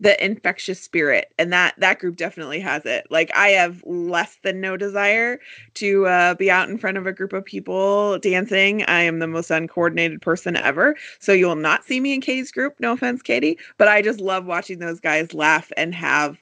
the 0.02 0.24
infectious 0.24 0.82
spirit 0.82 1.32
and 1.38 1.54
that 1.54 1.76
that 1.78 2.00
group 2.00 2.18
definitely 2.18 2.60
has 2.60 2.86
it. 2.86 3.08
Like 3.10 3.32
i 3.36 3.50
have 3.50 3.84
less 3.86 4.38
than 4.44 4.60
no 4.60 4.76
desire 4.76 5.40
to 5.76 6.08
uh, 6.08 6.34
be 6.34 6.52
out 6.52 6.70
in 6.70 6.78
front 6.78 6.98
of 6.98 7.08
a 7.08 7.14
group 7.14 7.32
of 7.34 7.46
people 7.46 8.20
dancing. 8.20 8.84
I 8.86 9.02
am 9.04 9.20
the 9.20 9.28
most 9.28 9.52
uncoordinated 9.52 10.22
person 10.22 10.58
ever. 10.58 10.98
So 11.20 11.32
you'll 11.32 11.56
not 11.56 11.86
see 11.86 12.00
me 12.00 12.14
in 12.14 12.22
katie's 12.22 12.52
group 12.52 12.76
no 12.80 12.94
offense 12.94 13.22
katie 13.22 13.58
but 13.78 13.88
i 13.88 14.02
just 14.02 14.20
love 14.20 14.46
watching 14.46 14.80
those 14.80 15.00
guys 15.00 15.34
laugh 15.34 15.72
and 15.78 15.94
have 15.96 16.42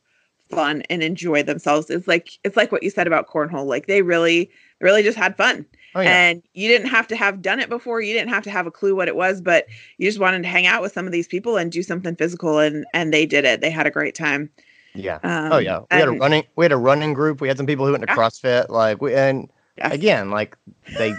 fun 0.50 0.82
and 0.90 1.04
enjoy 1.04 1.44
themselves. 1.44 1.90
It's 1.90 2.08
like 2.08 2.32
it's 2.44 2.58
like 2.58 2.72
what 2.72 2.84
you 2.84 2.90
said 2.90 3.08
about 3.08 3.28
cornhole. 3.28 3.66
Like 3.66 3.86
they 3.88 4.02
really 4.02 4.50
really 4.82 5.04
just 5.04 5.18
had 5.18 5.38
fun 5.38 5.66
Oh, 5.96 6.02
yeah. 6.02 6.30
And 6.30 6.44
you 6.54 6.68
didn't 6.68 6.88
have 6.88 7.08
to 7.08 7.16
have 7.16 7.42
done 7.42 7.60
it 7.60 7.70
before. 7.70 8.02
You 8.02 8.14
didn't 8.14 8.30
have 8.30 8.44
to 8.44 8.52
have 8.52 8.68
a 8.68 8.72
clue 8.72 8.96
what 8.96 9.08
it 9.08 9.16
was, 9.16 9.42
but 9.42 9.66
you 9.98 10.08
just 10.08 10.20
wanted 10.20 10.44
to 10.44 10.50
hang 10.50 10.68
out 10.68 10.82
with 10.82 10.94
some 10.94 11.06
of 11.06 11.12
these 11.12 11.28
people 11.28 11.58
and 11.58 11.72
do 11.72 11.82
something 11.82 12.16
physical 12.16 12.60
and 12.60 12.86
and 12.94 13.14
they 13.14 13.26
did 13.26 13.46
it. 13.46 13.62
They 13.62 13.72
had 13.72 13.88
a 13.88 13.92
great 13.92 14.16
time. 14.16 14.50
Yeah. 14.94 15.20
Um, 15.24 15.54
oh 15.54 15.58
yeah. 15.58 15.80
We 15.80 15.86
and, 15.92 16.00
had 16.00 16.10
a 16.10 16.12
running 16.12 16.44
we 16.56 16.66
had 16.66 16.72
a 16.72 16.78
running 16.78 17.14
group. 17.14 17.42
We 17.42 17.48
had 17.48 17.58
some 17.58 17.66
people 17.66 17.86
who 17.86 17.92
went 17.92 18.06
to 18.06 18.12
yeah. 18.12 18.16
CrossFit 18.16 18.70
like 18.70 19.02
we 19.02 19.16
and 19.16 19.50
yes. 19.78 19.94
again 19.94 20.30
like 20.30 20.56
they 20.98 21.14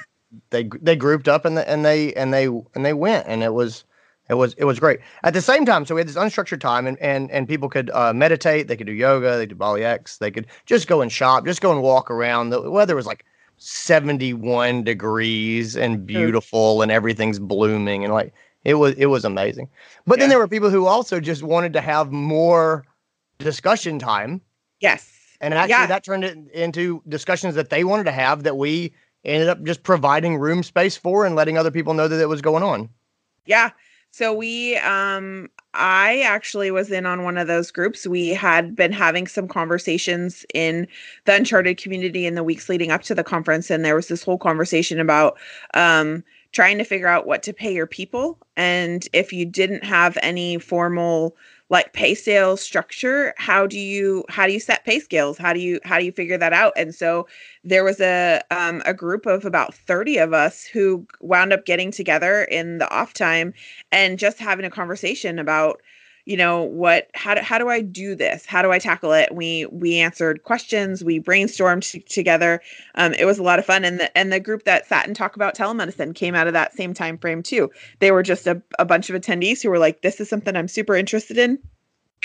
they 0.51 0.69
they 0.81 0.97
grouped 0.97 1.29
up 1.29 1.45
and 1.45 1.57
the, 1.57 1.69
and 1.69 1.85
they 1.85 2.13
and 2.15 2.33
they 2.33 2.47
and 2.47 2.85
they 2.85 2.93
went 2.93 3.27
and 3.27 3.43
it 3.43 3.53
was 3.53 3.85
it 4.31 4.35
was 4.35 4.55
it 4.55 4.65
was 4.65 4.79
great. 4.79 5.01
At 5.25 5.35
the 5.35 5.43
same 5.43 5.67
time, 5.67 5.85
so 5.85 5.97
we 5.97 6.01
had 6.01 6.09
this 6.09 6.17
unstructured 6.17 6.61
time, 6.61 6.87
and 6.87 6.97
and 7.01 7.29
and 7.33 7.49
people 7.49 7.69
could 7.69 7.91
uh, 7.91 8.13
meditate, 8.13 8.69
they 8.69 8.77
could 8.77 8.87
do 8.87 8.93
yoga, 8.93 9.37
they 9.37 9.47
could 9.47 9.59
do 9.59 9.65
BollyX, 9.65 10.19
they 10.19 10.31
could 10.31 10.47
just 10.67 10.87
go 10.87 11.01
and 11.01 11.11
shop, 11.11 11.45
just 11.45 11.61
go 11.61 11.73
and 11.73 11.83
walk 11.83 12.13
around. 12.13 12.51
The 12.51 12.71
weather 12.71 12.95
was 12.95 13.07
like 13.07 13.25
71 13.61 14.85
degrees 14.85 15.77
and 15.77 16.07
beautiful 16.07 16.81
and 16.81 16.91
everything's 16.91 17.39
blooming 17.39 18.05
and 18.05 18.13
like 18.13 18.33
it 18.65 18.75
was 18.75 18.95
it 18.95 19.07
was 19.07 19.25
amazing. 19.25 19.69
But 20.07 20.19
yeah. 20.19 20.23
then 20.23 20.29
there 20.31 20.39
were 20.39 20.49
people 20.49 20.71
who 20.71 20.87
also 20.87 21.21
just 21.21 21.43
wanted 21.43 21.75
to 21.75 21.81
have 21.81 22.11
more 22.11 22.85
discussion 23.39 23.99
time. 23.99 24.41
Yes. 24.81 25.13
And 25.43 25.55
actually 25.55 25.71
yeah. 25.71 25.87
that 25.87 26.05
turned 26.05 26.25
it 26.25 26.39
into 26.53 27.03
discussions 27.09 27.55
that 27.55 27.71
they 27.71 27.85
wanted 27.85 28.05
to 28.05 28.13
have 28.13 28.43
that 28.45 28.57
we 28.57 28.93
ended 29.25 29.49
up 29.49 29.63
just 29.63 29.83
providing 29.83 30.37
room 30.37 30.63
space 30.63 30.97
for 30.97 31.27
and 31.27 31.37
letting 31.37 31.59
other 31.59 31.71
people 31.71 31.93
know 31.93 32.09
that 32.09 32.21
it 32.21 32.29
was 32.29 32.41
going 32.41 32.63
on. 32.63 32.89
Yeah. 33.45 33.71
So 34.11 34.33
we 34.33 34.77
um 34.79 35.51
I 35.75 36.21
actually 36.23 36.71
was 36.71 36.91
in 36.91 37.07
on 37.07 37.23
one 37.23 37.39
of 37.39 37.47
those 37.47 37.71
groups. 37.71 38.07
We 38.07 38.29
had 38.31 38.75
been 38.75 38.93
having 38.93 39.27
some 39.27 39.47
conversations 39.47 40.45
in 40.53 40.89
the 41.27 41.35
Uncharted 41.35 41.79
community 41.79 42.27
in 42.27 42.35
the 42.35 42.43
weeks 42.43 42.69
leading 42.69 42.91
up 42.91 43.03
to 43.03 43.15
the 43.15 43.23
conference, 43.23 43.71
and 43.71 43.85
there 43.85 43.95
was 43.95 44.09
this 44.09 44.25
whole 44.25 44.39
conversation 44.39 44.99
about 44.99 45.39
um, 45.75 46.25
trying 46.53 46.79
to 46.79 46.85
figure 46.85 47.07
out 47.07 47.27
what 47.27 47.43
to 47.45 47.53
pay 47.53 47.73
your 47.73 47.87
people. 47.87 48.39
And 48.57 49.07
if 49.13 49.33
you 49.33 49.47
didn't 49.47 49.85
have 49.85 50.19
any 50.23 50.59
formal 50.59 51.37
like 51.71 51.93
pay 51.93 52.15
scale 52.15 52.57
structure 52.57 53.33
how 53.39 53.67
do 53.67 53.79
you 53.79 54.25
how 54.29 54.47
do 54.47 54.53
you 54.53 54.61
set 54.61 54.85
pay 54.85 55.01
scales? 55.01 55.39
How 55.39 55.53
do 55.53 55.61
you 55.61 55.81
how 55.85 55.99
do 55.99 56.05
you 56.05 56.13
figure 56.13 56.39
that 56.39 56.53
out? 56.53 56.73
And 56.77 56.95
so 56.95 57.27
there 57.65 57.85
was 57.85 58.01
a 58.01 58.41
um, 58.51 58.83
a 58.87 58.95
group 58.95 59.27
of 59.27 59.45
about 59.45 59.75
30 59.75 60.19
of 60.19 60.33
us 60.35 60.65
who 60.65 61.07
wound 61.21 61.53
up 61.53 61.65
getting 61.67 61.91
together 61.93 62.45
in 62.45 62.79
the 62.79 62.91
off 62.91 63.13
time 63.15 63.55
and 63.93 64.19
just 64.19 64.39
having 64.39 64.65
a 64.65 64.71
conversation 64.71 65.39
about 65.39 65.81
you 66.25 66.37
know 66.37 66.63
what 66.63 67.09
how 67.15 67.35
do, 67.35 67.41
how 67.41 67.59
do 67.59 67.69
i 67.69 67.81
do 67.81 68.15
this? 68.15 68.47
How 68.47 68.63
do 68.63 68.71
i 68.71 68.79
tackle 68.79 69.13
it? 69.13 69.35
We 69.35 69.67
we 69.67 69.99
answered 69.99 70.43
questions 70.43 71.03
we 71.03 71.21
brainstormed 71.21 71.91
t- 71.91 72.01
together. 72.01 72.61
Um, 72.95 73.15
it 73.15 73.25
was 73.25 73.39
a 73.39 73.43
lot 73.43 73.59
of 73.59 73.67
fun 73.67 73.85
and 73.85 74.01
the 74.01 74.17
and 74.17 74.33
the 74.33 74.41
group 74.41 74.65
that 74.65 74.87
sat 74.87 75.07
and 75.07 75.17
talked 75.17 75.37
about 75.37 75.57
telemedicine 75.57 76.15
came 76.15 76.35
out 76.35 76.47
of 76.47 76.53
that 76.53 76.75
same 76.75 76.95
time 76.95 77.19
frame 77.19 77.43
too. 77.43 77.71
They 77.99 78.11
were 78.11 78.23
just 78.23 78.47
a, 78.47 78.63
a 78.79 78.85
bunch 78.85 79.11
of 79.11 79.21
attendees 79.21 79.63
who 79.63 79.71
were 79.71 79.79
like 79.79 80.03
this 80.03 80.21
is 80.21 80.29
something 80.29 80.57
i'm 80.57 80.69
super 80.69 80.97
interested 80.97 81.39
in. 81.39 81.59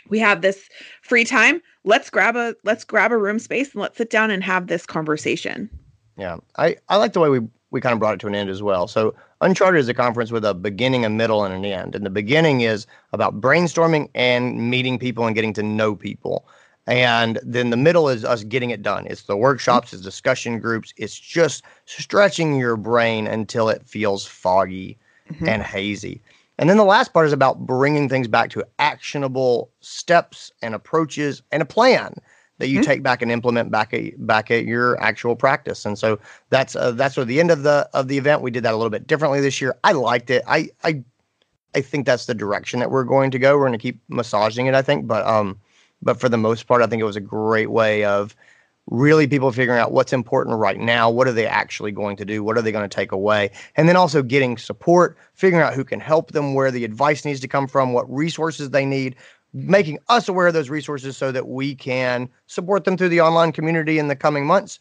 We 0.10 0.20
have 0.20 0.42
this 0.42 0.70
free 1.02 1.26
time. 1.26 1.62
Let's 1.84 2.10
grab 2.10 2.36
a 2.36 2.56
let's 2.64 2.84
grab 2.84 3.12
a 3.12 3.18
room 3.18 3.40
space 3.40 3.74
and 3.74 3.82
let's 3.82 3.98
sit 3.98 4.10
down 4.10 4.32
and 4.32 4.44
have 4.44 4.68
this 4.68 4.86
conversation. 4.86 5.70
Yeah. 6.18 6.38
I 6.58 6.78
i 6.90 6.98
like 6.98 7.14
the 7.14 7.20
way 7.20 7.30
we 7.30 7.42
we 7.72 7.82
kind 7.82 7.94
of 7.94 8.00
brought 8.00 8.14
it 8.14 8.20
to 8.22 8.28
an 8.28 8.36
end 8.36 8.50
as 8.50 8.64
well. 8.64 8.88
So 8.88 9.16
Uncharted 9.42 9.80
is 9.80 9.90
a 9.90 9.94
conference 9.94 10.32
with 10.32 10.46
a 10.46 10.54
beginning, 10.54 11.04
a 11.04 11.10
middle, 11.10 11.44
and 11.44 11.54
an 11.54 11.66
end. 11.66 11.96
And 11.96 12.06
the 12.06 12.10
beginning 12.10 12.62
is 12.62 12.88
about 13.12 13.42
brainstorming 13.42 14.10
and 14.16 14.70
meeting 14.70 14.98
people 14.98 15.26
and 15.26 15.36
getting 15.36 15.54
to 15.54 15.64
know 15.64 15.96
people. 15.96 16.48
And 16.88 17.40
then 17.44 17.70
the 17.70 17.78
middle 17.78 18.10
is 18.10 18.24
us 18.24 18.44
getting 18.44 18.70
it 18.70 18.82
done. 18.82 19.08
It's 19.08 19.24
the 19.24 19.36
workshops, 19.36 19.92
it's 19.92 20.04
discussion 20.04 20.60
groups, 20.60 20.94
it's 20.98 21.18
just 21.18 21.64
stretching 21.86 22.58
your 22.58 22.78
brain 22.78 23.28
until 23.28 23.70
it 23.70 23.88
feels 23.88 24.26
foggy 24.26 24.98
mm-hmm. 25.30 25.48
and 25.50 25.64
hazy. 25.64 26.22
And 26.58 26.70
then 26.70 26.78
the 26.78 26.86
last 26.86 27.12
part 27.12 27.26
is 27.26 27.34
about 27.34 27.66
bringing 27.66 28.08
things 28.08 28.28
back 28.28 28.50
to 28.52 28.64
actionable 28.80 29.72
steps 29.82 30.52
and 30.62 30.74
approaches 30.74 31.42
and 31.52 31.62
a 31.62 31.66
plan 31.66 32.16
that 32.58 32.68
you 32.68 32.80
mm-hmm. 32.80 32.90
take 32.90 33.04
back 33.04 33.22
and 33.22 33.32
implement 33.32 33.72
back 33.72 33.94
at 33.94 34.26
back 34.26 34.50
at 34.52 34.66
your 34.66 35.02
actual 35.02 35.36
practice. 35.36 35.86
And 35.86 35.98
so 35.98 36.20
that's 36.50 36.76
uh, 36.76 36.92
that's 36.92 37.18
at 37.18 37.28
the 37.28 37.40
end 37.40 37.52
of 37.52 37.64
the 37.64 37.90
of 37.94 38.08
the 38.08 38.18
event. 38.18 38.42
We 38.42 38.52
did 38.52 38.64
that 38.64 38.74
a 38.74 38.78
little 38.78 38.90
bit 38.90 39.08
differently 39.08 39.42
this 39.42 39.60
year. 39.62 39.76
I 39.84 39.92
liked 39.92 40.30
it. 40.30 40.44
I 40.48 40.70
I 40.84 41.04
I 41.74 41.82
think 41.82 42.06
that's 42.06 42.26
the 42.26 42.36
direction 42.36 42.80
that 42.80 42.92
we're 42.92 43.04
going 43.04 43.32
to 43.32 43.40
go. 43.40 43.58
We're 43.58 43.68
going 43.68 43.74
to 43.74 43.78
keep 43.78 44.00
massaging 44.08 44.68
it. 44.68 44.76
I 44.76 44.82
think, 44.82 45.08
but 45.08 45.26
um, 45.26 45.60
but 46.02 46.20
for 46.20 46.30
the 46.30 46.38
most 46.38 46.68
part, 46.68 46.82
I 46.82 46.88
think 46.88 47.02
it 47.02 47.06
was 47.06 47.18
a 47.18 47.22
great 47.22 47.72
way 47.72 48.04
of 48.06 48.36
really 48.92 49.26
people 49.28 49.52
figuring 49.52 49.80
out 49.80 49.92
what's 49.92 50.14
important 50.14 50.58
right 50.58 50.80
now 50.80 51.10
what 51.10 51.28
are 51.28 51.32
they 51.32 51.48
actually 51.48 51.92
going 51.92 52.16
to 52.16 52.24
do 52.24 52.44
what 52.44 52.56
are 52.56 52.62
they 52.62 52.72
going 52.72 52.88
to 52.88 52.96
take 52.96 53.12
away 53.12 53.50
and 53.76 53.90
then 53.90 53.96
also 53.96 54.22
getting 54.22 54.58
support 54.58 55.18
figuring 55.34 55.64
out 55.64 55.74
who 55.74 55.84
can 55.84 56.00
help 56.00 56.32
them 56.34 56.54
where 56.54 56.70
the 56.70 56.86
advice 56.86 57.26
needs 57.26 57.40
to 57.40 57.48
come 57.48 57.68
from 57.68 57.94
what 57.94 58.12
resources 58.14 58.70
they 58.70 58.86
need 58.86 59.16
making 59.56 59.98
us 60.10 60.28
aware 60.28 60.48
of 60.48 60.54
those 60.54 60.70
resources 60.70 61.16
so 61.16 61.32
that 61.32 61.48
we 61.48 61.74
can 61.74 62.28
support 62.48 62.84
them 62.84 62.98
through 62.98 63.10
the 63.10 63.22
online 63.22 63.54
community 63.54 63.98
in 63.98 64.10
the 64.10 64.16
coming 64.16 64.46
months. 64.46 64.80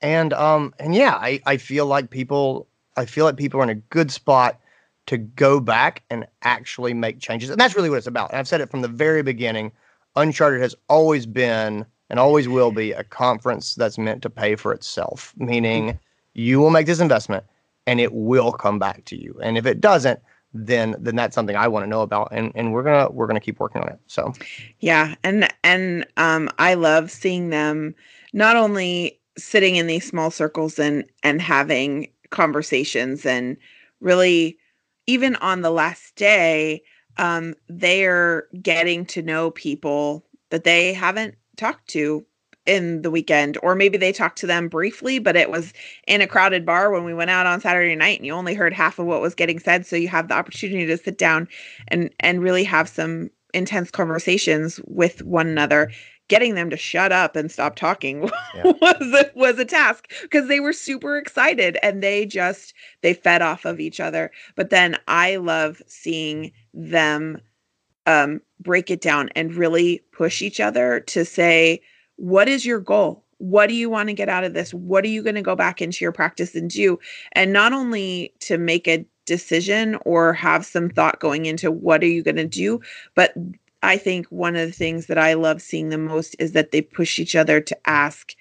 And 0.00 0.32
um 0.32 0.74
and 0.80 0.94
yeah, 0.94 1.14
I, 1.14 1.40
I 1.46 1.56
feel 1.56 1.86
like 1.86 2.10
people 2.10 2.66
I 2.96 3.06
feel 3.06 3.24
like 3.24 3.36
people 3.36 3.60
are 3.60 3.64
in 3.64 3.70
a 3.70 3.76
good 3.76 4.10
spot 4.10 4.58
to 5.06 5.16
go 5.16 5.60
back 5.60 6.02
and 6.10 6.26
actually 6.42 6.94
make 6.94 7.20
changes. 7.20 7.48
And 7.48 7.60
that's 7.60 7.76
really 7.76 7.90
what 7.90 7.98
it's 7.98 8.06
about. 8.06 8.30
And 8.30 8.38
I've 8.38 8.48
said 8.48 8.60
it 8.60 8.70
from 8.70 8.82
the 8.82 8.88
very 8.88 9.22
beginning. 9.22 9.70
Uncharted 10.16 10.60
has 10.60 10.74
always 10.88 11.24
been 11.24 11.86
and 12.10 12.18
always 12.18 12.48
will 12.48 12.72
be 12.72 12.92
a 12.92 13.04
conference 13.04 13.74
that's 13.76 13.98
meant 13.98 14.22
to 14.22 14.30
pay 14.30 14.56
for 14.56 14.72
itself, 14.72 15.32
meaning 15.36 15.98
you 16.34 16.58
will 16.58 16.70
make 16.70 16.86
this 16.86 17.00
investment 17.00 17.44
and 17.86 18.00
it 18.00 18.12
will 18.12 18.52
come 18.52 18.78
back 18.78 19.04
to 19.06 19.16
you. 19.16 19.38
And 19.42 19.56
if 19.56 19.64
it 19.64 19.80
doesn't, 19.80 20.20
then 20.54 20.96
then 20.98 21.16
that's 21.16 21.34
something 21.34 21.56
I 21.56 21.68
want 21.68 21.84
to 21.84 21.88
know 21.88 22.02
about 22.02 22.28
and 22.32 22.52
and 22.54 22.72
we're 22.72 22.82
going 22.82 23.06
to 23.06 23.12
we're 23.12 23.26
going 23.26 23.40
to 23.40 23.44
keep 23.44 23.60
working 23.60 23.82
on 23.82 23.88
it. 23.88 23.98
So 24.06 24.32
Yeah, 24.80 25.14
and 25.24 25.48
and 25.64 26.06
um 26.16 26.50
I 26.58 26.74
love 26.74 27.10
seeing 27.10 27.50
them 27.50 27.94
not 28.32 28.56
only 28.56 29.18
sitting 29.38 29.76
in 29.76 29.86
these 29.86 30.06
small 30.06 30.30
circles 30.30 30.78
and 30.78 31.04
and 31.22 31.40
having 31.40 32.08
conversations 32.30 33.24
and 33.26 33.56
really 34.00 34.58
even 35.06 35.36
on 35.36 35.62
the 35.62 35.70
last 35.70 36.14
day 36.16 36.82
um, 37.18 37.54
they're 37.68 38.46
getting 38.62 39.04
to 39.06 39.22
know 39.22 39.50
people 39.50 40.24
that 40.50 40.64
they 40.64 40.92
haven't 40.92 41.34
talked 41.56 41.88
to 41.88 42.24
in 42.66 43.02
the 43.02 43.10
weekend 43.10 43.58
or 43.62 43.74
maybe 43.74 43.98
they 43.98 44.12
talked 44.12 44.38
to 44.38 44.46
them 44.46 44.68
briefly 44.68 45.18
but 45.18 45.36
it 45.36 45.50
was 45.50 45.72
in 46.06 46.20
a 46.20 46.26
crowded 46.26 46.64
bar 46.64 46.90
when 46.92 47.04
we 47.04 47.12
went 47.12 47.30
out 47.30 47.46
on 47.46 47.60
Saturday 47.60 47.96
night 47.96 48.18
and 48.18 48.26
you 48.26 48.32
only 48.32 48.54
heard 48.54 48.72
half 48.72 48.98
of 48.98 49.06
what 49.06 49.20
was 49.20 49.34
getting 49.34 49.58
said 49.58 49.84
so 49.84 49.96
you 49.96 50.08
have 50.08 50.28
the 50.28 50.34
opportunity 50.34 50.86
to 50.86 50.96
sit 50.96 51.18
down 51.18 51.48
and 51.88 52.10
and 52.20 52.40
really 52.40 52.62
have 52.62 52.88
some 52.88 53.30
intense 53.52 53.90
conversations 53.90 54.80
with 54.86 55.22
one 55.22 55.48
another 55.48 55.90
getting 56.28 56.54
them 56.54 56.70
to 56.70 56.76
shut 56.76 57.10
up 57.10 57.34
and 57.34 57.50
stop 57.50 57.74
talking 57.74 58.22
yeah. 58.54 58.62
was 58.80 59.12
a, 59.12 59.30
was 59.34 59.58
a 59.58 59.64
task 59.64 60.10
because 60.22 60.46
they 60.48 60.60
were 60.60 60.72
super 60.72 61.16
excited 61.16 61.76
and 61.82 62.02
they 62.02 62.24
just 62.24 62.74
they 63.02 63.12
fed 63.12 63.42
off 63.42 63.64
of 63.64 63.80
each 63.80 63.98
other 63.98 64.30
but 64.54 64.70
then 64.70 64.96
i 65.08 65.34
love 65.36 65.82
seeing 65.88 66.52
them 66.72 67.38
um 68.06 68.40
break 68.60 68.88
it 68.88 69.00
down 69.00 69.28
and 69.34 69.54
really 69.54 70.00
push 70.12 70.42
each 70.42 70.60
other 70.60 71.00
to 71.00 71.24
say 71.24 71.80
what 72.16 72.48
is 72.48 72.64
your 72.64 72.80
goal? 72.80 73.24
What 73.38 73.68
do 73.68 73.74
you 73.74 73.90
want 73.90 74.08
to 74.08 74.14
get 74.14 74.28
out 74.28 74.44
of 74.44 74.54
this? 74.54 74.72
What 74.72 75.04
are 75.04 75.08
you 75.08 75.22
going 75.22 75.34
to 75.34 75.42
go 75.42 75.56
back 75.56 75.82
into 75.82 76.04
your 76.04 76.12
practice 76.12 76.54
and 76.54 76.70
do? 76.70 76.98
And 77.32 77.52
not 77.52 77.72
only 77.72 78.32
to 78.40 78.56
make 78.56 78.86
a 78.86 79.04
decision 79.26 79.96
or 80.04 80.32
have 80.32 80.64
some 80.64 80.90
thought 80.90 81.20
going 81.20 81.46
into 81.46 81.70
what 81.70 82.02
are 82.02 82.08
you 82.08 82.22
going 82.22 82.36
to 82.36 82.46
do, 82.46 82.80
but 83.14 83.34
I 83.82 83.96
think 83.96 84.26
one 84.28 84.54
of 84.54 84.68
the 84.68 84.72
things 84.72 85.06
that 85.06 85.18
I 85.18 85.34
love 85.34 85.60
seeing 85.60 85.88
the 85.88 85.98
most 85.98 86.36
is 86.38 86.52
that 86.52 86.70
they 86.70 86.82
push 86.82 87.18
each 87.18 87.34
other 87.34 87.60
to 87.60 87.76
ask, 87.88 88.34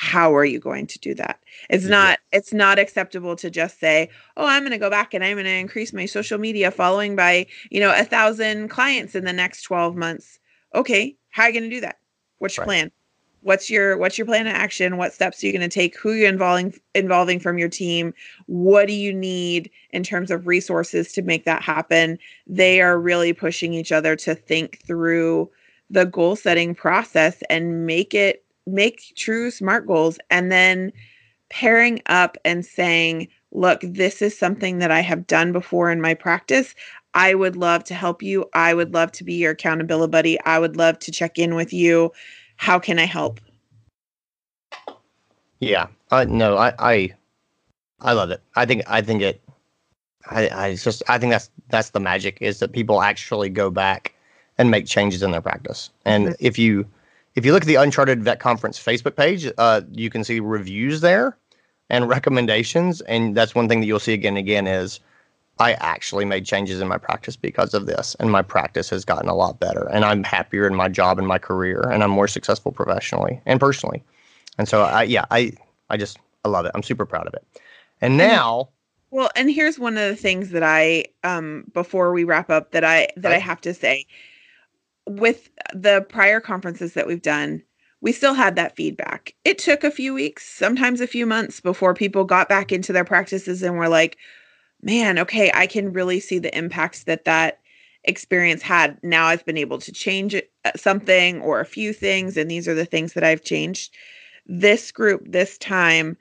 how 0.00 0.32
are 0.32 0.44
you 0.44 0.60
going 0.60 0.86
to 0.86 0.96
do 1.00 1.12
that 1.12 1.40
it's 1.70 1.86
not 1.86 2.20
it's 2.30 2.52
not 2.52 2.78
acceptable 2.78 3.34
to 3.34 3.50
just 3.50 3.80
say 3.80 4.08
oh 4.36 4.46
i'm 4.46 4.62
going 4.62 4.70
to 4.70 4.78
go 4.78 4.88
back 4.88 5.12
and 5.12 5.24
i'm 5.24 5.34
going 5.34 5.44
to 5.44 5.50
increase 5.50 5.92
my 5.92 6.06
social 6.06 6.38
media 6.38 6.70
following 6.70 7.16
by 7.16 7.44
you 7.72 7.80
know 7.80 7.92
a 7.92 8.04
thousand 8.04 8.68
clients 8.68 9.16
in 9.16 9.24
the 9.24 9.32
next 9.32 9.62
12 9.62 9.96
months 9.96 10.38
okay 10.72 11.16
how 11.30 11.42
are 11.42 11.48
you 11.48 11.58
going 11.58 11.68
to 11.68 11.76
do 11.76 11.80
that 11.80 11.98
what's 12.38 12.56
your 12.56 12.62
right. 12.62 12.68
plan 12.68 12.92
what's 13.42 13.70
your 13.70 13.96
what's 13.96 14.18
your 14.18 14.26
plan 14.26 14.46
of 14.46 14.54
action? 14.54 14.96
What 14.96 15.12
steps 15.12 15.42
are 15.42 15.46
you 15.46 15.52
going 15.52 15.68
to 15.68 15.68
take? 15.68 15.96
Who 15.98 16.10
are 16.10 16.16
you 16.16 16.26
involving 16.26 16.74
involving 16.94 17.40
from 17.40 17.58
your 17.58 17.68
team? 17.68 18.12
What 18.46 18.86
do 18.86 18.92
you 18.92 19.12
need 19.12 19.70
in 19.90 20.02
terms 20.02 20.30
of 20.30 20.46
resources 20.46 21.12
to 21.12 21.22
make 21.22 21.44
that 21.44 21.62
happen? 21.62 22.18
They 22.46 22.80
are 22.80 22.98
really 22.98 23.32
pushing 23.32 23.74
each 23.74 23.92
other 23.92 24.16
to 24.16 24.34
think 24.34 24.82
through 24.86 25.50
the 25.90 26.04
goal 26.04 26.36
setting 26.36 26.74
process 26.74 27.42
and 27.48 27.86
make 27.86 28.14
it 28.14 28.44
make 28.66 29.12
true 29.16 29.50
smart 29.50 29.86
goals 29.86 30.18
and 30.30 30.52
then 30.52 30.92
pairing 31.48 32.02
up 32.06 32.36
and 32.44 32.66
saying 32.66 33.26
look 33.52 33.80
this 33.82 34.20
is 34.20 34.38
something 34.38 34.76
that 34.76 34.90
i 34.90 35.00
have 35.00 35.26
done 35.26 35.52
before 35.52 35.90
in 35.90 36.00
my 36.00 36.12
practice. 36.12 36.74
I 37.14 37.34
would 37.34 37.56
love 37.56 37.84
to 37.84 37.94
help 37.94 38.22
you. 38.22 38.44
I 38.52 38.74
would 38.74 38.92
love 38.92 39.10
to 39.12 39.24
be 39.24 39.34
your 39.34 39.52
accountability 39.52 40.10
buddy. 40.10 40.40
I 40.42 40.58
would 40.58 40.76
love 40.76 40.98
to 41.00 41.10
check 41.10 41.38
in 41.38 41.54
with 41.54 41.72
you 41.72 42.12
how 42.58 42.78
can 42.78 42.98
I 42.98 43.06
help? 43.06 43.40
Yeah, 45.60 45.86
uh, 46.10 46.26
no, 46.28 46.56
I, 46.58 46.74
I, 46.78 47.14
I 48.00 48.12
love 48.12 48.30
it. 48.30 48.42
I 48.54 48.66
think, 48.66 48.82
I 48.86 49.00
think 49.00 49.22
it, 49.22 49.42
I, 50.26 50.48
I 50.50 50.74
just, 50.74 51.02
I 51.08 51.18
think 51.18 51.32
that's 51.32 51.50
that's 51.70 51.90
the 51.90 52.00
magic 52.00 52.38
is 52.40 52.58
that 52.58 52.72
people 52.72 53.00
actually 53.00 53.48
go 53.48 53.70
back 53.70 54.14
and 54.58 54.70
make 54.70 54.86
changes 54.86 55.22
in 55.22 55.30
their 55.30 55.40
practice. 55.40 55.90
And 56.04 56.28
mm-hmm. 56.28 56.46
if 56.46 56.58
you, 56.58 56.86
if 57.34 57.46
you 57.46 57.52
look 57.52 57.62
at 57.62 57.68
the 57.68 57.76
Uncharted 57.76 58.22
Vet 58.22 58.40
Conference 58.40 58.78
Facebook 58.78 59.16
page, 59.16 59.50
uh, 59.58 59.82
you 59.92 60.10
can 60.10 60.24
see 60.24 60.40
reviews 60.40 61.00
there 61.00 61.36
and 61.90 62.08
recommendations. 62.08 63.00
And 63.02 63.36
that's 63.36 63.54
one 63.54 63.68
thing 63.68 63.80
that 63.80 63.86
you'll 63.86 64.00
see 64.00 64.12
again 64.12 64.36
and 64.36 64.38
again 64.38 64.66
is 64.66 65.00
I 65.60 65.72
actually 65.74 66.24
made 66.24 66.44
changes 66.46 66.80
in 66.80 66.88
my 66.88 66.98
practice 66.98 67.36
because 67.36 67.74
of 67.74 67.86
this, 67.86 68.16
and 68.20 68.30
my 68.30 68.42
practice 68.42 68.90
has 68.90 69.04
gotten 69.04 69.28
a 69.28 69.34
lot 69.34 69.60
better, 69.60 69.88
and 69.92 70.04
I'm 70.04 70.22
happier 70.24 70.66
in 70.66 70.74
my 70.74 70.88
job 70.88 71.18
and 71.18 71.26
my 71.26 71.38
career, 71.38 71.80
and 71.90 72.02
I'm 72.02 72.10
more 72.10 72.28
successful 72.28 72.72
professionally 72.72 73.40
and 73.46 73.58
personally. 73.58 74.02
And 74.58 74.68
so, 74.68 74.82
I 74.82 75.04
yeah, 75.04 75.24
I 75.30 75.52
I 75.90 75.96
just 75.96 76.18
I 76.44 76.48
love 76.48 76.64
it. 76.66 76.72
I'm 76.74 76.82
super 76.82 77.06
proud 77.06 77.26
of 77.26 77.34
it. 77.34 77.44
And 78.00 78.16
now, 78.16 78.68
well, 79.10 79.30
and 79.34 79.50
here's 79.50 79.78
one 79.78 79.98
of 79.98 80.08
the 80.08 80.16
things 80.16 80.50
that 80.50 80.62
I 80.62 81.06
um 81.24 81.64
before 81.74 82.12
we 82.12 82.24
wrap 82.24 82.50
up 82.50 82.72
that 82.72 82.84
I 82.84 83.08
that 83.16 83.32
I 83.32 83.38
have 83.38 83.60
to 83.62 83.74
say 83.74 84.06
with 85.08 85.48
the 85.72 86.06
prior 86.08 86.40
conferences 86.40 86.92
that 86.94 87.06
we've 87.06 87.22
done, 87.22 87.62
we 88.00 88.12
still 88.12 88.34
had 88.34 88.56
that 88.56 88.76
feedback. 88.76 89.34
It 89.44 89.58
took 89.58 89.82
a 89.82 89.90
few 89.90 90.14
weeks, 90.14 90.46
sometimes 90.48 91.00
a 91.00 91.06
few 91.06 91.26
months 91.26 91.60
before 91.60 91.94
people 91.94 92.24
got 92.24 92.48
back 92.48 92.70
into 92.70 92.92
their 92.92 93.04
practices 93.04 93.62
and 93.62 93.76
were 93.76 93.88
like, 93.88 94.18
man, 94.82 95.18
okay, 95.18 95.50
I 95.54 95.66
can 95.66 95.92
really 95.92 96.20
see 96.20 96.38
the 96.38 96.56
impacts 96.56 97.04
that 97.04 97.24
that 97.24 97.60
experience 98.04 98.62
had. 98.62 98.98
Now 99.02 99.26
I've 99.26 99.44
been 99.44 99.58
able 99.58 99.78
to 99.78 99.92
change 99.92 100.34
uh, 100.34 100.70
something 100.76 101.40
or 101.42 101.60
a 101.60 101.66
few 101.66 101.92
things, 101.92 102.36
and 102.36 102.50
these 102.50 102.68
are 102.68 102.74
the 102.74 102.84
things 102.84 103.12
that 103.14 103.24
I've 103.24 103.44
changed. 103.44 103.94
This 104.46 104.92
group, 104.92 105.22
this 105.26 105.58
time, 105.58 106.16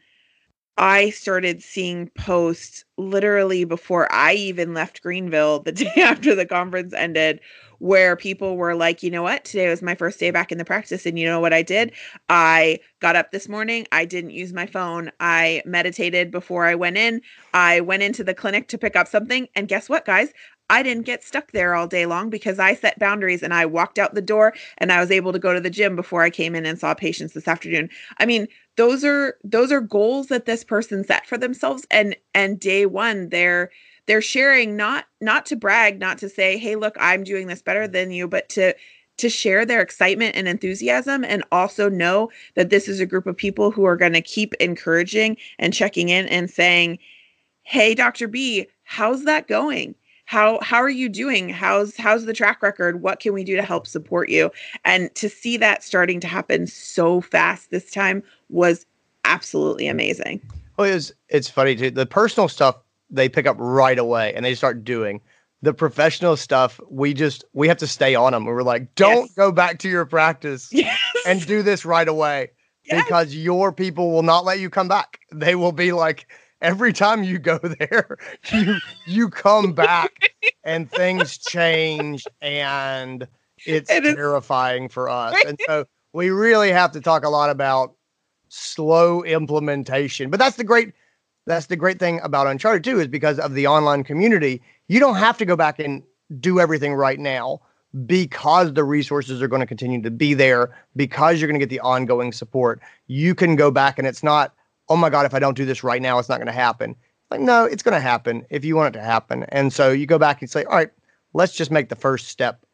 I 0.77 1.09
started 1.09 1.63
seeing 1.63 2.09
posts 2.09 2.83
literally 2.97 3.63
before 3.63 4.11
I 4.11 4.33
even 4.33 4.73
left 4.73 5.01
Greenville 5.01 5.59
the 5.59 5.71
day 5.83 5.91
after 5.97 6.35
the 6.35 6.45
conference 6.45 6.93
ended 6.93 7.39
where 7.79 8.15
people 8.15 8.57
were 8.57 8.75
like, 8.75 9.03
you 9.03 9.11
know 9.11 9.23
what, 9.23 9.45
today 9.45 9.69
was 9.69 9.81
my 9.81 9.95
first 9.95 10.19
day 10.19 10.31
back 10.31 10.51
in 10.51 10.57
the 10.57 10.65
practice. 10.65 11.05
And 11.05 11.17
you 11.17 11.25
know 11.25 11.39
what 11.39 11.53
I 11.53 11.61
did? 11.61 11.91
I 12.29 12.79
got 12.99 13.15
up 13.15 13.31
this 13.31 13.47
morning. 13.47 13.87
I 13.91 14.05
didn't 14.05 14.31
use 14.31 14.53
my 14.53 14.65
phone. 14.65 15.11
I 15.19 15.61
meditated 15.65 16.31
before 16.31 16.65
I 16.65 16.75
went 16.75 16.97
in. 16.97 17.21
I 17.53 17.81
went 17.81 18.03
into 18.03 18.23
the 18.23 18.33
clinic 18.33 18.67
to 18.69 18.77
pick 18.77 18.95
up 18.95 19.07
something. 19.07 19.47
And 19.55 19.67
guess 19.67 19.89
what, 19.89 20.05
guys? 20.05 20.33
I 20.69 20.83
didn't 20.83 21.05
get 21.05 21.23
stuck 21.23 21.51
there 21.51 21.75
all 21.75 21.87
day 21.87 22.05
long 22.05 22.29
because 22.29 22.59
I 22.59 22.75
set 22.75 22.99
boundaries 22.99 23.41
and 23.41 23.53
I 23.53 23.65
walked 23.65 23.97
out 23.97 24.15
the 24.15 24.21
door 24.21 24.53
and 24.79 24.91
I 24.91 24.99
was 24.99 25.11
able 25.11 25.31
to 25.31 25.39
go 25.39 25.53
to 25.53 25.61
the 25.61 25.69
gym 25.69 25.95
before 25.95 26.23
I 26.23 26.29
came 26.29 26.55
in 26.55 26.65
and 26.65 26.77
saw 26.77 26.93
patients 26.93 27.33
this 27.33 27.47
afternoon. 27.47 27.89
I 28.19 28.25
mean, 28.25 28.47
those 28.75 29.03
are 29.05 29.37
those 29.43 29.71
are 29.71 29.81
goals 29.81 30.27
that 30.27 30.45
this 30.45 30.63
person 30.63 31.03
set 31.03 31.25
for 31.25 31.37
themselves 31.37 31.85
and 31.89 32.15
and 32.33 32.59
day 32.59 32.85
1 32.85 33.29
they're 33.29 33.71
they're 34.07 34.21
sharing 34.21 34.75
not 34.75 35.05
not 35.21 35.45
to 35.45 35.55
brag 35.55 35.99
not 35.99 36.17
to 36.17 36.29
say 36.29 36.57
hey 36.57 36.75
look 36.75 36.95
i'm 36.99 37.23
doing 37.23 37.47
this 37.47 37.61
better 37.61 37.87
than 37.87 38.11
you 38.11 38.27
but 38.27 38.49
to 38.49 38.73
to 39.17 39.29
share 39.29 39.65
their 39.65 39.81
excitement 39.81 40.35
and 40.35 40.47
enthusiasm 40.47 41.23
and 41.23 41.43
also 41.51 41.89
know 41.89 42.29
that 42.55 42.69
this 42.69 42.87
is 42.87 42.99
a 42.99 43.05
group 43.05 43.25
of 43.25 43.35
people 43.35 43.71
who 43.71 43.83
are 43.83 43.97
going 43.97 44.13
to 44.13 44.21
keep 44.21 44.53
encouraging 44.55 45.35
and 45.57 45.73
checking 45.73 46.09
in 46.09 46.27
and 46.27 46.49
saying 46.49 46.97
hey 47.63 47.93
dr 47.93 48.27
b 48.27 48.67
how's 48.87 49.25
that 49.25 49.47
going? 49.47 49.93
How 50.25 50.59
how 50.61 50.77
are 50.77 50.89
you 50.89 51.07
doing? 51.07 51.49
How's 51.49 51.95
how's 51.95 52.25
the 52.25 52.33
track 52.33 52.61
record? 52.61 53.01
What 53.01 53.19
can 53.19 53.33
we 53.33 53.43
do 53.43 53.55
to 53.55 53.61
help 53.61 53.85
support 53.85 54.29
you? 54.29 54.49
And 54.83 55.13
to 55.15 55.29
see 55.29 55.57
that 55.57 55.83
starting 55.83 56.19
to 56.21 56.27
happen 56.27 56.67
so 56.67 57.21
fast 57.21 57.69
this 57.69 57.91
time 57.91 58.23
was 58.49 58.85
absolutely 59.23 59.87
amazing. 59.87 60.41
Well 60.77 60.91
it's 60.91 61.13
it's 61.29 61.49
funny 61.49 61.75
too 61.75 61.91
the 61.91 62.05
personal 62.05 62.49
stuff 62.49 62.77
they 63.09 63.29
pick 63.29 63.45
up 63.45 63.55
right 63.59 63.99
away 63.99 64.33
and 64.33 64.43
they 64.43 64.55
start 64.55 64.83
doing 64.83 65.21
the 65.61 65.73
professional 65.73 66.37
stuff 66.37 66.79
we 66.89 67.13
just 67.13 67.43
we 67.53 67.67
have 67.67 67.77
to 67.77 67.87
stay 67.87 68.15
on 68.15 68.33
them 68.33 68.45
we're 68.45 68.63
like 68.63 68.93
don't 68.95 69.25
yes. 69.25 69.33
go 69.33 69.51
back 69.51 69.79
to 69.79 69.89
your 69.89 70.05
practice 70.05 70.69
yes. 70.71 70.99
and 71.25 71.45
do 71.45 71.63
this 71.63 71.85
right 71.85 72.07
away 72.07 72.51
yes. 72.85 73.03
because 73.03 73.35
your 73.35 73.71
people 73.71 74.11
will 74.11 74.23
not 74.23 74.45
let 74.45 74.59
you 74.59 74.69
come 74.69 74.87
back 74.87 75.19
they 75.31 75.55
will 75.55 75.71
be 75.71 75.91
like 75.91 76.27
every 76.61 76.93
time 76.93 77.23
you 77.23 77.39
go 77.39 77.57
there 77.79 78.17
you 78.51 78.75
you 79.05 79.29
come 79.29 79.73
back 79.73 80.33
and 80.63 80.91
things 80.91 81.37
change 81.37 82.25
and 82.41 83.27
it's 83.65 83.89
it 83.89 84.03
terrifying 84.03 84.87
for 84.87 85.09
us 85.09 85.35
and 85.47 85.59
so 85.65 85.85
we 86.13 86.29
really 86.29 86.71
have 86.71 86.91
to 86.91 87.01
talk 87.01 87.25
a 87.25 87.29
lot 87.29 87.49
about 87.49 87.95
slow 88.49 89.23
implementation 89.23 90.29
but 90.29 90.39
that's 90.39 90.55
the 90.55 90.63
great 90.63 90.93
that's 91.47 91.65
the 91.65 91.75
great 91.75 91.97
thing 91.97 92.19
about 92.21 92.45
Uncharted 92.45 92.83
too, 92.83 92.99
is 92.99 93.07
because 93.07 93.39
of 93.39 93.53
the 93.53 93.65
online 93.65 94.03
community, 94.03 94.61
you 94.87 94.99
don't 94.99 95.15
have 95.15 95.37
to 95.39 95.45
go 95.45 95.55
back 95.55 95.79
and 95.79 96.03
do 96.39 96.59
everything 96.59 96.93
right 96.93 97.19
now 97.19 97.61
because 98.05 98.73
the 98.73 98.83
resources 98.83 99.41
are 99.41 99.47
going 99.47 99.61
to 99.61 99.65
continue 99.65 100.01
to 100.01 100.11
be 100.11 100.33
there, 100.33 100.75
because 100.95 101.39
you're 101.39 101.47
going 101.47 101.59
to 101.59 101.65
get 101.65 101.69
the 101.69 101.79
ongoing 101.79 102.31
support. 102.31 102.81
You 103.07 103.33
can 103.33 103.55
go 103.55 103.71
back 103.71 103.97
and 103.97 104.07
it's 104.07 104.21
not, 104.21 104.53
oh 104.89 104.97
my 104.97 105.09
God, 105.09 105.25
if 105.25 105.33
I 105.33 105.39
don't 105.39 105.57
do 105.57 105.65
this 105.65 105.83
right 105.83 106.01
now, 106.01 106.19
it's 106.19 106.29
not 106.29 106.37
going 106.37 106.47
to 106.47 106.51
happen. 106.51 106.95
Like, 107.31 107.39
no, 107.39 107.65
it's 107.65 107.83
going 107.83 107.95
to 107.95 108.01
happen 108.01 108.45
if 108.49 108.63
you 108.63 108.75
want 108.75 108.95
it 108.95 108.99
to 108.99 109.05
happen. 109.05 109.43
And 109.49 109.73
so 109.73 109.91
you 109.91 110.05
go 110.05 110.19
back 110.19 110.41
and 110.41 110.49
say, 110.49 110.63
all 110.65 110.75
right, 110.75 110.91
let's 111.33 111.53
just 111.53 111.71
make 111.71 111.89
the 111.89 111.95
first 111.95 112.27
step. 112.27 112.65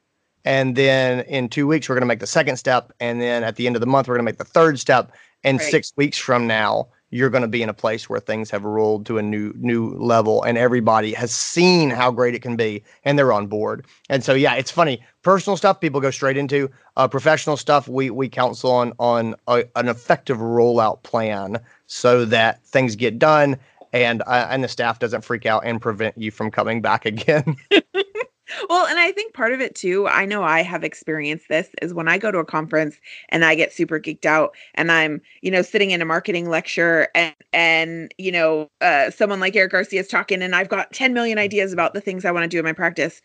And 0.46 0.76
then 0.76 1.22
in 1.22 1.48
two 1.48 1.68
weeks, 1.68 1.88
we're 1.88 1.96
going 1.96 2.02
to 2.02 2.08
make 2.08 2.20
the 2.20 2.28
second 2.28 2.58
step. 2.58 2.92
And 3.00 3.22
then 3.22 3.44
at 3.44 3.56
the 3.56 3.66
end 3.66 3.76
of 3.76 3.80
the 3.80 3.88
month, 3.88 4.08
we're 4.08 4.16
going 4.16 4.26
to 4.26 4.30
make 4.32 4.40
the 4.40 4.44
third 4.44 4.80
step. 4.80 5.12
And 5.44 5.60
right. 5.60 5.72
six 5.72 5.94
weeks 5.96 6.18
from 6.18 6.48
now, 6.48 6.88
you're 7.14 7.30
going 7.30 7.44
to 7.44 7.48
be 7.48 7.62
in 7.62 7.70
a 7.70 7.74
place 7.74 8.10
where 8.10 8.20
things 8.20 8.50
have 8.50 8.64
rolled 8.64 9.06
to 9.06 9.18
a 9.18 9.22
new 9.22 9.54
new 9.58 9.94
level 9.96 10.44
and 10.44 10.58
everybody 10.58 11.14
has 11.14 11.32
seen 11.34 11.90
how 11.90 12.12
great 12.12 12.34
it 12.34 12.42
can 12.42 12.56
be 12.56 12.84
and 13.04 13.18
they're 13.18 13.34
on 13.34 13.48
board. 13.48 13.86
And 14.10 14.24
so 14.24 14.34
yeah 14.34 14.56
it's 14.56 14.72
funny. 14.72 15.02
Personal 15.22 15.56
stuff 15.56 15.80
people 15.80 16.02
go 16.02 16.12
straight 16.12 16.38
into. 16.38 16.70
Uh, 16.98 17.08
professional 17.08 17.58
stuff 17.58 17.88
we 17.88 18.10
we 18.10 18.28
counsel 18.30 18.72
on 18.72 18.94
on 19.00 19.36
a, 19.48 19.64
an 19.76 19.88
effective 19.88 20.38
rollout 20.38 21.04
plan 21.04 21.60
so 21.88 22.26
that 22.26 22.64
things 22.66 22.96
get 22.96 23.20
done 23.20 23.58
and 23.94 24.22
uh, 24.24 24.48
and 24.50 24.64
the 24.64 24.68
staff 24.68 25.00
doesn't 25.00 25.24
freak 25.24 25.46
out 25.46 25.64
and 25.66 25.82
prevent 25.82 26.18
you 26.18 26.32
from 26.32 26.52
coming 26.52 26.82
back 26.82 27.06
again 27.14 27.56
well, 28.70 28.86
and 28.88 29.00
I 29.00 29.12
think 29.12 29.34
part 29.34 29.54
of 29.54 29.62
it 29.62 29.76
too, 29.76 30.08
I 30.08 30.26
know 30.26 30.44
I 30.44 30.62
have 30.64 30.84
experienced 30.84 31.48
this 31.50 31.70
is 31.82 31.94
when 31.94 32.08
I 32.08 32.18
go 32.18 32.32
to 32.32 32.40
a 32.40 32.46
conference 32.46 32.98
and 33.30 33.46
I 33.46 33.56
get 33.56 33.74
super 33.74 34.00
geeked 34.00 34.26
out 34.26 34.56
and 34.76 34.92
I'm, 34.92 35.22
you 35.42 35.52
know, 35.52 35.62
sitting 35.62 35.92
in 35.92 36.02
a 36.02 36.06
marketing 36.06 36.50
lecture 36.50 37.08
and 37.16 37.34
and 37.54 38.14
you 38.18 38.32
know, 38.32 38.70
uh, 38.82 39.12
someone 39.12 39.40
like 39.40 39.56
Eric 39.56 39.72
Garcia 39.72 40.00
is 40.02 40.08
talking 40.08 40.42
and 40.42 40.56
I've 40.56 40.70
got 40.70 40.92
10 40.94 41.14
million 41.14 41.38
ideas 41.38 41.74
about 41.74 41.94
the 41.94 42.02
things 42.02 42.26
I 42.26 42.32
want 42.32 42.44
to 42.44 42.48
do 42.50 42.60
in 42.60 42.66
my 42.66 42.74
practice. 42.74 43.22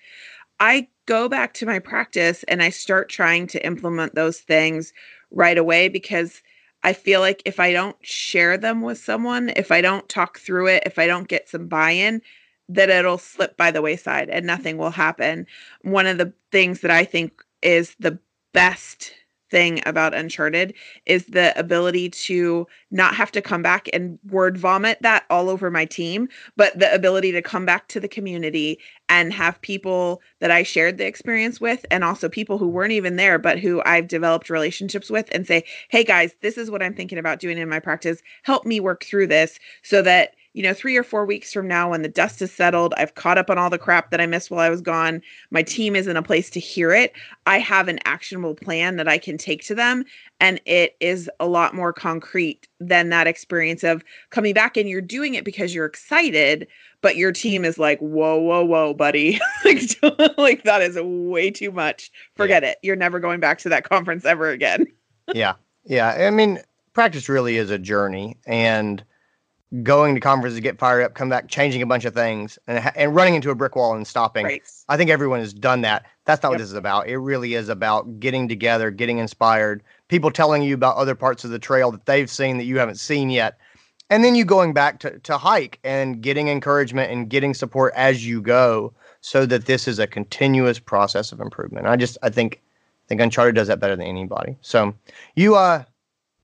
I 0.60 0.88
go 1.06 1.28
back 1.28 1.54
to 1.54 1.66
my 1.66 1.78
practice 1.78 2.44
and 2.44 2.62
I 2.62 2.70
start 2.70 3.08
trying 3.08 3.46
to 3.48 3.64
implement 3.66 4.14
those 4.14 4.38
things 4.40 4.92
right 5.30 5.58
away 5.58 5.88
because 5.88 6.42
I 6.82 6.92
feel 6.92 7.20
like 7.20 7.42
if 7.44 7.60
I 7.60 7.72
don't 7.72 7.96
share 8.02 8.56
them 8.56 8.82
with 8.82 8.98
someone, 8.98 9.50
if 9.56 9.72
I 9.72 9.80
don't 9.80 10.08
talk 10.08 10.38
through 10.38 10.68
it, 10.68 10.82
if 10.86 10.98
I 10.98 11.06
don't 11.06 11.28
get 11.28 11.48
some 11.48 11.66
buy-in, 11.68 12.22
that 12.68 12.90
it'll 12.90 13.18
slip 13.18 13.56
by 13.56 13.70
the 13.70 13.82
wayside 13.82 14.28
and 14.28 14.46
nothing 14.46 14.76
will 14.76 14.90
happen. 14.90 15.46
One 15.82 16.06
of 16.06 16.18
the 16.18 16.32
things 16.52 16.80
that 16.80 16.90
I 16.90 17.04
think 17.04 17.42
is 17.62 17.94
the 17.98 18.18
best 18.52 19.12
thing 19.50 19.80
about 19.86 20.14
Uncharted 20.14 20.74
is 21.06 21.26
the 21.26 21.58
ability 21.58 22.10
to 22.10 22.66
not 22.90 23.14
have 23.14 23.32
to 23.32 23.40
come 23.40 23.62
back 23.62 23.88
and 23.92 24.18
word 24.30 24.58
vomit 24.58 24.98
that 25.00 25.24
all 25.30 25.48
over 25.48 25.70
my 25.70 25.84
team, 25.84 26.28
but 26.56 26.78
the 26.78 26.92
ability 26.94 27.32
to 27.32 27.42
come 27.42 27.64
back 27.64 27.88
to 27.88 28.00
the 28.00 28.08
community 28.08 28.78
and 29.08 29.32
have 29.32 29.60
people 29.62 30.20
that 30.40 30.50
I 30.50 30.62
shared 30.62 30.98
the 30.98 31.06
experience 31.06 31.60
with 31.60 31.86
and 31.90 32.04
also 32.04 32.28
people 32.28 32.58
who 32.58 32.68
weren't 32.68 32.92
even 32.92 33.16
there, 33.16 33.38
but 33.38 33.58
who 33.58 33.82
I've 33.86 34.08
developed 34.08 34.50
relationships 34.50 35.10
with 35.10 35.28
and 35.32 35.46
say, 35.46 35.64
hey 35.88 36.04
guys, 36.04 36.34
this 36.42 36.58
is 36.58 36.70
what 36.70 36.82
I'm 36.82 36.94
thinking 36.94 37.18
about 37.18 37.40
doing 37.40 37.58
in 37.58 37.68
my 37.68 37.80
practice. 37.80 38.20
Help 38.42 38.66
me 38.66 38.80
work 38.80 39.04
through 39.04 39.28
this 39.28 39.58
so 39.82 40.02
that 40.02 40.34
you 40.58 40.64
know, 40.64 40.74
three 40.74 40.96
or 40.96 41.04
four 41.04 41.24
weeks 41.24 41.52
from 41.52 41.68
now, 41.68 41.88
when 41.88 42.02
the 42.02 42.08
dust 42.08 42.42
is 42.42 42.52
settled, 42.52 42.92
I've 42.96 43.14
caught 43.14 43.38
up 43.38 43.48
on 43.48 43.58
all 43.58 43.70
the 43.70 43.78
crap 43.78 44.10
that 44.10 44.20
I 44.20 44.26
missed 44.26 44.50
while 44.50 44.58
I 44.58 44.68
was 44.68 44.80
gone. 44.80 45.22
My 45.52 45.62
team 45.62 45.94
is 45.94 46.08
in 46.08 46.16
a 46.16 46.22
place 46.22 46.50
to 46.50 46.58
hear 46.58 46.92
it. 46.92 47.12
I 47.46 47.60
have 47.60 47.86
an 47.86 48.00
actionable 48.06 48.56
plan 48.56 48.96
that 48.96 49.06
I 49.06 49.18
can 49.18 49.38
take 49.38 49.62
to 49.66 49.74
them. 49.76 50.04
And 50.40 50.60
it 50.66 50.96
is 50.98 51.30
a 51.38 51.46
lot 51.46 51.74
more 51.74 51.92
concrete 51.92 52.66
than 52.80 53.08
that 53.10 53.28
experience 53.28 53.84
of 53.84 54.02
coming 54.30 54.52
back 54.52 54.76
and 54.76 54.88
you're 54.88 55.00
doing 55.00 55.34
it 55.34 55.44
because 55.44 55.76
you're 55.76 55.86
excited, 55.86 56.66
but 57.02 57.14
your 57.14 57.30
team 57.30 57.64
is 57.64 57.78
like, 57.78 58.00
whoa, 58.00 58.40
whoa, 58.40 58.64
whoa, 58.64 58.94
buddy. 58.94 59.38
like, 59.64 59.82
like, 60.38 60.64
that 60.64 60.82
is 60.82 60.98
way 61.00 61.52
too 61.52 61.70
much. 61.70 62.10
Forget 62.34 62.64
yeah. 62.64 62.70
it. 62.70 62.78
You're 62.82 62.96
never 62.96 63.20
going 63.20 63.38
back 63.38 63.58
to 63.58 63.68
that 63.68 63.88
conference 63.88 64.24
ever 64.24 64.50
again. 64.50 64.88
yeah. 65.32 65.52
Yeah. 65.84 66.08
I 66.08 66.30
mean, 66.30 66.58
practice 66.94 67.28
really 67.28 67.58
is 67.58 67.70
a 67.70 67.78
journey. 67.78 68.36
And, 68.44 69.04
going 69.82 70.14
to 70.14 70.20
conferences, 70.20 70.56
to 70.56 70.62
get 70.62 70.78
fired 70.78 71.02
up, 71.02 71.14
come 71.14 71.28
back, 71.28 71.48
changing 71.48 71.82
a 71.82 71.86
bunch 71.86 72.04
of 72.04 72.14
things, 72.14 72.58
and 72.66 72.90
and 72.96 73.14
running 73.14 73.34
into 73.34 73.50
a 73.50 73.54
brick 73.54 73.76
wall 73.76 73.94
and 73.94 74.06
stopping. 74.06 74.44
Right. 74.44 74.62
I 74.88 74.96
think 74.96 75.10
everyone 75.10 75.40
has 75.40 75.52
done 75.52 75.82
that. 75.82 76.06
That's 76.24 76.42
not 76.42 76.50
yep. 76.50 76.54
what 76.54 76.62
this 76.62 76.70
is 76.70 76.74
about. 76.74 77.08
It 77.08 77.18
really 77.18 77.54
is 77.54 77.68
about 77.68 78.20
getting 78.20 78.48
together, 78.48 78.90
getting 78.90 79.18
inspired, 79.18 79.82
people 80.08 80.30
telling 80.30 80.62
you 80.62 80.74
about 80.74 80.96
other 80.96 81.14
parts 81.14 81.44
of 81.44 81.50
the 81.50 81.58
trail 81.58 81.90
that 81.90 82.06
they've 82.06 82.30
seen 82.30 82.58
that 82.58 82.64
you 82.64 82.78
haven't 82.78 82.98
seen 82.98 83.30
yet. 83.30 83.58
And 84.10 84.24
then 84.24 84.34
you 84.34 84.44
going 84.44 84.72
back 84.72 85.00
to, 85.00 85.18
to 85.18 85.36
hike 85.36 85.78
and 85.84 86.22
getting 86.22 86.48
encouragement 86.48 87.12
and 87.12 87.28
getting 87.28 87.52
support 87.52 87.92
as 87.94 88.26
you 88.26 88.40
go 88.40 88.94
so 89.20 89.44
that 89.44 89.66
this 89.66 89.86
is 89.86 89.98
a 89.98 90.06
continuous 90.06 90.78
process 90.78 91.30
of 91.30 91.40
improvement. 91.40 91.86
I 91.86 91.96
just 91.96 92.16
I 92.22 92.30
think 92.30 92.62
I 92.62 93.08
think 93.08 93.20
Uncharted 93.20 93.54
does 93.54 93.68
that 93.68 93.80
better 93.80 93.96
than 93.96 94.06
anybody. 94.06 94.56
So 94.62 94.94
you 95.36 95.56
uh 95.56 95.84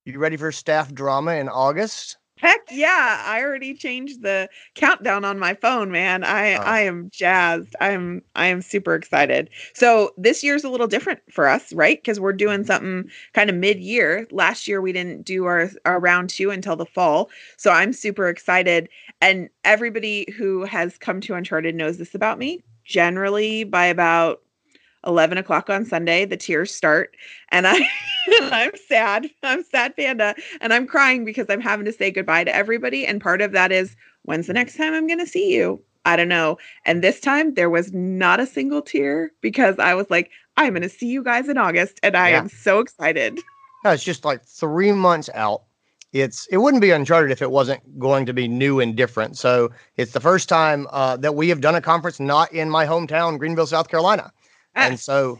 you 0.04 0.18
ready 0.18 0.36
for 0.36 0.52
staff 0.52 0.92
drama 0.92 1.36
in 1.36 1.48
August? 1.48 2.18
Heck 2.44 2.60
yeah. 2.70 3.22
I 3.24 3.42
already 3.42 3.72
changed 3.72 4.20
the 4.20 4.50
countdown 4.74 5.24
on 5.24 5.38
my 5.38 5.54
phone, 5.54 5.90
man. 5.90 6.24
I 6.24 6.56
oh. 6.56 6.60
I 6.60 6.80
am 6.80 7.08
jazzed. 7.10 7.74
I'm 7.80 8.20
I 8.36 8.48
am 8.48 8.60
super 8.60 8.94
excited. 8.94 9.48
So 9.72 10.12
this 10.18 10.44
year's 10.44 10.62
a 10.62 10.68
little 10.68 10.86
different 10.86 11.20
for 11.32 11.48
us, 11.48 11.72
right? 11.72 11.96
Because 11.96 12.20
we're 12.20 12.34
doing 12.34 12.62
something 12.62 13.10
kind 13.32 13.48
of 13.48 13.56
mid-year. 13.56 14.28
Last 14.30 14.68
year 14.68 14.82
we 14.82 14.92
didn't 14.92 15.22
do 15.22 15.46
our, 15.46 15.70
our 15.86 15.98
round 15.98 16.28
two 16.28 16.50
until 16.50 16.76
the 16.76 16.84
fall. 16.84 17.30
So 17.56 17.70
I'm 17.70 17.94
super 17.94 18.28
excited. 18.28 18.90
And 19.22 19.48
everybody 19.64 20.30
who 20.36 20.64
has 20.64 20.98
come 20.98 21.22
to 21.22 21.34
Uncharted 21.34 21.74
knows 21.74 21.96
this 21.96 22.14
about 22.14 22.38
me. 22.38 22.62
Generally 22.84 23.64
by 23.64 23.86
about 23.86 24.42
11 25.06 25.38
o'clock 25.38 25.70
on 25.70 25.84
Sunday, 25.84 26.24
the 26.24 26.36
tears 26.36 26.74
start, 26.74 27.16
and 27.50 27.66
I 27.66 27.74
and 28.40 28.54
I'm 28.54 28.72
sad. 28.88 29.30
I'm 29.42 29.62
sad 29.64 29.96
panda, 29.96 30.34
and 30.60 30.72
I'm 30.72 30.86
crying 30.86 31.24
because 31.24 31.46
I'm 31.48 31.60
having 31.60 31.86
to 31.86 31.92
say 31.92 32.10
goodbye 32.10 32.44
to 32.44 32.54
everybody. 32.54 33.06
And 33.06 33.20
part 33.20 33.42
of 33.42 33.52
that 33.52 33.72
is 33.72 33.96
when's 34.22 34.46
the 34.46 34.52
next 34.52 34.76
time 34.76 34.94
I'm 34.94 35.06
gonna 35.06 35.26
see 35.26 35.54
you? 35.54 35.82
I 36.06 36.16
don't 36.16 36.28
know. 36.28 36.58
And 36.84 37.02
this 37.02 37.20
time 37.20 37.54
there 37.54 37.70
was 37.70 37.92
not 37.92 38.40
a 38.40 38.46
single 38.46 38.82
tear 38.82 39.32
because 39.40 39.78
I 39.78 39.94
was 39.94 40.10
like, 40.10 40.30
I'm 40.56 40.74
gonna 40.74 40.88
see 40.88 41.08
you 41.08 41.22
guys 41.22 41.48
in 41.48 41.58
August, 41.58 42.00
and 42.02 42.16
I 42.16 42.30
yeah. 42.30 42.38
am 42.38 42.48
so 42.48 42.80
excited. 42.80 43.40
No, 43.84 43.90
it's 43.90 44.04
just 44.04 44.24
like 44.24 44.42
three 44.44 44.92
months 44.92 45.28
out. 45.34 45.64
It's 46.14 46.46
it 46.46 46.58
wouldn't 46.58 46.80
be 46.80 46.92
Uncharted 46.92 47.32
if 47.32 47.42
it 47.42 47.50
wasn't 47.50 47.98
going 47.98 48.24
to 48.26 48.32
be 48.32 48.46
new 48.46 48.78
and 48.80 48.94
different. 48.94 49.36
So 49.36 49.72
it's 49.96 50.12
the 50.12 50.20
first 50.20 50.48
time 50.48 50.86
uh, 50.90 51.16
that 51.18 51.34
we 51.34 51.48
have 51.48 51.60
done 51.60 51.74
a 51.74 51.80
conference 51.80 52.20
not 52.20 52.52
in 52.52 52.70
my 52.70 52.86
hometown, 52.86 53.38
Greenville, 53.38 53.66
South 53.66 53.88
Carolina. 53.88 54.32
And 54.74 54.98
so 54.98 55.38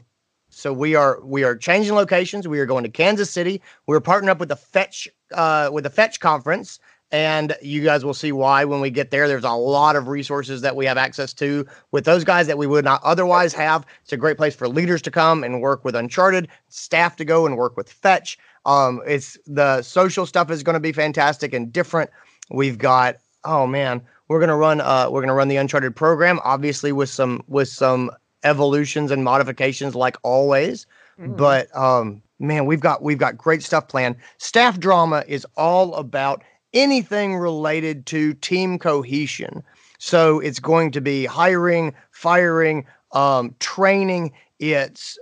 so 0.54 0.72
we 0.72 0.94
are 0.94 1.20
we 1.24 1.42
are 1.44 1.56
changing 1.56 1.94
locations. 1.94 2.46
We 2.46 2.60
are 2.60 2.66
going 2.66 2.84
to 2.84 2.90
Kansas 2.90 3.30
City. 3.30 3.60
We're 3.86 4.00
partnering 4.00 4.28
up 4.28 4.38
with 4.38 4.48
the 4.48 4.56
Fetch 4.56 5.08
uh, 5.32 5.70
with 5.72 5.84
the 5.84 5.90
Fetch 5.90 6.20
conference, 6.20 6.78
and 7.10 7.56
you 7.60 7.82
guys 7.82 8.04
will 8.04 8.14
see 8.14 8.30
why 8.30 8.64
when 8.64 8.80
we 8.80 8.90
get 8.90 9.10
there. 9.10 9.26
There's 9.26 9.44
a 9.44 9.50
lot 9.50 9.96
of 9.96 10.06
resources 10.06 10.60
that 10.60 10.76
we 10.76 10.86
have 10.86 10.96
access 10.96 11.32
to 11.34 11.66
with 11.90 12.04
those 12.04 12.22
guys 12.24 12.46
that 12.46 12.56
we 12.56 12.66
would 12.66 12.84
not 12.84 13.02
otherwise 13.02 13.52
have. 13.54 13.84
It's 14.02 14.12
a 14.12 14.16
great 14.16 14.36
place 14.36 14.54
for 14.54 14.68
leaders 14.68 15.02
to 15.02 15.10
come 15.10 15.42
and 15.42 15.60
work 15.60 15.84
with 15.84 15.96
Uncharted, 15.96 16.48
staff 16.68 17.16
to 17.16 17.24
go 17.24 17.46
and 17.46 17.56
work 17.56 17.76
with 17.76 17.90
Fetch. 17.90 18.38
Um, 18.64 19.02
it's 19.06 19.36
the 19.46 19.82
social 19.82 20.24
stuff 20.24 20.50
is 20.50 20.62
going 20.62 20.74
to 20.74 20.80
be 20.80 20.92
fantastic 20.92 21.52
and 21.52 21.72
different. 21.72 22.10
We've 22.50 22.78
got 22.78 23.16
oh 23.44 23.66
man, 23.66 24.02
we're 24.28 24.40
gonna 24.40 24.56
run 24.56 24.80
uh 24.80 25.08
we're 25.10 25.20
gonna 25.20 25.34
run 25.34 25.48
the 25.48 25.56
Uncharted 25.56 25.96
program, 25.96 26.40
obviously 26.44 26.92
with 26.92 27.10
some 27.10 27.42
with 27.48 27.68
some 27.68 28.10
evolutions 28.44 29.10
and 29.10 29.24
modifications 29.24 29.94
like 29.94 30.16
always. 30.22 30.86
Mm-hmm. 31.18 31.36
But 31.36 31.74
um, 31.76 32.22
man, 32.38 32.66
we've 32.66 32.80
got 32.80 33.02
we've 33.02 33.18
got 33.18 33.36
great 33.36 33.62
stuff 33.62 33.88
planned. 33.88 34.16
Staff 34.38 34.78
drama 34.78 35.24
is 35.26 35.46
all 35.56 35.94
about 35.94 36.42
anything 36.72 37.36
related 37.36 38.06
to 38.06 38.34
team 38.34 38.78
cohesion. 38.78 39.62
So 39.98 40.40
it's 40.40 40.58
going 40.58 40.90
to 40.92 41.00
be 41.00 41.24
hiring, 41.24 41.94
firing, 42.10 42.84
um, 43.12 43.54
training. 43.60 44.32
It's 44.58 45.18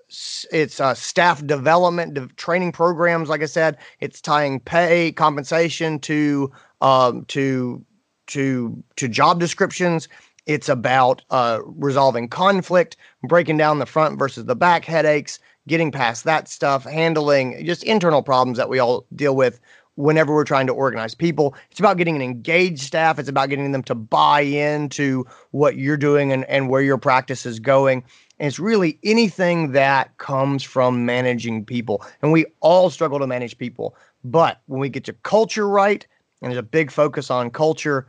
it's 0.51 0.81
uh, 0.81 0.95
staff 0.95 1.45
development, 1.47 2.14
de- 2.14 2.27
training 2.37 2.73
programs. 2.73 3.29
Like 3.29 3.43
I 3.43 3.47
said, 3.47 3.79
it's 4.01 4.20
tying 4.20 4.61
pay, 4.61 5.12
compensation 5.12 5.99
to 6.01 6.51
um, 6.81 7.25
to 7.27 7.85
to 8.29 8.83
to 8.97 9.09
job 9.09 9.41
descriptions. 9.41 10.09
It's 10.47 10.68
about 10.68 11.22
uh, 11.30 11.61
resolving 11.64 12.28
conflict, 12.28 12.97
breaking 13.22 13.57
down 13.57 13.78
the 13.78 13.86
front 13.86 14.18
versus 14.18 14.45
the 14.47 14.57
back 14.57 14.84
headaches, 14.84 15.38
getting 15.68 15.93
past 15.93 16.24
that 16.24 16.49
stuff, 16.49 16.84
handling 16.84 17.64
just 17.64 17.84
internal 17.84 18.22
problems 18.22 18.59
that 18.59 18.68
we 18.68 18.78
all 18.78 19.07
deal 19.14 19.36
with 19.36 19.61
whenever 19.97 20.34
we're 20.34 20.45
trying 20.45 20.66
to 20.66 20.72
organize 20.72 21.14
people. 21.14 21.55
It's 21.70 21.78
about 21.78 21.97
getting 21.97 22.16
an 22.16 22.22
engaged 22.22 22.82
staff. 22.82 23.18
It's 23.18 23.28
about 23.28 23.51
getting 23.51 23.72
them 23.72 23.82
to 23.84 23.95
buy 23.95 24.40
into 24.40 25.24
what 25.51 25.76
you're 25.76 25.97
doing 25.97 26.32
and, 26.32 26.45
and 26.47 26.68
where 26.68 26.82
your 26.82 26.99
practice 26.99 27.45
is 27.47 27.61
going. 27.61 28.03
And 28.38 28.49
it's 28.49 28.59
really 28.59 28.99
anything 29.05 29.72
that 29.72 30.16
comes 30.18 30.62
from 30.62 31.05
managing 31.05 31.64
people. 31.64 32.05
And 32.22 32.32
we 32.32 32.47
all 32.61 32.90
struggle 32.90 33.18
to 33.18 33.26
manage 33.26 33.59
people. 33.59 33.95
But 34.24 34.61
when 34.66 34.80
we 34.80 34.88
get 34.88 35.07
your 35.07 35.16
culture 35.22 35.68
right, 35.68 36.07
and 36.40 36.51
there's 36.51 36.59
a 36.59 36.62
big 36.62 36.90
focus 36.90 37.30
on 37.30 37.51
culture, 37.51 38.07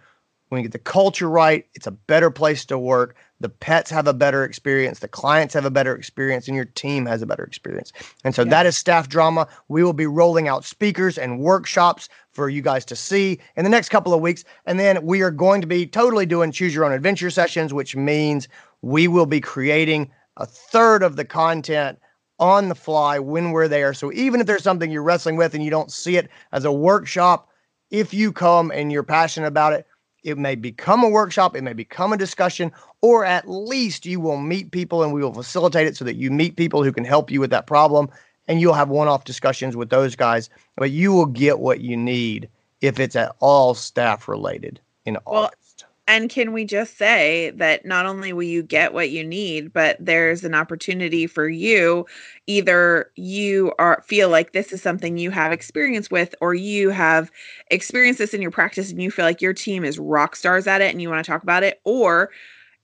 when 0.53 0.61
you 0.61 0.69
get 0.69 0.71
the 0.71 0.79
culture 0.79 1.29
right, 1.29 1.65
it's 1.73 1.87
a 1.87 1.91
better 1.91 2.29
place 2.29 2.63
to 2.65 2.77
work. 2.77 3.15
The 3.39 3.49
pets 3.49 3.89
have 3.89 4.07
a 4.07 4.13
better 4.13 4.45
experience, 4.45 4.99
the 4.99 5.07
clients 5.07 5.53
have 5.55 5.65
a 5.65 5.71
better 5.71 5.95
experience, 5.95 6.47
and 6.47 6.55
your 6.55 6.65
team 6.65 7.07
has 7.07 7.21
a 7.23 7.25
better 7.25 7.43
experience. 7.43 7.91
And 8.23 8.35
so 8.35 8.43
yeah. 8.43 8.51
that 8.51 8.65
is 8.67 8.77
staff 8.77 9.09
drama. 9.09 9.47
We 9.67 9.83
will 9.83 9.93
be 9.93 10.05
rolling 10.05 10.47
out 10.47 10.63
speakers 10.63 11.17
and 11.17 11.39
workshops 11.39 12.07
for 12.31 12.49
you 12.49 12.61
guys 12.61 12.85
to 12.85 12.95
see 12.95 13.39
in 13.55 13.63
the 13.63 13.69
next 13.69 13.89
couple 13.89 14.13
of 14.13 14.21
weeks. 14.21 14.45
And 14.65 14.79
then 14.79 15.03
we 15.03 15.21
are 15.23 15.31
going 15.31 15.59
to 15.61 15.67
be 15.67 15.87
totally 15.87 16.25
doing 16.25 16.51
choose 16.51 16.73
your 16.73 16.85
own 16.85 16.93
adventure 16.93 17.31
sessions, 17.31 17.73
which 17.73 17.95
means 17.95 18.47
we 18.83 19.07
will 19.07 19.25
be 19.25 19.41
creating 19.41 20.11
a 20.37 20.45
third 20.45 21.01
of 21.01 21.15
the 21.15 21.25
content 21.25 21.97
on 22.39 22.69
the 22.69 22.75
fly 22.75 23.17
when 23.17 23.51
we're 23.51 23.67
there. 23.67 23.93
So 23.93 24.11
even 24.13 24.39
if 24.39 24.47
there's 24.47 24.63
something 24.63 24.91
you're 24.91 25.03
wrestling 25.03 25.35
with 25.35 25.53
and 25.55 25.63
you 25.63 25.71
don't 25.71 25.91
see 25.91 26.17
it 26.17 26.29
as 26.51 26.63
a 26.63 26.71
workshop, 26.71 27.49
if 27.91 28.13
you 28.13 28.31
come 28.31 28.71
and 28.71 28.91
you're 28.91 29.03
passionate 29.03 29.47
about 29.47 29.73
it, 29.73 29.85
it 30.23 30.37
may 30.37 30.55
become 30.55 31.03
a 31.03 31.09
workshop, 31.09 31.55
it 31.55 31.63
may 31.63 31.73
become 31.73 32.13
a 32.13 32.17
discussion, 32.17 32.71
or 33.01 33.25
at 33.25 33.49
least 33.49 34.05
you 34.05 34.19
will 34.19 34.37
meet 34.37 34.71
people 34.71 35.03
and 35.03 35.13
we 35.13 35.21
will 35.21 35.33
facilitate 35.33 35.87
it 35.87 35.97
so 35.97 36.05
that 36.05 36.15
you 36.15 36.31
meet 36.31 36.55
people 36.55 36.83
who 36.83 36.91
can 36.91 37.03
help 37.03 37.29
you 37.29 37.39
with 37.39 37.49
that 37.49 37.67
problem 37.67 38.09
and 38.47 38.59
you'll 38.59 38.73
have 38.73 38.89
one 38.89 39.07
off 39.07 39.23
discussions 39.23 39.75
with 39.75 39.89
those 39.89 40.15
guys, 40.15 40.49
but 40.75 40.91
you 40.91 41.13
will 41.13 41.25
get 41.25 41.59
what 41.59 41.81
you 41.81 41.95
need 41.95 42.49
if 42.81 42.99
it's 42.99 43.15
at 43.15 43.35
all 43.39 43.73
staff 43.73 44.27
related 44.27 44.79
in 45.05 45.17
well, 45.25 45.45
August. 45.45 45.62
And 46.05 46.29
can 46.29 46.51
we 46.51 46.65
just 46.65 46.97
say 46.97 47.51
that 47.51 47.85
not 47.85 48.05
only 48.05 48.33
will 48.33 48.43
you 48.43 48.61
get 48.61 48.93
what 48.93 49.09
you 49.09 49.23
need, 49.23 49.71
but 49.71 49.95
there's 50.01 50.43
an 50.43 50.53
opportunity 50.53 51.27
for 51.27 51.47
you 51.47 52.05
either 52.45 53.09
you 53.15 53.71
are 53.79 54.03
feel 54.05 54.27
like 54.27 54.51
this 54.51 54.73
is 54.73 54.81
something 54.81 55.17
you 55.17 55.31
have 55.31 55.53
experience 55.53 56.11
with 56.11 56.35
or 56.41 56.53
you 56.53 56.89
have 56.89 57.31
experienced 57.71 58.19
this 58.19 58.33
in 58.33 58.41
your 58.41 58.51
practice 58.51 58.91
and 58.91 59.01
you 59.01 59.09
feel 59.09 59.23
like 59.23 59.41
your 59.41 59.53
team 59.53 59.85
is 59.85 59.97
rock 59.97 60.35
stars 60.35 60.67
at 60.67 60.81
it 60.81 60.91
and 60.91 61.01
you 61.01 61.09
want 61.09 61.23
to 61.23 61.31
talk 61.31 61.41
about 61.41 61.63
it 61.63 61.79
or 61.85 62.29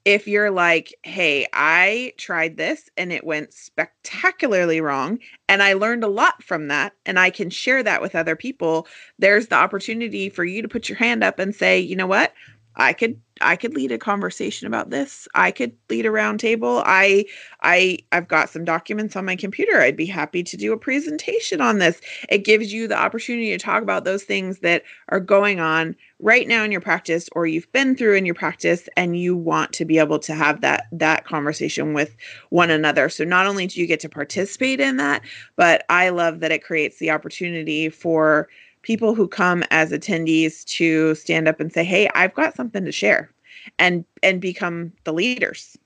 if 0.06 0.28
you're 0.28 0.52
like, 0.52 0.94
hey, 1.04 1.46
I 1.54 2.14
tried 2.18 2.58
this 2.58 2.90
and 2.98 3.12
it 3.12 3.26
went 3.26 3.54
spectacularly 3.54 4.82
wrong, 4.82 5.20
and 5.50 5.62
I 5.62 5.74
learned 5.74 6.04
a 6.04 6.08
lot 6.08 6.42
from 6.44 6.70
that, 6.70 6.94
and 7.06 7.20
I 7.20 7.30
can 7.30 7.50
share 7.50 7.84
that 7.84 8.02
with 8.02 8.16
other 8.16 8.36
people, 8.36 8.88
there's 9.20 9.48
the 9.48 9.56
opportunity 9.56 10.30
for 10.30 10.46
you 10.46 10.62
to 10.62 10.68
put 10.70 10.90
your 10.90 10.98
hand 10.98 11.24
up 11.24 11.38
and 11.40 11.54
say, 11.56 11.80
you 11.80 11.96
know 11.96 12.08
what? 12.08 12.34
I 12.80 12.94
could 12.94 13.20
I 13.42 13.56
could 13.56 13.74
lead 13.74 13.92
a 13.92 13.98
conversation 13.98 14.68
about 14.68 14.90
this. 14.90 15.28
I 15.36 15.52
could 15.52 15.74
lead 15.90 16.06
a 16.06 16.10
roundtable. 16.10 16.82
I 16.86 17.26
I 17.62 18.00
I've 18.12 18.28
got 18.28 18.50
some 18.50 18.66
documents 18.66 19.16
on 19.16 19.26
my 19.26 19.36
computer. 19.36 19.80
I'd 19.82 19.98
be 19.98 20.06
happy 20.06 20.44
to 20.44 20.58
do 20.58 20.74
a 20.74 20.78
presentation 20.78 21.62
on 21.62 21.80
this. 21.80 22.02
It 22.30 22.40
gives 22.40 22.74
you 22.74 22.88
the 22.88 22.98
opportunity 22.98 23.52
to 23.52 23.58
talk 23.58 23.84
about 23.84 24.06
those 24.06 24.24
things 24.24 24.60
that 24.60 24.84
are 25.10 25.20
going 25.20 25.60
on 25.60 25.96
right 26.20 26.48
now 26.48 26.64
in 26.64 26.72
your 26.72 26.82
practice 26.82 27.30
or 27.34 27.48
you've 27.48 27.72
been 27.74 27.96
through 27.96 28.16
in 28.16 28.26
your 28.26 28.36
practice 28.36 28.90
and 28.98 29.20
you 29.20 29.36
want 29.36 29.74
to 29.74 29.86
be 29.86 30.00
able 30.00 30.20
to 30.20 30.34
have 30.34 30.62
that 30.62 30.86
that 30.92 31.26
conversation 31.26 31.94
with 31.94 32.16
one 32.50 32.70
another. 32.70 33.10
So 33.10 33.24
not 33.24 33.46
only 33.46 33.68
do 33.68 33.80
you 33.80 33.88
get 33.88 34.00
to 34.02 34.10
participate 34.10 34.80
in 34.80 34.98
that, 34.98 35.22
but 35.58 35.86
I 35.90 36.10
love 36.10 36.40
that 36.42 36.52
it 36.52 36.64
creates 36.64 36.98
the 37.00 37.12
opportunity 37.12 37.90
for 37.90 38.48
people 38.90 39.14
who 39.14 39.28
come 39.28 39.64
as 39.70 39.92
attendees 39.92 40.66
to 40.66 41.14
stand 41.14 41.48
up 41.48 41.60
and 41.60 41.72
say, 41.72 41.84
"Hey, 41.84 42.10
I've 42.16 42.34
got 42.34 42.56
something 42.56 42.84
to 42.86 42.92
share," 42.92 43.30
and 43.78 44.04
and 44.24 44.42
become 44.42 44.92
the 45.04 45.14
leaders. 45.14 45.78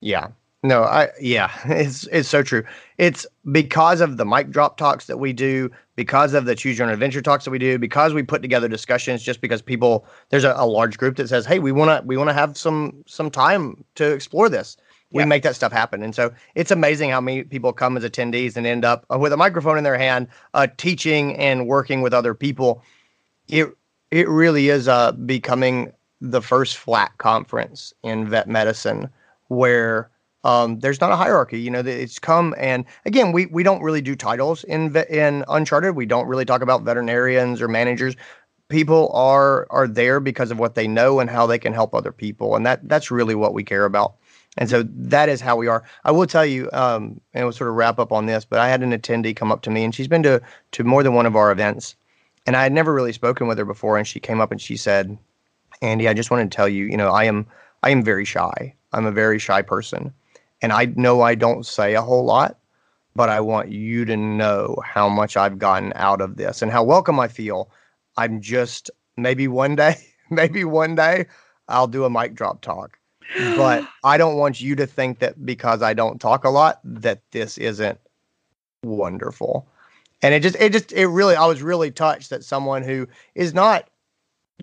Yeah. 0.00 0.28
No, 0.62 0.84
I 0.84 1.10
yeah, 1.20 1.50
it's 1.66 2.06
it's 2.06 2.30
so 2.30 2.42
true. 2.42 2.64
It's 2.96 3.26
because 3.52 4.00
of 4.00 4.16
the 4.16 4.24
mic 4.24 4.48
drop 4.48 4.78
talks 4.78 5.04
that 5.04 5.18
we 5.18 5.34
do, 5.34 5.70
because 5.96 6.32
of 6.32 6.46
the 6.46 6.54
choose 6.54 6.78
your 6.78 6.86
own 6.86 6.94
adventure 6.94 7.20
talks 7.20 7.44
that 7.44 7.50
we 7.50 7.58
do, 7.58 7.78
because 7.78 8.14
we 8.14 8.22
put 8.22 8.40
together 8.40 8.68
discussions 8.68 9.22
just 9.22 9.42
because 9.42 9.60
people 9.60 10.06
there's 10.30 10.44
a, 10.44 10.54
a 10.56 10.66
large 10.66 10.96
group 10.96 11.16
that 11.16 11.28
says, 11.28 11.44
"Hey, 11.44 11.58
we 11.58 11.72
want 11.72 11.90
to 11.90 12.06
we 12.06 12.16
want 12.16 12.30
to 12.30 12.34
have 12.34 12.56
some 12.56 13.04
some 13.06 13.30
time 13.30 13.84
to 13.96 14.10
explore 14.12 14.48
this." 14.48 14.78
We 15.12 15.24
make 15.24 15.42
that 15.42 15.56
stuff 15.56 15.72
happen. 15.72 16.02
And 16.02 16.14
so 16.14 16.32
it's 16.54 16.70
amazing 16.70 17.10
how 17.10 17.20
many 17.20 17.42
people 17.42 17.72
come 17.72 17.96
as 17.96 18.04
attendees 18.04 18.56
and 18.56 18.66
end 18.66 18.84
up 18.84 19.04
uh, 19.12 19.18
with 19.18 19.32
a 19.32 19.36
microphone 19.36 19.76
in 19.76 19.84
their 19.84 19.98
hand, 19.98 20.28
uh, 20.54 20.68
teaching 20.76 21.36
and 21.36 21.66
working 21.66 22.00
with 22.00 22.14
other 22.14 22.34
people. 22.34 22.82
It 23.48 23.68
it 24.10 24.28
really 24.28 24.68
is 24.68 24.88
uh, 24.88 25.12
becoming 25.12 25.92
the 26.20 26.42
first 26.42 26.76
flat 26.76 27.16
conference 27.18 27.92
in 28.02 28.28
vet 28.28 28.48
medicine 28.48 29.08
where 29.48 30.10
um, 30.44 30.78
there's 30.80 31.00
not 31.00 31.12
a 31.12 31.16
hierarchy. 31.16 31.60
You 31.60 31.70
know, 31.70 31.80
it's 31.80 32.18
come 32.18 32.54
and 32.56 32.84
again, 33.04 33.32
we 33.32 33.46
we 33.46 33.62
don't 33.62 33.82
really 33.82 34.00
do 34.00 34.14
titles 34.14 34.64
in 34.64 34.94
in 35.10 35.44
Uncharted. 35.48 35.96
We 35.96 36.06
don't 36.06 36.28
really 36.28 36.44
talk 36.44 36.62
about 36.62 36.82
veterinarians 36.82 37.60
or 37.60 37.68
managers. 37.68 38.14
People 38.68 39.10
are 39.12 39.66
are 39.70 39.88
there 39.88 40.20
because 40.20 40.52
of 40.52 40.60
what 40.60 40.76
they 40.76 40.86
know 40.86 41.18
and 41.18 41.28
how 41.28 41.46
they 41.46 41.58
can 41.58 41.72
help 41.72 41.94
other 41.94 42.12
people, 42.12 42.54
and 42.54 42.64
that 42.64 42.88
that's 42.88 43.10
really 43.10 43.34
what 43.34 43.52
we 43.54 43.64
care 43.64 43.84
about. 43.84 44.14
And 44.58 44.68
so 44.68 44.82
that 44.82 45.28
is 45.28 45.40
how 45.40 45.56
we 45.56 45.68
are. 45.68 45.84
I 46.04 46.10
will 46.10 46.26
tell 46.26 46.44
you, 46.44 46.68
um, 46.72 47.20
and 47.32 47.44
we'll 47.44 47.52
sort 47.52 47.70
of 47.70 47.76
wrap 47.76 47.98
up 47.98 48.12
on 48.12 48.26
this, 48.26 48.44
but 48.44 48.58
I 48.58 48.68
had 48.68 48.82
an 48.82 48.92
attendee 48.92 49.36
come 49.36 49.52
up 49.52 49.62
to 49.62 49.70
me 49.70 49.84
and 49.84 49.94
she's 49.94 50.08
been 50.08 50.22
to, 50.24 50.40
to 50.72 50.84
more 50.84 51.02
than 51.02 51.14
one 51.14 51.26
of 51.26 51.36
our 51.36 51.52
events. 51.52 51.94
And 52.46 52.56
I 52.56 52.62
had 52.62 52.72
never 52.72 52.92
really 52.92 53.12
spoken 53.12 53.46
with 53.46 53.58
her 53.58 53.64
before. 53.64 53.96
And 53.96 54.06
she 54.06 54.18
came 54.18 54.40
up 54.40 54.50
and 54.50 54.60
she 54.60 54.76
said, 54.76 55.16
Andy, 55.82 56.08
I 56.08 56.14
just 56.14 56.30
wanted 56.30 56.50
to 56.50 56.56
tell 56.56 56.68
you, 56.68 56.86
you 56.86 56.96
know, 56.96 57.10
I 57.10 57.24
am, 57.24 57.46
I 57.82 57.90
am 57.90 58.02
very 58.02 58.24
shy. 58.24 58.74
I'm 58.92 59.06
a 59.06 59.12
very 59.12 59.38
shy 59.38 59.62
person. 59.62 60.12
And 60.62 60.72
I 60.72 60.86
know 60.96 61.22
I 61.22 61.34
don't 61.36 61.64
say 61.64 61.94
a 61.94 62.02
whole 62.02 62.24
lot, 62.24 62.58
but 63.14 63.28
I 63.28 63.40
want 63.40 63.70
you 63.70 64.04
to 64.04 64.16
know 64.16 64.76
how 64.84 65.08
much 65.08 65.36
I've 65.36 65.58
gotten 65.58 65.92
out 65.94 66.20
of 66.20 66.36
this 66.36 66.60
and 66.60 66.72
how 66.72 66.82
welcome 66.82 67.20
I 67.20 67.28
feel. 67.28 67.70
I'm 68.16 68.40
just 68.40 68.90
maybe 69.16 69.46
one 69.48 69.76
day, 69.76 69.96
maybe 70.30 70.64
one 70.64 70.96
day 70.96 71.26
I'll 71.68 71.86
do 71.86 72.04
a 72.04 72.10
mic 72.10 72.34
drop 72.34 72.60
talk 72.62 72.99
but 73.56 73.86
I 74.04 74.16
don't 74.16 74.36
want 74.36 74.60
you 74.60 74.76
to 74.76 74.86
think 74.86 75.18
that 75.20 75.44
because 75.44 75.82
I 75.82 75.94
don't 75.94 76.20
talk 76.20 76.44
a 76.44 76.50
lot 76.50 76.80
that 76.84 77.20
this 77.30 77.58
isn't 77.58 77.98
wonderful. 78.82 79.66
And 80.22 80.34
it 80.34 80.40
just 80.40 80.56
it 80.56 80.72
just 80.72 80.92
it 80.92 81.06
really 81.06 81.34
I 81.34 81.46
was 81.46 81.62
really 81.62 81.90
touched 81.90 82.30
that 82.30 82.44
someone 82.44 82.82
who 82.82 83.08
is 83.34 83.54
not 83.54 83.88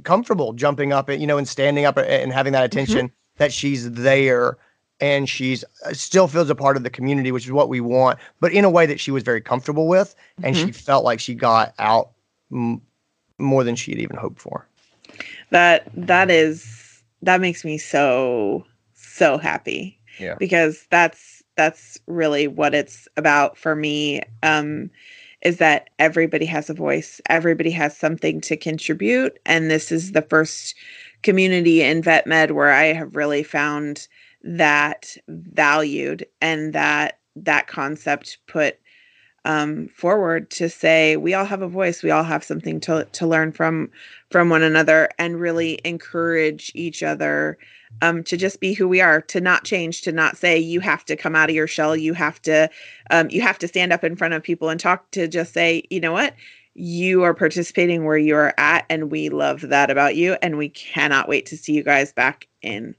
comfortable 0.04 0.54
jumping 0.54 0.94
up 0.94 1.10
and 1.10 1.22
you 1.22 1.28
know 1.28 1.38
and 1.38 1.48
standing 1.48 1.86
up 1.86 1.98
and 1.98 2.32
having 2.32 2.54
that 2.54 2.60
mm-hmm. 2.60 2.80
attention 2.80 3.08
mm-hmm. 3.08 3.38
that 3.38 3.52
she's 3.52 3.92
there 3.92 4.58
and 5.00 5.30
she's 5.30 5.64
uh, 5.86 5.94
still 5.94 6.28
feels 6.28 6.50
a 6.50 6.56
part 6.56 6.78
of 6.78 6.84
the 6.84 6.90
community 6.90 7.32
which 7.32 7.46
is 7.46 7.52
what 7.52 7.70
we 7.70 7.82
want 7.82 8.20
but 8.40 8.52
in 8.52 8.66
a 8.66 8.70
way 8.70 8.86
that 8.86 9.00
she 9.00 9.12
was 9.12 9.24
very 9.24 9.42
comfortable 9.42 9.88
with 9.88 10.16
and 10.44 10.56
mm-hmm. 10.56 10.68
she 10.68 10.72
felt 10.72 11.04
like 11.04 11.20
she 11.20 11.34
got 11.34 11.74
out 11.80 12.12
m- 12.52 12.82
more 13.38 13.64
than 13.64 13.76
she 13.76 13.92
had 13.92 14.00
even 14.00 14.18
hoped 14.18 14.40
for 14.40 14.68
that 15.50 15.88
that 15.96 16.30
is 16.30 16.87
that 17.22 17.42
makes 17.42 17.64
me 17.66 17.78
so 17.78 18.66
so 18.94 19.38
happy. 19.38 20.00
Yeah. 20.20 20.36
Because 20.40 20.86
that's 20.90 21.44
that's 21.56 21.98
really 22.08 22.48
what 22.48 22.74
it's 22.74 23.08
about 23.18 23.58
for 23.58 23.76
me. 23.76 24.22
Um 24.44 24.90
is 25.44 25.58
that 25.58 25.90
everybody 26.00 26.46
has 26.46 26.70
a 26.70 26.74
voice, 26.74 27.22
everybody 27.30 27.70
has 27.70 27.96
something 27.96 28.42
to 28.42 28.58
contribute. 28.58 29.38
And 29.46 29.70
this 29.70 29.92
is 29.92 30.12
the 30.14 30.24
first 30.24 30.76
community 31.22 31.84
in 31.84 32.02
vet 32.02 32.26
med 32.26 32.52
where 32.52 32.72
I 32.72 32.86
have 32.86 33.16
really 33.16 33.44
found 33.44 34.08
that 34.44 35.16
valued 35.28 36.26
and 36.42 36.74
that 36.74 37.20
that 37.36 37.68
concept 37.68 38.40
put 38.48 38.80
um, 39.48 39.88
forward 39.88 40.50
to 40.52 40.70
say 40.70 41.16
we 41.16 41.34
all 41.34 41.46
have 41.46 41.62
a 41.62 41.70
voice. 41.70 42.04
We 42.04 42.12
all 42.12 42.26
have 42.26 42.44
something 42.44 42.82
to, 42.82 43.06
to 43.14 43.26
learn 43.26 43.54
from 43.54 43.90
from 44.30 44.50
one 44.50 44.62
another 44.62 45.10
and 45.18 45.40
really 45.40 45.80
encourage 45.86 46.70
each 46.76 47.02
other 47.02 47.58
um, 48.02 48.26
to 48.26 48.36
just 48.36 48.60
be 48.60 48.74
who 48.74 48.90
we 48.90 49.00
are 49.00 49.22
to 49.22 49.40
not 49.40 49.64
change 49.64 50.02
to 50.02 50.12
not 50.12 50.36
say 50.36 50.60
you 50.60 50.82
have 50.82 51.06
to 51.06 51.16
come 51.16 51.34
out 51.34 51.50
of 51.50 51.56
your 51.56 51.66
shell. 51.66 51.96
You 51.96 52.14
have 52.14 52.42
to 52.42 52.70
um, 53.10 53.30
you 53.30 53.42
have 53.42 53.58
to 53.60 53.70
stand 53.70 53.94
up 53.94 54.04
in 54.04 54.18
front 54.18 54.34
of 54.34 54.44
people 54.44 54.68
and 54.68 54.82
talk 54.82 55.10
to 55.12 55.30
just 55.30 55.54
say 55.54 55.84
you 55.90 56.02
know 56.02 56.12
what? 56.12 56.36
You 56.74 57.24
are 57.24 57.34
participating 57.34 58.04
where 58.04 58.18
you 58.18 58.36
are 58.36 58.54
at 58.58 58.86
and 58.90 59.10
we 59.10 59.30
love 59.30 59.62
that 59.62 59.90
about 59.90 60.18
you 60.18 60.36
and 60.42 60.58
we 60.58 60.68
cannot 60.68 61.30
wait 61.30 61.46
to 61.48 61.58
see 61.58 61.72
you 61.72 61.84
guys 61.84 62.12
back 62.12 62.50
in 62.62 62.96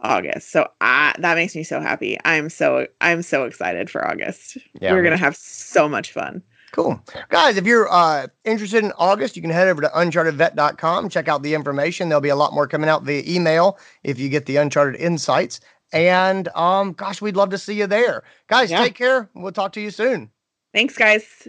August. 0.00 0.50
So 0.50 0.68
I, 0.80 1.14
that 1.18 1.36
makes 1.36 1.54
me 1.54 1.62
so 1.62 1.80
happy. 1.80 2.18
I'm 2.24 2.50
so 2.50 2.86
I'm 3.00 3.22
so 3.22 3.44
excited 3.44 3.90
for 3.90 4.06
August. 4.06 4.58
Yeah, 4.80 4.92
We're 4.92 5.02
gonna 5.02 5.16
have 5.16 5.36
so 5.36 5.88
much 5.88 6.12
fun. 6.12 6.42
Cool. 6.72 7.00
Guys, 7.30 7.56
if 7.56 7.64
you're 7.64 7.90
uh, 7.90 8.26
interested 8.44 8.84
in 8.84 8.92
August, 8.98 9.34
you 9.34 9.40
can 9.40 9.50
head 9.50 9.68
over 9.68 9.80
to 9.80 9.88
unchartedvet.com, 9.88 11.08
check 11.08 11.26
out 11.26 11.42
the 11.42 11.54
information. 11.54 12.08
There'll 12.08 12.20
be 12.20 12.28
a 12.28 12.36
lot 12.36 12.52
more 12.52 12.68
coming 12.68 12.90
out 12.90 13.02
via 13.02 13.22
email 13.26 13.78
if 14.04 14.18
you 14.18 14.28
get 14.28 14.44
the 14.44 14.56
Uncharted 14.56 15.00
Insights. 15.00 15.60
And 15.92 16.48
um, 16.48 16.92
gosh, 16.92 17.22
we'd 17.22 17.36
love 17.36 17.50
to 17.50 17.58
see 17.58 17.74
you 17.74 17.86
there. 17.86 18.24
Guys, 18.48 18.70
yeah. 18.70 18.82
take 18.82 18.94
care. 18.94 19.30
We'll 19.34 19.52
talk 19.52 19.72
to 19.72 19.80
you 19.80 19.90
soon. 19.90 20.30
Thanks, 20.74 20.96
guys. 20.96 21.48